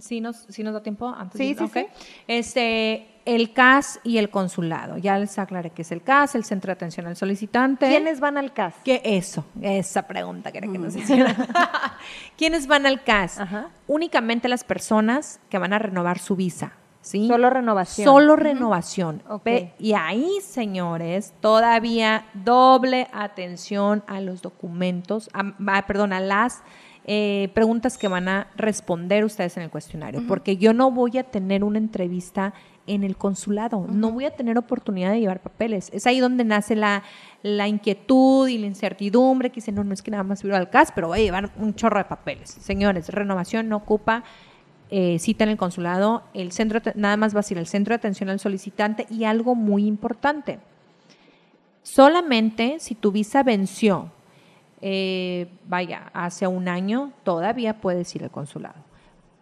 ¿Sí 0.00 0.20
nos, 0.20 0.36
sí 0.48 0.62
nos 0.62 0.74
da 0.74 0.82
tiempo 0.82 1.08
antes? 1.08 1.38
Sí, 1.38 1.54
de- 1.54 1.58
sí, 1.58 1.64
ok. 1.64 1.72
sí. 1.74 1.86
Este, 2.26 3.08
el 3.24 3.52
CAS 3.52 4.00
y 4.04 4.18
el 4.18 4.30
consulado. 4.30 4.96
Ya 4.98 5.18
les 5.18 5.38
aclaré 5.38 5.70
qué 5.70 5.82
es 5.82 5.92
el 5.92 6.02
CAS, 6.02 6.34
el 6.34 6.44
Centro 6.44 6.68
de 6.68 6.72
Atención 6.74 7.06
al 7.06 7.16
Solicitante. 7.16 7.86
¿Quiénes 7.88 8.20
van 8.20 8.38
al 8.38 8.52
CAS? 8.52 8.74
¿Qué 8.84 9.02
eso? 9.04 9.44
Esa 9.60 10.06
pregunta 10.06 10.50
que 10.52 10.58
era 10.58 10.70
que 10.70 10.78
nos 10.78 10.96
hicieran. 10.96 11.36
¿Quiénes 12.36 12.66
van 12.66 12.86
al 12.86 13.02
CAS? 13.04 13.38
Ajá. 13.38 13.68
Únicamente 13.86 14.48
las 14.48 14.64
personas 14.64 15.40
que 15.50 15.58
van 15.58 15.72
a 15.72 15.78
renovar 15.78 16.18
su 16.18 16.36
visa. 16.36 16.72
¿sí? 17.00 17.26
Solo 17.28 17.48
renovación. 17.50 18.04
Solo 18.04 18.36
renovación. 18.36 19.22
Ok. 19.28 19.44
Ve- 19.44 19.72
Y 19.78 19.94
ahí, 19.94 20.28
señores, 20.42 21.32
todavía 21.40 22.26
doble 22.34 23.08
atención 23.12 24.04
a 24.06 24.20
los 24.20 24.42
documentos, 24.42 25.30
a- 25.32 25.54
a- 25.78 25.86
perdón, 25.86 26.12
a 26.12 26.20
las 26.20 26.62
eh, 27.10 27.48
preguntas 27.54 27.96
que 27.96 28.06
van 28.06 28.28
a 28.28 28.48
responder 28.54 29.24
ustedes 29.24 29.56
en 29.56 29.62
el 29.62 29.70
cuestionario, 29.70 30.22
porque 30.28 30.58
yo 30.58 30.74
no 30.74 30.90
voy 30.90 31.16
a 31.16 31.24
tener 31.24 31.64
una 31.64 31.78
entrevista 31.78 32.52
en 32.86 33.02
el 33.02 33.16
consulado, 33.16 33.86
no 33.88 34.12
voy 34.12 34.26
a 34.26 34.36
tener 34.36 34.58
oportunidad 34.58 35.12
de 35.12 35.20
llevar 35.20 35.40
papeles. 35.40 35.88
Es 35.94 36.06
ahí 36.06 36.20
donde 36.20 36.44
nace 36.44 36.76
la, 36.76 37.02
la 37.42 37.66
inquietud 37.66 38.46
y 38.48 38.58
la 38.58 38.66
incertidumbre, 38.66 39.48
que 39.48 39.54
dicen, 39.54 39.74
no, 39.74 39.84
no 39.84 39.94
es 39.94 40.02
que 40.02 40.10
nada 40.10 40.22
más 40.22 40.44
ir 40.44 40.52
al 40.52 40.68
CAS, 40.68 40.92
pero 40.94 41.08
voy 41.08 41.20
a 41.20 41.22
llevar 41.22 41.50
un 41.56 41.74
chorro 41.74 41.96
de 41.96 42.04
papeles. 42.04 42.50
Señores, 42.50 43.08
renovación 43.08 43.70
no 43.70 43.78
ocupa 43.78 44.22
eh, 44.90 45.18
cita 45.18 45.44
en 45.44 45.50
el 45.50 45.56
consulado, 45.56 46.24
el 46.34 46.52
centro, 46.52 46.82
nada 46.94 47.16
más 47.16 47.34
va 47.34 47.40
a 47.40 47.42
ser 47.42 47.56
el 47.56 47.66
centro 47.66 47.92
de 47.92 47.96
atención 47.96 48.28
al 48.28 48.38
solicitante 48.38 49.06
y 49.08 49.24
algo 49.24 49.54
muy 49.54 49.86
importante. 49.86 50.58
Solamente 51.82 52.76
si 52.80 52.94
tu 52.94 53.12
visa 53.12 53.42
venció, 53.42 54.12
eh, 54.80 55.48
vaya, 55.66 56.10
hace 56.12 56.46
un 56.46 56.68
año, 56.68 57.12
todavía 57.24 57.80
puedes 57.80 58.14
ir 58.14 58.24
al 58.24 58.30
consulado. 58.30 58.76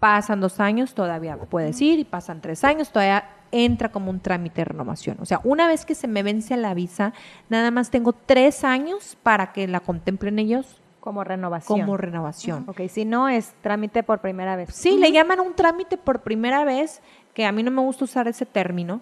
Pasan 0.00 0.40
dos 0.40 0.60
años, 0.60 0.94
todavía 0.94 1.36
puedes 1.36 1.80
ir, 1.80 1.98
y 1.98 2.04
pasan 2.04 2.40
tres 2.40 2.64
años, 2.64 2.90
todavía 2.90 3.24
entra 3.50 3.90
como 3.90 4.10
un 4.10 4.20
trámite 4.20 4.62
de 4.62 4.66
renovación. 4.66 5.16
O 5.20 5.24
sea, 5.24 5.40
una 5.44 5.68
vez 5.68 5.84
que 5.84 5.94
se 5.94 6.08
me 6.08 6.22
vence 6.22 6.56
la 6.56 6.74
visa, 6.74 7.12
nada 7.48 7.70
más 7.70 7.90
tengo 7.90 8.12
tres 8.12 8.64
años 8.64 9.16
para 9.22 9.52
que 9.52 9.66
la 9.68 9.80
contemplen 9.80 10.38
ellos 10.38 10.80
Como 11.00 11.24
renovación. 11.24 11.80
como 11.80 11.96
renovación. 11.96 12.64
Ok, 12.68 12.82
si 12.88 13.04
no 13.04 13.28
es 13.28 13.54
trámite 13.62 14.02
por 14.02 14.20
primera 14.20 14.56
vez. 14.56 14.74
Sí, 14.74 14.98
le 14.98 15.12
llaman 15.12 15.40
un 15.40 15.54
trámite 15.54 15.96
por 15.96 16.20
primera 16.22 16.64
vez, 16.64 17.00
que 17.34 17.46
a 17.46 17.52
mí 17.52 17.62
no 17.62 17.70
me 17.70 17.82
gusta 17.82 18.04
usar 18.04 18.28
ese 18.28 18.46
término, 18.46 19.00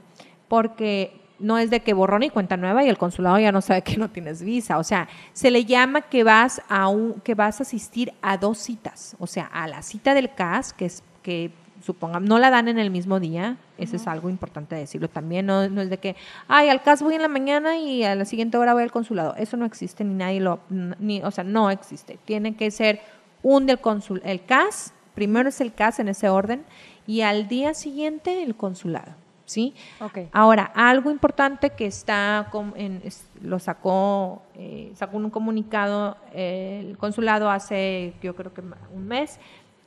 porque 0.49 1.24
no 1.39 1.59
es 1.59 1.71
de 1.71 1.81
que 1.81 1.95
borrón 1.95 2.23
y 2.23 2.31
cuenta 2.31 2.57
nueva 2.57 2.85
y 2.85 2.89
el 2.89 2.99
consulado 2.99 3.39
ya 3.39 3.53
no 3.53 3.61
sabe 3.61 3.83
que 3.83 3.97
no 3.97 4.11
tienes 4.11 4.43
visa. 4.43 4.79
O 4.79 4.85
sea, 4.85 5.09
se 5.33 5.51
le 5.51 5.65
llama 5.65 6.03
que 6.03 6.25
vas 6.25 6.63
a 6.69 6.89
un, 6.89 7.15
que 7.21 7.35
vas 7.35 7.61
a 7.61 7.65
asistir 7.65 8.13
a 8.23 8.37
dos 8.37 8.59
citas. 8.59 9.17
O 9.19 9.27
sea, 9.27 9.47
a 9.47 9.67
la 9.67 9.83
cita 9.83 10.15
del 10.15 10.35
CAS, 10.35 10.73
que 10.73 10.87
es 10.87 11.03
que 11.23 11.51
supongamos, 11.85 12.29
no 12.29 12.39
la 12.39 12.51
dan 12.51 12.69
en 12.69 12.79
el 12.79 12.91
mismo 12.91 13.21
día, 13.21 13.57
eso 13.77 13.97
es 13.97 14.07
algo 14.07 14.31
importante 14.31 14.75
decirlo 14.75 15.09
también, 15.09 15.47
no, 15.47 15.69
no 15.69 15.83
es 15.83 15.91
de 15.91 15.99
que, 15.99 16.17
ay, 16.49 16.69
al 16.69 16.83
CAS 16.83 17.03
voy 17.03 17.15
en 17.15 17.23
la 17.23 17.29
mañana 17.29 17.77
y 17.77 18.05
a 18.05 18.15
la 18.15 18.25
siguiente 18.25 18.57
hora 18.57 18.73
voy 18.73 18.83
al 18.83 18.91
consulado, 18.91 19.35
eso 19.37 19.57
no 19.57 19.67
existe, 19.67 20.03
ni 20.03 20.15
nadie 20.15 20.41
lo, 20.41 20.61
ni, 20.71 21.23
o 21.23 21.31
sea, 21.31 21.45
no 21.45 21.71
existe, 21.71 22.19
tiene 22.25 22.57
que 22.57 22.71
ser 22.71 23.01
un 23.43 23.67
del 23.67 23.81
consul, 23.81 24.23
el 24.25 24.45
CAS, 24.45 24.95
primero 25.15 25.51
es 25.51 25.61
el 25.61 25.75
CAS 25.75 25.99
en 25.99 26.09
ese 26.09 26.29
orden, 26.29 26.65
y 27.07 27.21
al 27.21 27.49
día 27.49 27.75
siguiente 27.75 28.43
el 28.43 28.55
consulado, 28.55 29.13
¿sí? 29.47 29.75
Ok. 30.01 30.19
Ahora, 30.33 30.65
algo 30.75 31.11
importante 31.11 31.71
que 31.71 31.87
está, 31.87 32.51
en- 32.77 33.03
lo 33.43 33.59
sacó, 33.59 34.43
eh, 34.55 34.93
sacó 34.95 35.17
un 35.19 35.31
comunicado 35.31 36.17
eh, 36.33 36.85
el 36.89 36.97
consulado 36.99 37.51
hace, 37.51 38.15
yo 38.23 38.35
creo 38.35 38.53
que 38.55 38.63
un 38.93 39.07
mes, 39.07 39.39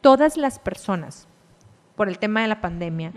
todas 0.01 0.37
las 0.37 0.59
personas, 0.59 1.27
por 1.95 2.07
el 2.09 2.19
tema 2.19 2.41
de 2.43 2.47
la 2.47 2.61
pandemia, 2.61 3.11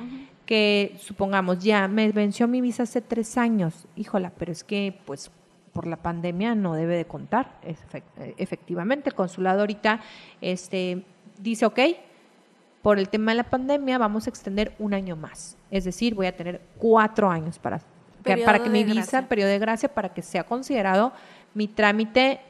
que 0.46 0.96
supongamos, 0.98 1.58
ya 1.62 1.86
me 1.86 2.10
venció 2.10 2.48
mi 2.48 2.60
visa 2.60 2.82
hace 2.84 3.00
tres 3.00 3.36
años, 3.38 3.86
híjola, 3.94 4.32
pero 4.38 4.50
es 4.50 4.64
que 4.64 4.98
pues 5.04 5.30
por 5.72 5.86
la 5.86 5.96
pandemia 5.96 6.54
no 6.56 6.74
debe 6.74 6.96
de 6.96 7.04
contar, 7.04 7.60
Efe- 7.62 8.02
efectivamente, 8.38 9.10
el 9.10 9.14
consulado 9.14 9.60
ahorita 9.60 10.00
este, 10.40 11.04
dice, 11.38 11.66
ok, 11.66 11.78
por 12.82 12.98
el 12.98 13.08
tema 13.08 13.32
de 13.32 13.36
la 13.36 13.44
pandemia 13.44 13.98
vamos 13.98 14.26
a 14.26 14.30
extender 14.30 14.72
un 14.78 14.94
año 14.94 15.16
más. 15.16 15.56
Es 15.70 15.84
decir, 15.84 16.14
voy 16.14 16.26
a 16.26 16.36
tener 16.36 16.60
cuatro 16.78 17.30
años 17.30 17.58
para 17.58 17.80
que, 18.24 18.38
para 18.38 18.62
que 18.62 18.70
mi 18.70 18.84
visa, 18.84 18.94
gracia. 19.00 19.28
periodo 19.28 19.50
de 19.50 19.58
gracia, 19.58 19.92
para 19.92 20.08
que 20.10 20.22
sea 20.22 20.44
considerado 20.44 21.12
mi 21.54 21.68
trámite 21.68 22.40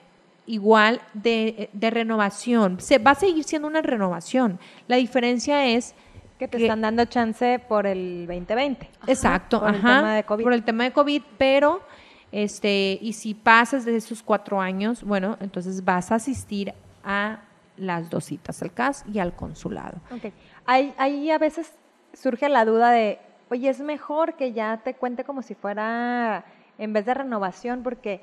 igual 0.46 1.00
de, 1.14 1.70
de 1.72 1.90
renovación. 1.90 2.80
Se, 2.80 2.98
va 2.98 3.12
a 3.12 3.14
seguir 3.14 3.44
siendo 3.44 3.68
una 3.68 3.82
renovación. 3.82 4.58
La 4.88 4.96
diferencia 4.96 5.66
es 5.66 5.94
Que 6.38 6.48
te 6.48 6.58
que- 6.58 6.64
están 6.64 6.80
dando 6.80 7.04
chance 7.04 7.58
por 7.68 7.86
el 7.86 8.26
2020. 8.26 8.88
Exacto, 9.06 9.60
por 9.60 9.68
el 9.70 9.74
ajá, 9.76 9.96
tema 9.98 10.14
de 10.14 10.24
COVID. 10.24 10.44
por 10.44 10.52
el 10.52 10.62
tema 10.64 10.84
de 10.84 10.92
COVID, 10.92 11.22
pero 11.38 11.82
este, 12.32 12.98
y 13.02 13.12
si 13.12 13.34
pasas 13.34 13.84
de 13.84 13.96
esos 13.96 14.22
cuatro 14.22 14.60
años, 14.60 15.02
bueno, 15.02 15.36
entonces 15.40 15.84
vas 15.84 16.10
a 16.12 16.16
asistir 16.16 16.72
a 17.04 17.40
las 17.80 18.10
dos 18.10 18.24
citas, 18.24 18.62
al 18.62 18.72
CAS 18.72 19.04
y 19.12 19.18
al 19.18 19.34
consulado. 19.34 19.98
Ok. 20.14 20.32
Ahí, 20.66 20.94
ahí 20.98 21.30
a 21.30 21.38
veces 21.38 21.72
surge 22.12 22.48
la 22.48 22.64
duda 22.64 22.90
de, 22.90 23.18
oye, 23.50 23.68
es 23.68 23.80
mejor 23.80 24.34
que 24.34 24.52
ya 24.52 24.78
te 24.84 24.94
cuente 24.94 25.24
como 25.24 25.42
si 25.42 25.54
fuera 25.54 26.44
en 26.78 26.92
vez 26.92 27.06
de 27.06 27.14
renovación, 27.14 27.82
porque 27.82 28.22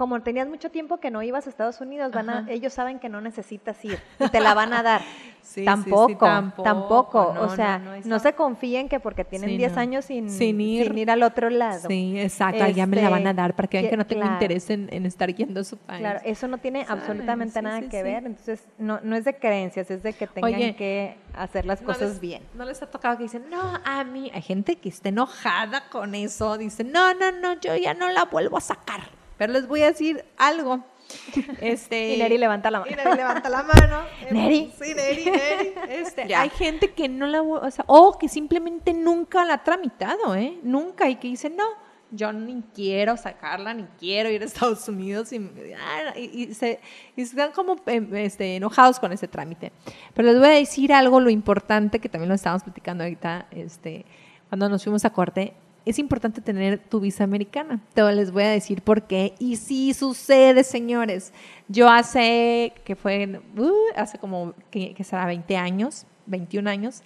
como 0.00 0.22
tenías 0.22 0.48
mucho 0.48 0.70
tiempo 0.70 0.96
que 0.96 1.10
no 1.10 1.22
ibas 1.22 1.46
a 1.46 1.50
Estados 1.50 1.78
Unidos, 1.82 2.10
van 2.10 2.30
a, 2.30 2.46
ellos 2.48 2.72
saben 2.72 2.98
que 2.98 3.10
no 3.10 3.20
necesitas 3.20 3.84
ir 3.84 3.98
y 4.18 4.28
te 4.30 4.40
la 4.40 4.54
van 4.54 4.72
a 4.72 4.82
dar. 4.82 5.02
Sí, 5.42 5.54
sí, 5.54 5.60
sí, 5.60 5.64
tampoco, 5.64 6.26
tampoco, 6.26 6.62
tampoco, 6.62 7.32
no, 7.34 7.40
O 7.42 7.56
sea, 7.56 7.78
no, 7.78 7.86
no, 7.86 7.90
no, 8.04 8.16
eso- 8.16 8.18
se 8.20 8.34
confíen 8.34 8.88
que 8.90 9.00
porque 9.00 9.24
tienen 9.24 9.48
Sí, 9.50 9.56
10 9.56 9.72
no. 9.74 9.80
años 9.80 10.04
sin, 10.04 10.30
Sin 10.30 10.60
ir. 10.60 11.10
al 11.10 11.22
otro 11.24 11.48
lado. 11.50 11.88
Sí, 11.88 12.20
exacto, 12.20 12.62
ahí 12.62 12.74
ya 12.74 12.86
me 12.86 13.00
la 13.02 13.08
van 13.08 13.26
a 13.26 13.30
Este, 13.30 13.42
dar 13.42 13.56
para 13.56 13.66
que 13.66 13.78
vean 13.80 13.90
que- 13.90 13.96
no 13.96 14.06
tengo 14.06 14.20
claro. 14.20 14.34
interés 14.34 14.70
en, 14.70 14.88
en 14.92 15.06
estar 15.06 15.34
yendo 15.34 15.60
a 15.60 15.64
su 15.64 15.76
país. 15.78 16.00
Claro, 16.00 16.20
eso 16.24 16.46
no 16.46 16.58
tiene 16.58 16.84
¿Saben? 16.84 17.00
absolutamente 17.00 17.62
nada 17.62 17.80
que 17.80 18.02
ver, 18.02 18.26
entonces 18.26 18.62
no, 18.78 19.00
no 19.02 19.16
es 19.16 19.24
de 19.24 19.34
creencias, 19.34 19.90
es 19.90 20.02
de 20.04 20.12
que 20.12 20.26
tengan 20.28 20.54
Oye, 20.54 20.76
que 20.76 21.16
hacer 21.34 21.64
las 21.66 21.80
¿No 21.80 21.86
cosas 21.86 22.10
les- 22.10 22.20
bien. 22.20 22.42
No 22.54 22.64
les 22.64 22.80
ha 22.82 22.86
tocado 22.90 23.16
que 23.16 23.24
dicen, 23.24 23.46
no, 23.50 23.60
a 23.84 24.04
mí, 24.04 24.30
hay 24.32 24.42
gente 24.42 24.76
que 24.76 24.90
está 24.90 25.08
enojada 25.08 25.88
con 25.88 26.14
eso, 26.14 26.58
dice, 26.58 26.84
no, 26.84 27.12
no, 27.14 27.32
no, 27.32 27.58
yo 27.60 27.74
ya 27.76 27.94
no 27.94 28.08
la 28.10 28.26
vuelvo 28.26 28.58
a 28.58 28.60
sacar. 28.60 29.00
Pero 29.40 29.54
les 29.54 29.66
voy 29.66 29.80
a 29.82 29.86
decir 29.86 30.22
algo. 30.36 30.84
Este, 31.60 32.14
Y 32.14 32.18
Neri 32.18 32.36
levanta 32.36 32.70
la 32.70 32.80
mano. 32.80 32.92
Y 32.92 32.94
Neri 32.94 33.16
levanta 33.16 33.48
la 33.48 33.62
mano. 33.62 34.02
Neri. 34.30 34.70
Sí, 34.78 34.92
Neri, 34.94 35.24
Neri. 35.24 35.72
Este. 35.88 36.34
Hay 36.34 36.50
gente 36.50 36.92
que 36.92 37.08
no 37.08 37.26
la, 37.26 37.40
o 37.42 37.70
sea, 37.70 37.84
o 37.88 38.18
que 38.18 38.28
simplemente 38.28 38.92
nunca 38.92 39.44
la 39.46 39.54
ha 39.54 39.64
tramitado, 39.64 40.36
¿eh? 40.36 40.58
Nunca, 40.62 41.08
y 41.08 41.16
que 41.16 41.28
dice, 41.28 41.48
no, 41.48 41.64
yo 42.10 42.32
ni 42.34 42.62
quiero 42.74 43.16
sacarla, 43.16 43.72
ni 43.74 43.84
quiero 43.98 44.28
ir 44.30 44.42
a 44.42 44.44
Estados 44.44 44.86
Unidos, 44.88 45.32
y, 45.32 45.38
ah, 45.76 46.12
y- 46.16 46.42
y 46.50 46.54
se, 46.54 46.78
y 47.16 47.22
están 47.22 47.52
como 47.52 47.76
eh, 47.86 48.06
este, 48.12 48.56
enojados 48.56 49.00
con 49.00 49.10
ese 49.10 49.26
trámite. 49.26 49.72
Pero 50.14 50.28
les 50.28 50.38
voy 50.38 50.48
a 50.48 50.52
decir 50.52 50.92
algo, 50.92 51.18
lo 51.18 51.30
importante, 51.30 51.98
que 51.98 52.08
también 52.10 52.28
lo 52.28 52.34
estábamos 52.36 52.62
platicando 52.62 53.02
ahorita, 53.04 53.46
este, 53.52 54.04
cuando 54.48 54.68
nos 54.68 54.84
fuimos 54.84 55.04
a 55.04 55.10
corte, 55.10 55.54
es 55.90 55.98
importante 55.98 56.40
tener 56.40 56.78
tu 56.78 57.00
visa 57.00 57.24
americana. 57.24 57.80
Te 57.94 58.02
les 58.12 58.30
voy 58.30 58.44
a 58.44 58.50
decir 58.50 58.82
por 58.82 59.02
qué. 59.02 59.34
Y 59.38 59.56
sí 59.56 59.92
sucede, 59.92 60.64
señores. 60.64 61.32
Yo 61.68 61.88
hace, 61.88 62.72
que 62.84 62.96
fue, 62.96 63.40
uh, 63.56 63.72
hace 63.96 64.18
como, 64.18 64.54
que, 64.70 64.94
que 64.94 65.04
será 65.04 65.26
20 65.26 65.56
años, 65.56 66.06
21 66.26 66.70
años, 66.70 67.02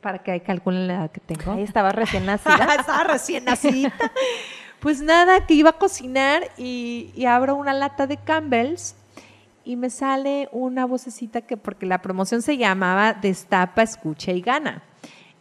para 0.00 0.18
que 0.18 0.40
calculen 0.40 0.88
la 0.88 0.94
edad 0.94 1.10
que 1.10 1.20
tengo. 1.20 1.52
Ahí 1.52 1.62
estaba 1.62 1.92
recién 1.92 2.26
nacida. 2.26 2.74
Estaba 2.80 3.04
recién 3.04 3.44
nacida. 3.44 3.92
Pues 4.80 5.02
nada, 5.02 5.46
que 5.46 5.54
iba 5.54 5.70
a 5.70 5.72
cocinar 5.74 6.42
y, 6.56 7.10
y 7.16 7.26
abro 7.26 7.56
una 7.56 7.74
lata 7.74 8.06
de 8.06 8.16
Campbell's 8.16 8.94
y 9.64 9.76
me 9.76 9.90
sale 9.90 10.48
una 10.52 10.86
vocecita 10.86 11.42
que, 11.42 11.56
porque 11.56 11.84
la 11.84 12.00
promoción 12.00 12.40
se 12.40 12.56
llamaba 12.56 13.12
Destapa, 13.12 13.82
Escucha 13.82 14.32
y 14.32 14.40
Gana. 14.40 14.82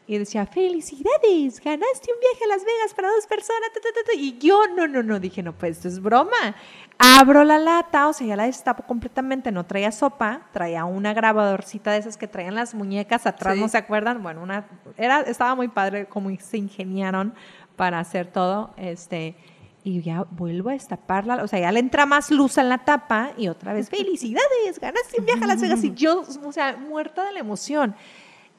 Y 0.09 0.17
decía, 0.17 0.45
felicidades, 0.45 1.59
ganaste 1.61 2.13
un 2.13 2.19
viaje 2.21 2.45
a 2.45 2.47
Las 2.47 2.63
Vegas 2.63 2.93
para 2.95 3.09
dos 3.09 3.27
personas. 3.27 3.69
ta, 3.73 3.81
ta, 3.81 3.89
ta, 3.93 3.99
ta". 4.11 4.17
Y 4.17 4.37
yo, 4.37 4.61
no, 4.75 4.87
no, 4.87 5.03
no, 5.03 5.19
dije, 5.19 5.43
no, 5.43 5.51
pues 5.53 5.73
esto 5.77 5.89
es 5.89 6.01
broma. 6.01 6.55
Abro 6.97 7.43
la 7.43 7.59
lata, 7.59 8.07
o 8.07 8.13
sea, 8.13 8.25
ya 8.25 8.35
la 8.37 8.45
destapo 8.45 8.83
completamente, 8.83 9.51
no 9.51 9.65
traía 9.65 9.91
sopa, 9.91 10.47
traía 10.53 10.85
una 10.85 11.13
grabadorcita 11.13 11.91
de 11.91 11.97
esas 11.99 12.15
que 12.17 12.27
traían 12.27 12.55
las 12.55 12.73
muñecas 12.73 13.27
atrás, 13.27 13.55
Sí. 13.55 13.59
¿no 13.61 13.67
se 13.67 13.77
acuerdan? 13.77 14.23
Bueno, 14.23 14.41
una, 14.41 14.65
era, 14.97 15.19
estaba 15.21 15.53
muy 15.55 15.67
padre 15.67 16.05
cómo 16.07 16.29
se 16.39 16.57
ingeniaron 16.57 17.35
para 17.75 17.99
hacer 17.99 18.27
todo, 18.27 18.73
este, 18.77 19.35
y 19.83 20.01
ya 20.01 20.25
vuelvo 20.31 20.69
a 20.69 20.73
destaparla, 20.73 21.43
o 21.43 21.47
sea, 21.47 21.59
ya 21.59 21.71
le 21.71 21.79
entra 21.81 22.05
más 22.07 22.31
luz 22.31 22.57
en 22.57 22.69
la 22.69 22.79
tapa 22.79 23.33
y 23.37 23.47
otra 23.49 23.73
vez, 23.73 23.89
felicidades, 23.91 24.79
ganaste 24.81 25.19
un 25.19 25.25
viaje 25.25 25.43
a 25.43 25.47
Las 25.47 25.61
Vegas 25.61 25.83
y 25.83 25.93
yo, 25.93 26.23
o 26.43 26.51
sea, 26.51 26.77
muerta 26.77 27.25
de 27.25 27.33
la 27.33 27.39
emoción. 27.39 27.93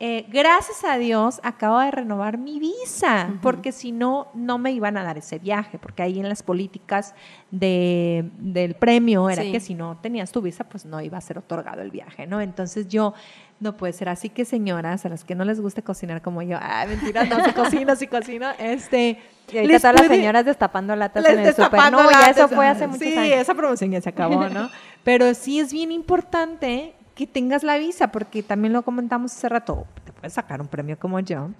Eh, 0.01 0.27
gracias 0.29 0.85
a 0.85 0.97
Dios 0.97 1.41
acabo 1.43 1.81
de 1.81 1.91
renovar 1.91 2.39
mi 2.39 2.61
visa, 2.61 3.31
porque 3.43 3.73
si 3.73 3.91
no, 3.91 4.29
no 4.33 4.57
me 4.57 4.71
iban 4.71 4.97
a 4.97 5.03
dar 5.03 5.19
ese 5.19 5.41
viaje, 5.41 5.77
porque 5.79 6.05
ahí 6.05 6.21
en 6.21 6.29
las 6.29 6.45
políticas 6.45 7.17
de, 7.51 8.31
del 8.39 8.75
premio 8.75 9.29
era 9.29 9.43
Sí. 9.43 9.51
que 9.51 9.59
si 9.59 9.75
no 9.75 9.99
tenías 10.01 10.31
tu 10.31 10.41
visa, 10.41 10.63
pues 10.69 10.85
no 10.85 11.01
iba 11.01 11.19
a 11.19 11.21
ser 11.21 11.39
otorgado 11.39 11.83
el 11.83 11.91
viaje, 11.91 12.29
¿no? 12.29 12.41
Entonces 12.41 12.87
yo, 12.87 13.13
no 13.59 13.77
puede 13.77 13.93
ser 13.93 14.09
así 14.09 14.29
que 14.29 14.45
señoras, 14.45 15.05
a 15.05 15.09
las 15.09 15.25
que 15.25 15.35
no 15.35 15.45
les 15.45 15.61
guste 15.61 15.83
cocinar 15.83 16.23
como 16.23 16.43
yo, 16.43 16.59
ah, 16.61 16.85
mentira, 16.87 17.25
no, 17.25 17.45
si 17.45 17.53
cocino, 17.53 17.97
si 17.97 18.07
cocino, 18.07 18.51
este... 18.59 19.19
Y 19.51 19.57
ahorita 19.57 19.73
les 19.73 19.83
todas 19.83 19.97
las 19.97 20.07
señoras 20.07 20.45
destapando 20.45 20.95
latas 20.95 21.23
les 21.23 21.33
en 21.33 21.39
el 21.39 21.45
destapando 21.47 22.03
No, 22.03 22.11
ya 22.11 22.31
eso 22.31 22.49
fue 22.49 22.69
hace 22.69 22.87
muchos 22.87 23.03
sí, 23.03 23.17
años. 23.17 23.39
esa 23.39 23.55
promoción 23.55 23.91
ya 23.91 24.01
se 24.01 24.11
acabó, 24.11 24.49
¿no? 24.49 24.69
Pero 25.05 25.33
sí 25.33 25.59
es 25.59 25.73
bien 25.73 25.91
importante 25.91 26.95
que 27.19 27.27
tengas 27.27 27.65
la 27.65 27.79
visa, 27.79 28.13
porque 28.13 28.45
también 28.45 28.73
lo 28.73 28.83
comentamos 28.83 29.33
hace 29.33 29.49
rato, 29.49 29.87
te 30.05 30.13
puedes 30.13 30.35
sacar 30.35 30.61
un 30.61 30.69
premio 30.69 30.97
como 31.01 31.19
yo, 31.19 31.51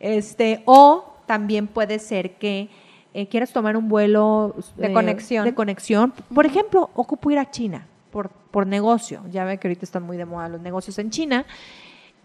este, 0.00 0.62
o 0.64 1.18
también 1.26 1.66
puede 1.66 1.98
ser 1.98 2.36
que 2.36 2.70
eh, 3.12 3.26
quieras 3.28 3.52
tomar 3.52 3.76
un 3.76 3.90
vuelo 3.90 4.54
De 4.78 4.86
eh, 4.86 4.92
conexión. 4.94 5.44
de 5.44 5.54
conexión. 5.54 6.14
Por 6.34 6.46
ejemplo, 6.46 6.88
ocupo 6.94 7.30
ir 7.30 7.38
a 7.38 7.50
China 7.50 7.86
por, 8.10 8.30
por 8.30 8.66
negocio. 8.66 9.22
Ya 9.30 9.44
ve 9.44 9.58
que 9.58 9.68
ahorita 9.68 9.84
están 9.84 10.02
muy 10.02 10.16
de 10.16 10.24
moda 10.24 10.48
los 10.48 10.62
negocios 10.62 10.98
en 10.98 11.10
China 11.10 11.44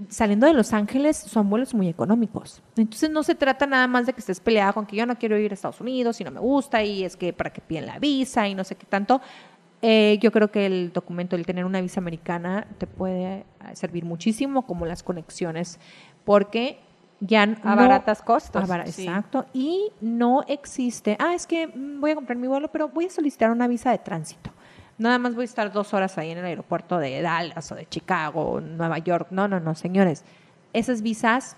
saliendo 0.10 0.46
de 0.46 0.54
Los 0.54 0.74
Ángeles 0.74 1.18
son 1.18 1.50
vuelos 1.50 1.74
muy 1.74 1.88
económicos. 1.88 2.62
Entonces 2.76 3.10
no 3.10 3.24
se 3.24 3.36
trata 3.36 3.66
nada 3.66 3.88
más 3.88 4.06
de 4.06 4.14
que 4.14 4.20
estés 4.20 4.40
peleada 4.40 4.74
con 4.74 4.86
que 4.86 4.96
yo 4.96 5.06
no 5.06 5.18
quiero 5.18 5.38
ir 5.38 5.52
a 5.52 5.56
Estados 5.56 5.82
Unidos 5.82 6.22
y 6.22 6.24
no 6.24 6.32
me 6.32 6.40
gusta 6.40 6.84
y 6.84 7.04
es 7.04 7.16
que 7.16 7.34
para 7.34 7.52
que 7.52 7.62
piden 7.62 7.88
la 7.88 8.00
visa 8.00 8.48
y 8.48 8.56
no 8.56 8.64
sé 8.64 8.76
qué 8.76 8.86
tanto. 8.86 9.22
Eh, 9.82 10.18
yo 10.22 10.32
creo 10.32 10.50
que 10.50 10.66
el 10.66 10.92
documento, 10.92 11.36
el 11.36 11.46
tener 11.46 11.64
una 11.66 11.82
visa 11.82 12.00
americana, 12.00 12.66
te 12.78 12.88
puede 12.88 13.40
eh, 13.40 13.46
servir 13.74 14.06
muchísimo 14.06 14.66
como 14.66 14.86
las 14.86 15.04
conexiones, 15.04 15.80
porque 16.26 16.80
ya 17.20 17.46
no- 17.46 17.58
Abaratas 17.64 18.22
costos. 18.22 18.68
Sí. 18.88 19.04
Exacto. 19.08 19.46
Y 19.54 19.92
no 20.02 20.44
existe, 20.48 21.16
ah, 21.20 21.34
es 21.36 21.46
que 21.46 21.68
mm, 21.68 22.00
voy 22.02 22.12
a 22.12 22.16
comprar 22.16 22.38
mi 22.38 22.48
vuelo, 22.48 22.70
pero 22.70 22.90
voy 22.90 23.06
a 23.06 23.10
solicitar 23.10 23.52
una 23.52 23.68
visa 23.68 23.92
de 23.92 24.00
tránsito. 24.00 24.52
Nada 24.98 25.20
más 25.20 25.36
voy 25.36 25.44
a 25.44 25.46
estar 25.46 25.72
dos 25.72 25.94
horas 25.94 26.18
ahí 26.18 26.32
en 26.32 26.40
el 26.40 26.46
aeropuerto 26.46 26.98
de 26.98 27.22
Dallas 27.22 27.72
o 27.72 27.76
de 27.76 27.86
Chicago 27.88 28.54
o 28.54 28.62
Nueva 28.62 28.98
York. 28.98 29.28
No, 29.30 29.48
no, 29.48 29.60
no, 29.60 29.76
señores. 29.76 30.26
Esas 30.74 31.04
visas 31.04 31.56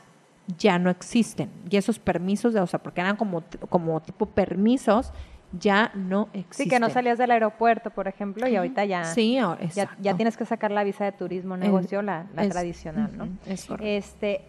ya 0.57 0.77
no 0.77 0.89
existen. 0.89 1.49
Y 1.69 1.77
esos 1.77 1.99
permisos, 1.99 2.53
de, 2.53 2.59
o 2.59 2.67
sea, 2.67 2.79
porque 2.83 2.99
eran 2.99 3.15
como, 3.15 3.43
como 3.69 4.01
tipo 4.01 4.25
permisos, 4.25 5.13
ya 5.51 5.91
no 5.95 6.29
existen. 6.33 6.65
Sí, 6.65 6.69
que 6.69 6.79
no 6.79 6.89
salías 6.89 7.17
del 7.17 7.31
aeropuerto, 7.31 7.89
por 7.89 8.07
ejemplo, 8.07 8.47
y 8.47 8.55
ahorita 8.55 8.85
ya, 8.85 9.03
Sí, 9.05 9.37
ahora- 9.37 9.65
ya, 9.73 9.89
ya 9.99 10.15
tienes 10.15 10.37
que 10.37 10.45
sacar 10.45 10.71
la 10.71 10.83
visa 10.83 11.05
de 11.05 11.11
turismo 11.11 11.55
El- 11.55 11.61
negocio, 11.61 12.01
la, 12.01 12.27
la 12.35 12.43
es- 12.43 12.49
tradicional, 12.49 13.11
¿no? 13.17 13.27
es 13.47 13.65
correcto. 13.65 13.87
Este, 13.87 14.41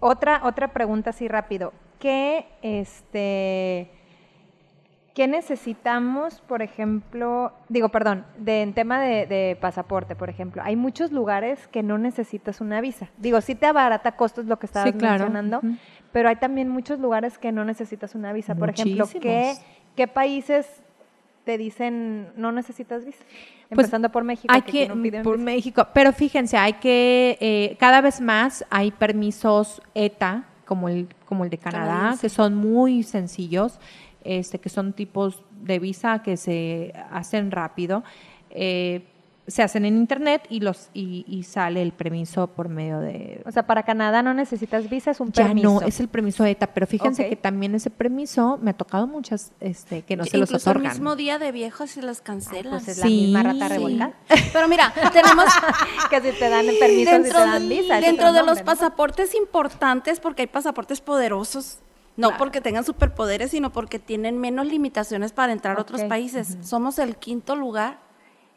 otra, 0.00 0.40
otra 0.44 0.68
pregunta 0.68 1.10
así 1.10 1.28
rápido. 1.28 1.72
¿Qué, 1.98 2.46
este, 2.62 3.90
¿Qué 5.14 5.26
necesitamos, 5.26 6.40
por 6.40 6.62
ejemplo, 6.62 7.52
digo, 7.68 7.88
perdón, 7.90 8.24
de, 8.38 8.62
en 8.62 8.72
tema 8.74 9.00
de, 9.00 9.26
de 9.26 9.58
pasaporte, 9.60 10.14
por 10.14 10.30
ejemplo? 10.30 10.62
Hay 10.64 10.76
muchos 10.76 11.10
lugares 11.12 11.66
que 11.68 11.82
no 11.82 11.98
necesitas 11.98 12.60
una 12.60 12.80
visa. 12.80 13.08
Digo, 13.18 13.40
sí 13.40 13.54
te 13.56 13.66
abarata 13.66 14.12
costos 14.12 14.46
lo 14.46 14.58
que 14.58 14.66
estabas 14.66 14.92
Sí, 14.92 14.96
claro. 14.96 15.24
mencionando, 15.28 15.60
pero 16.12 16.28
hay 16.28 16.36
también 16.36 16.68
muchos 16.70 17.00
lugares 17.00 17.38
que 17.38 17.50
no 17.52 17.64
necesitas 17.64 18.14
una 18.14 18.32
visa. 18.32 18.54
Por 18.54 18.70
ejemplo, 18.70 19.06
¿qué. 19.20 19.54
¿Qué 19.96 20.06
países 20.06 20.66
te 21.44 21.58
dicen 21.58 22.28
no 22.36 22.52
necesitas 22.52 23.04
visa? 23.04 23.18
Pues, 23.68 23.86
Empezando 23.86 24.10
por 24.10 24.24
México. 24.24 24.52
hay 24.52 24.62
que 24.62 24.72
que 24.72 24.82
aquí 24.84 24.88
no 24.94 25.02
piden 25.02 25.22
por 25.22 25.36
visa. 25.36 25.44
México, 25.44 25.86
pero 25.94 26.12
fíjense, 26.12 26.56
hay 26.56 26.74
que 26.74 27.38
eh, 27.40 27.76
cada 27.78 28.00
vez 28.00 28.20
más 28.20 28.64
hay 28.70 28.90
permisos 28.90 29.80
ETA 29.94 30.44
como 30.64 30.88
el 30.88 31.08
como 31.24 31.44
el 31.44 31.50
de 31.50 31.58
Canadá 31.58 32.16
que 32.20 32.28
son 32.28 32.54
muy 32.54 33.02
sencillos, 33.02 33.78
este 34.24 34.58
que 34.58 34.68
son 34.68 34.92
tipos 34.92 35.42
de 35.62 35.78
visa 35.78 36.22
que 36.22 36.36
se 36.36 36.92
hacen 37.10 37.50
rápido. 37.50 38.02
eh, 38.50 39.02
se 39.50 39.62
hacen 39.62 39.84
en 39.84 39.96
internet 39.96 40.46
y 40.48 40.60
los 40.60 40.90
y, 40.94 41.24
y 41.28 41.42
sale 41.42 41.82
el 41.82 41.92
permiso 41.92 42.46
por 42.48 42.68
medio 42.68 42.98
de 43.00 43.42
O 43.46 43.50
sea, 43.50 43.66
para 43.66 43.82
Canadá 43.82 44.22
no 44.22 44.32
necesitas 44.34 44.88
visa, 44.88 45.10
es 45.10 45.20
un 45.20 45.32
ya 45.32 45.46
permiso. 45.46 45.80
no 45.80 45.82
es 45.82 46.00
el 46.00 46.08
permiso 46.08 46.44
ETA, 46.44 46.68
pero 46.68 46.86
fíjense 46.86 47.28
que 47.28 47.36
también 47.36 47.74
ese 47.74 47.90
permiso 47.90 48.58
me 48.62 48.70
ha 48.70 48.74
tocado 48.74 49.06
muchas 49.06 49.52
este 49.60 50.02
que 50.02 50.16
no 50.16 50.24
se 50.24 50.38
los 50.38 50.50
Incluso 50.50 50.70
otorgan. 50.70 50.92
el 50.92 50.98
mismo 50.98 51.16
día 51.16 51.38
de 51.38 51.52
viejos 51.52 51.90
se 51.90 52.02
las 52.02 52.20
cancelan. 52.20 52.72
Pues 52.72 52.88
es 52.88 52.98
la 52.98 53.06
Sí. 53.06 53.20
misma 53.22 53.42
rata 53.42 53.68
Sí. 53.68 53.96
Pero 54.52 54.68
mira, 54.68 54.92
tenemos 55.12 55.44
que 56.08 56.20
si 56.20 56.38
te 56.38 56.48
dan 56.48 56.68
el 56.68 56.78
permiso, 56.78 56.98
si 57.10 57.16
te 57.16 57.22
dentro, 57.22 57.40
dan 57.40 57.68
visa. 57.68 58.00
dentro 58.00 58.26
de 58.32 58.38
nombre, 58.40 58.42
los 58.54 58.58
¿no? 58.58 58.64
pasaportes 58.64 59.34
importantes, 59.34 60.20
porque 60.20 60.42
hay 60.42 60.48
pasaportes 60.48 61.00
poderosos, 61.00 61.78
no 62.16 62.36
porque 62.36 62.60
tengan 62.60 62.84
superpoderes, 62.84 63.50
sino 63.52 63.70
porque 63.72 63.98
tienen 63.98 64.38
menos 64.38 64.66
limitaciones 64.66 65.32
para 65.32 65.52
entrar 65.52 65.78
a 65.78 65.82
otros 65.82 66.02
países. 66.04 66.58
Somos 66.62 66.98
el 66.98 67.16
quinto 67.16 67.56
lugar 67.56 67.98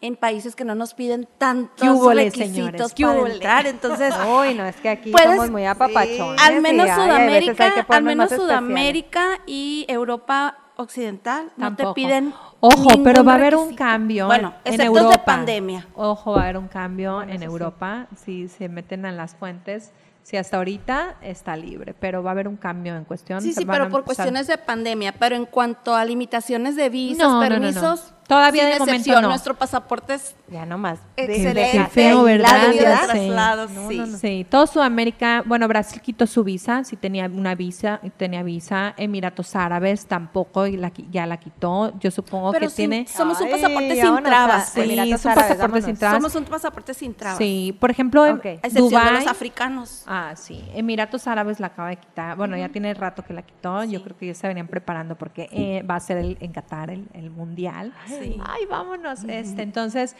en 0.03 0.17
países 0.17 0.53
que 0.55 0.65
no 0.65 0.75
nos 0.75 0.93
piden 0.93 1.21
¿Qué 1.23 1.29
tantos 1.37 2.13
requisitos 2.13 2.93
para 2.93 3.19
entrar. 3.33 3.65
Entonces, 3.67 4.13
Uy, 4.27 4.53
no, 4.53 4.65
es 4.65 4.75
que 4.75 4.89
aquí 4.89 5.11
Puedes- 5.11 5.29
somos 5.29 5.49
muy 5.49 5.65
apapachones. 5.65 6.41
al 6.41 6.61
menos 6.61 6.87
y, 6.87 6.89
ay, 6.89 6.95
Sudamérica, 6.95 7.85
al 7.87 8.03
menos. 8.03 8.29
Sudamérica 8.29 9.39
y 9.47 9.85
Europa 9.87 10.57
occidental 10.75 11.51
no 11.55 11.73
te 11.75 11.85
piden 11.93 12.33
Ojo, 12.59 12.89
pero 13.03 13.23
va 13.23 13.33
a 13.33 13.35
haber 13.35 13.55
un 13.55 13.75
cambio 13.75 14.25
Bueno, 14.27 14.53
en 14.65 14.73
excepto 14.73 14.97
Europa. 14.99 15.17
de 15.17 15.23
pandemia. 15.23 15.87
Ojo, 15.95 16.31
va 16.33 16.39
a 16.39 16.43
haber 16.43 16.57
un 16.57 16.67
cambio 16.67 17.21
en 17.21 17.41
Europa 17.43 18.07
si 18.25 18.47
se 18.49 18.67
meten 18.69 19.05
a 19.05 19.11
las 19.11 19.35
fuentes. 19.35 19.91
Si 20.23 20.37
hasta 20.37 20.55
ahorita 20.55 21.15
está 21.21 21.57
libre, 21.57 21.93
pero 21.93 22.23
va 22.23 22.29
a 22.29 22.31
haber 22.31 22.47
un 22.47 22.55
cambio 22.55 22.95
en 22.95 23.03
cuestión. 23.03 23.41
Sí, 23.41 23.51
sí, 23.51 23.65
pero 23.65 23.89
por 23.89 24.05
cuestiones 24.05 24.47
de 24.47 24.57
pandemia. 24.57 25.11
Pero 25.19 25.35
en 25.35 25.45
cuanto 25.45 25.93
a 25.95 26.05
limitaciones 26.05 26.77
de 26.77 26.87
visas, 26.87 27.27
No, 27.27 27.41
no, 27.41 27.59
no, 27.59 27.71
no. 27.71 27.97
Todavía 28.27 28.63
sin 28.63 28.73
de 28.73 28.79
momento 28.79 29.21
no. 29.21 29.27
Nuestro 29.29 29.53
pasaporte 29.55 30.13
es 30.15 30.35
Ya 30.49 30.65
nomás. 30.65 30.99
excelente. 31.17 31.71
Qué 31.71 31.85
feo, 31.85 32.23
¿verdad? 32.23 32.67
la 32.67 32.71
sé. 32.73 33.05
traslados, 33.07 33.71
No, 33.71 33.89
sí. 33.89 33.97
no, 33.97 34.05
no. 34.07 34.17
Sí, 34.17 34.45
todo 34.49 34.67
Sudamérica, 34.67 35.43
bueno, 35.45 35.67
Brasil 35.67 36.01
quitó 36.01 36.25
su 36.27 36.43
visa, 36.43 36.83
sí 36.83 36.95
tenía 36.95 37.25
una 37.27 37.55
visa, 37.55 37.99
tenía 38.17 38.43
visa, 38.43 38.93
Emiratos 38.97 39.55
Árabes 39.55 40.05
tampoco 40.05 40.67
y 40.67 40.77
la, 40.77 40.91
ya 41.11 41.25
la 41.25 41.37
quitó. 41.37 41.93
Yo 41.99 42.11
supongo 42.11 42.51
Pero 42.51 42.67
que 42.67 42.69
sin- 42.69 42.89
tiene 42.89 43.07
somos 43.07 43.39
un 43.41 43.47
Ay, 43.47 43.51
pasaporte 43.53 43.95
sin 43.95 44.03
vámonos 44.03 44.19
a- 44.19 44.29
trabas. 44.29 44.69
Sí. 44.69 44.81
Emiratos 44.81 45.13
es 45.13 45.25
un 45.25 45.31
Árabes, 45.31 45.49
pasaporte 45.55 45.81
sin 45.85 45.97
trabas. 45.97 46.17
Somos 46.21 46.35
un 46.35 46.45
pasaporte 46.45 46.93
sin 46.93 47.13
trabas. 47.13 47.37
Sí, 47.37 47.77
por 47.79 47.91
ejemplo, 47.91 48.25
en 48.25 48.35
Ok. 48.37 48.45
A 48.45 48.49
excepción 48.51 48.89
de 48.89 48.95
Dubái- 48.95 49.13
los 49.19 49.27
africanos. 49.27 50.03
Ah, 50.07 50.33
sí. 50.35 50.63
Emiratos 50.73 51.27
Árabes 51.27 51.59
la 51.59 51.67
acaba 51.67 51.89
de 51.89 51.97
quitar. 51.97 52.35
Bueno, 52.37 52.57
ya 52.57 52.69
tiene 52.69 52.93
rato 52.93 53.23
que 53.23 53.33
la 53.33 53.41
quitó. 53.41 53.83
Yo 53.83 53.99
Sí. 53.99 54.03
creo 54.03 54.17
que 54.17 54.27
ya 54.27 54.33
se 54.33 54.47
venían 54.47 54.67
preparando 54.67 55.15
porque 55.17 55.49
eh, 55.51 55.83
va 55.83 55.95
a 55.95 55.99
ser 55.99 56.17
el, 56.17 56.37
en 56.39 56.51
Qatar 56.51 56.89
el, 56.89 57.07
el 57.13 57.29
mundial. 57.29 57.93
Sí. 58.19 58.37
Ay, 58.43 58.65
vámonos. 58.69 59.23
Este, 59.25 59.61
entonces, 59.61 60.15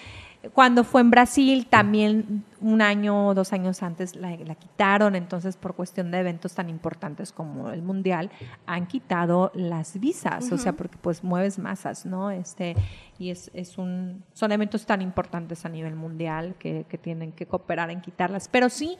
cuando 0.54 0.84
fue 0.84 1.02
en 1.02 1.10
Brasil, 1.10 1.68
también 1.68 2.44
un 2.60 2.82
año 2.82 3.28
o 3.28 3.34
dos 3.34 3.54
años 3.54 3.82
antes 3.82 4.16
la, 4.16 4.36
la 4.38 4.56
quitaron. 4.56 5.16
Entonces, 5.16 5.56
por 5.56 5.74
cuestión 5.76 6.12
de 6.12 6.20
eventos 6.20 6.54
tan 6.54 6.70
importantes 6.70 7.32
como 7.32 7.70
el 7.70 7.82
mundial, 7.82 8.30
han 8.66 8.88
quitado 8.88 9.52
las 9.54 10.00
visas. 10.00 10.52
O 10.52 10.58
sea, 10.58 10.74
porque 10.74 10.98
pues 10.98 11.24
mueves 11.24 11.60
masas, 11.60 12.06
¿no? 12.06 12.30
Este, 12.32 12.76
y 13.20 13.30
es, 13.30 13.52
es 13.54 13.78
un, 13.78 14.24
son 14.34 14.52
eventos 14.52 14.86
tan 14.86 15.02
importantes 15.02 15.66
a 15.66 15.70
nivel 15.70 15.96
mundial 15.96 16.56
que, 16.60 16.86
que 16.90 16.98
tienen 16.98 17.32
que 17.32 17.46
cooperar 17.46 17.90
en 17.90 18.02
quitarlas. 18.02 18.50
Pero 18.50 18.70
sí, 18.70 18.98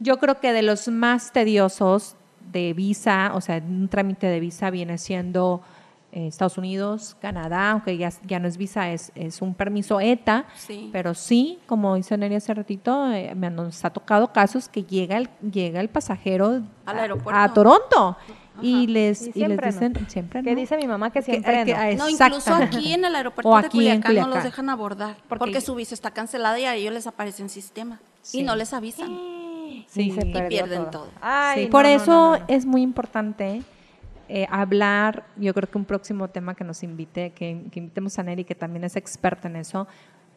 yo 0.00 0.18
creo 0.18 0.40
que 0.40 0.52
de 0.52 0.62
los 0.62 0.88
más 0.88 1.32
tediosos 1.32 2.16
de 2.50 2.72
visa, 2.72 3.32
o 3.34 3.40
sea, 3.40 3.58
un 3.58 3.88
trámite 3.88 4.26
de 4.26 4.40
visa 4.40 4.70
viene 4.70 4.98
siendo 4.98 5.62
eh, 6.12 6.26
Estados 6.26 6.58
Unidos, 6.58 7.16
Canadá, 7.20 7.70
aunque 7.70 7.96
ya, 7.96 8.10
ya 8.26 8.38
no 8.40 8.48
es 8.48 8.56
visa, 8.56 8.90
es, 8.90 9.12
es 9.14 9.42
un 9.42 9.54
permiso 9.54 10.00
ETA, 10.00 10.46
Sí. 10.56 10.90
pero 10.92 11.14
sí, 11.14 11.58
como 11.66 11.94
dice 11.94 12.16
Nery 12.16 12.34
hace 12.36 12.52
ratito, 12.54 13.10
eh, 13.12 13.34
me 13.34 13.48
nos 13.50 13.84
ha 13.84 13.90
tocado 13.90 14.32
casos 14.32 14.68
que 14.68 14.82
llega 14.82 15.16
el, 15.18 15.28
llega 15.52 15.80
el 15.80 15.88
pasajero 15.88 16.62
Al 16.86 16.98
a- 16.98 17.02
aeropuerto. 17.02 17.40
a, 17.40 17.52
Toronto 17.54 18.16
y 18.62 18.88
les, 18.88 19.22
Y 19.22 19.24
y 19.24 19.26
les 19.26 19.34
siempre 19.34 19.66
no. 19.66 19.72
dicen, 19.72 20.10
siempre 20.10 20.42
¿Qué 20.42 20.50
no. 20.54 20.60
dice 20.60 20.76
mi 20.76 20.86
mamá 20.86 21.10
que 21.10 21.20
Que- 21.20 21.24
siempre 21.30 21.64
que- 21.64 21.72
no? 21.74 21.78
ah, 21.80 21.90
No, 21.96 22.08
incluso 22.08 22.54
aquí 22.54 22.92
en 22.92 23.04
el 23.04 23.14
aeropuerto 23.14 23.48
O 23.48 23.58
de 23.58 23.66
aquí 23.66 23.88
en 23.88 24.02
Culiacán, 24.02 24.14
no 24.14 24.20
los 24.20 24.26
Culiacán. 24.28 24.44
dejan 24.50 24.68
abordar 24.70 25.16
Porque- 25.28 25.38
porque 25.38 25.60
su 25.60 25.74
visa 25.76 25.94
está 25.94 26.10
cancelada 26.10 26.58
y 26.58 26.64
a 26.66 26.74
ellos 26.74 26.92
les 26.92 27.06
aparece 27.06 27.42
en 27.42 27.48
sistema 27.48 28.00
Sí. 28.22 28.40
y 28.40 28.42
no 28.42 28.56
les 28.56 28.72
avisan. 28.74 29.08
Sí. 29.86 30.02
Y 30.08 30.10
se 30.12 30.26
pierden 30.48 30.90
todo. 30.90 31.08
Ay, 31.22 31.60
Sí, 31.60 31.64
no, 31.66 31.70
por 31.70 31.86
eso 31.86 32.06
no, 32.10 32.32
no, 32.32 32.38
no. 32.38 32.44
es 32.48 32.66
muy 32.66 32.82
importante 32.82 33.62
eh, 34.32 34.46
hablar, 34.50 35.24
yo 35.36 35.52
creo 35.52 35.68
que 35.68 35.76
un 35.78 35.84
próximo 35.84 36.28
tema 36.28 36.54
que 36.54 36.62
nos 36.64 36.82
invite, 36.82 37.30
que, 37.30 37.64
que 37.70 37.78
invitemos 37.80 38.18
a 38.18 38.22
Neri, 38.22 38.44
que 38.44 38.54
también 38.54 38.84
es 38.84 38.94
experta 38.96 39.48
en 39.48 39.56
eso, 39.56 39.86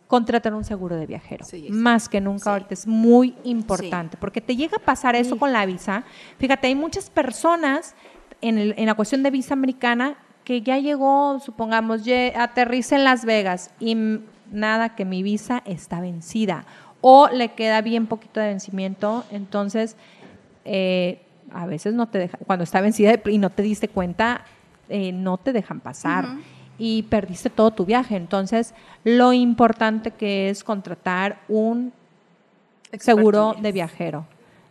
contratar 0.07 0.53
un 0.53 0.63
seguro 0.63 0.95
de 0.95 1.05
viajero. 1.05 1.45
Sí. 1.45 1.67
Más 1.69 2.09
que 2.09 2.19
nunca 2.19 2.43
Sí. 2.43 2.49
ahorita 2.49 2.73
es 2.73 2.87
muy 2.87 3.35
importante, 3.43 4.17
porque 4.17 4.41
te 4.41 4.55
llega 4.55 4.77
a 4.77 4.79
pasar 4.79 5.15
eso 5.15 5.37
con 5.37 5.51
la 5.53 5.65
visa. 5.65 6.03
Fíjate, 6.39 6.67
hay 6.67 6.75
muchas 6.75 7.09
personas 7.09 7.95
en, 8.41 8.57
el- 8.57 8.73
en 8.77 8.85
la 8.87 8.93
cuestión 8.95 9.21
de 9.23 9.31
visa 9.31 9.53
americana, 9.53 10.15
que 10.43 10.61
ya 10.61 10.77
llegó, 10.77 11.39
supongamos, 11.39 12.01
aterriza 12.35 12.95
en 12.97 13.03
Las 13.05 13.23
Vegas 13.25 13.71
y 13.79 13.95
nada, 14.51 14.95
que 14.95 15.05
mi 15.05 15.23
visa 15.23 15.61
está 15.65 16.01
vencida 16.01 16.65
o 17.01 17.29
le 17.29 17.49
queda 17.53 17.81
bien 17.81 18.07
poquito 18.07 18.39
de 18.39 18.47
vencimiento, 18.47 19.23
entonces 19.31 19.95
eh, 20.65 21.21
a 21.53 21.65
veces 21.65 21.93
no 21.93 22.07
te 22.07 22.17
deja, 22.19 22.37
cuando 22.45 22.63
está 22.63 22.81
vencida 22.81 23.19
y 23.25 23.37
no 23.37 23.49
te 23.49 23.63
diste 23.63 23.87
cuenta, 23.87 24.45
eh, 24.89 25.11
no 25.11 25.37
te 25.37 25.53
dejan 25.53 25.79
pasar 25.79 26.37
y 26.77 27.03
perdiste 27.03 27.49
todo 27.49 27.71
tu 27.71 27.85
viaje. 27.85 28.15
Entonces, 28.15 28.73
lo 29.03 29.33
importante 29.33 30.11
que 30.11 30.49
es 30.49 30.63
contratar 30.63 31.39
un 31.47 31.93
seguro 32.99 33.55
de 33.59 33.71
viajero. 33.71 34.25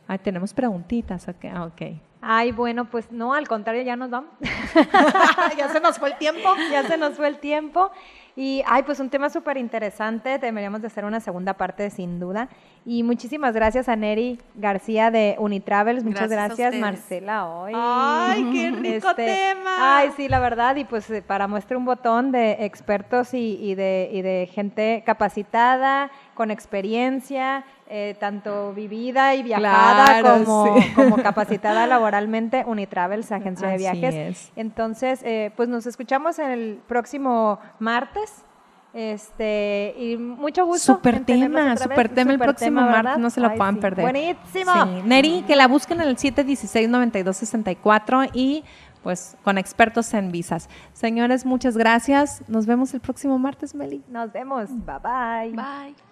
Ah, 0.09 0.19
tenemos 0.19 0.53
preguntitas. 0.53 1.29
ok, 1.29 1.45
ah, 1.53 1.65
ok. 1.65 1.83
Ay, 2.25 2.53
bueno, 2.53 2.85
pues 2.85 3.11
no, 3.11 3.35
al 3.35 3.49
contrario, 3.49 3.83
ya 3.83 3.97
nos 3.97 4.11
vamos. 4.11 4.31
ya 5.59 5.69
se 5.71 5.81
nos 5.81 5.99
fue 5.99 6.11
el 6.11 6.19
tiempo. 6.19 6.55
ya 6.71 6.85
se 6.85 6.97
nos 6.97 7.17
fue 7.17 7.27
el 7.27 7.39
tiempo. 7.39 7.91
Y, 8.37 8.63
ay, 8.67 8.85
pues 8.85 9.01
un 9.01 9.11
tema 9.11 9.29
súper 9.29 9.57
interesante. 9.59 10.39
Deberíamos 10.39 10.81
de 10.81 10.87
hacer 10.87 11.05
una 11.05 11.19
segunda 11.21 11.55
parte, 11.55 11.91
sin 11.91 12.21
duda. 12.21 12.49
Y 12.87 13.03
muchísimas 13.03 13.55
gracias 13.55 13.89
a 13.89 13.97
Neri 13.97 14.39
García 14.55 15.11
de 15.11 15.37
Unitravels. 15.39 16.05
Muchas 16.05 16.31
Gracias. 16.31 16.75
Marcela, 16.77 17.47
hoy. 17.49 17.73
Ay, 17.75 18.49
qué 18.53 18.71
rico 18.71 19.11
Este, 19.11 19.27
tema. 19.27 19.99
Ay, 19.99 20.13
sí, 20.17 20.29
la 20.29 20.39
verdad. 20.39 20.77
Y 20.77 20.85
pues 20.85 21.11
eh, 21.11 21.23
para 21.23 21.49
muestra 21.49 21.77
un 21.77 21.85
botón 21.85 22.33
de 22.33 22.65
expertos 22.65 23.35
y, 23.35 23.59
y 23.61 23.75
de, 23.75 24.09
y 24.13 24.23
de 24.23 24.49
gente 24.51 25.03
capacitada, 25.05 26.11
con 26.35 26.51
experiencia, 26.51 27.65
eh, 27.95 28.17
tanto 28.19 28.73
vivida 28.73 29.35
y 29.35 29.43
viajada 29.43 30.21
Claro, 30.21 30.45
como, 30.47 30.79
sí. 30.81 30.93
como 30.95 31.17
capacitada 31.19 31.87
laboralmente. 31.87 32.65
Unitravels, 32.67 33.31
agencia 33.31 33.69
de 33.69 33.77
viajes. 33.77 34.15
es. 34.15 34.51
Entonces, 34.57 35.21
eh, 35.25 35.53
pues 35.57 35.69
nos 35.69 35.85
escuchamos 35.87 36.39
el 36.39 36.81
próximo 36.89 37.59
martes. 37.79 38.47
Este, 38.95 39.95
y 39.99 40.17
mucho 40.17 40.65
gusto. 40.65 40.95
Super 40.95 41.23
tema, 41.27 41.61
otra 41.61 41.75
vez. 41.75 41.83
super 41.83 42.09
tema 42.09 42.33
el 42.33 42.39
próximo 42.39 42.81
tema, 42.81 43.03
martes, 43.03 43.19
no 43.19 43.29
se 43.29 43.41
lo 43.41 43.49
Ay, 43.51 43.59
puedan 43.59 43.75
sí. 43.75 43.81
perder. 43.83 44.05
Buenísimo. 44.05 44.73
Sí, 44.73 45.03
Neri, 45.05 45.45
que 45.47 45.55
la 45.55 45.69
busquen 45.69 46.01
en 46.01 46.09
el 46.09 46.17
716-9264 46.17 48.31
y 48.33 48.65
pues 49.03 49.37
con 49.45 49.59
expertos 49.59 50.15
en 50.15 50.33
visas. 50.33 50.71
Señores, 50.95 51.45
muchas 51.45 51.77
gracias. 51.77 52.43
Nos 52.49 52.65
vemos 52.65 52.95
el 52.95 53.01
próximo 53.01 53.39
martes, 53.39 53.75
Meli. 53.75 54.03
Nos 54.09 54.33
vemos. 54.33 54.71
Bye 54.71 54.99
bye. 55.03 55.51
Bye. 55.53 56.12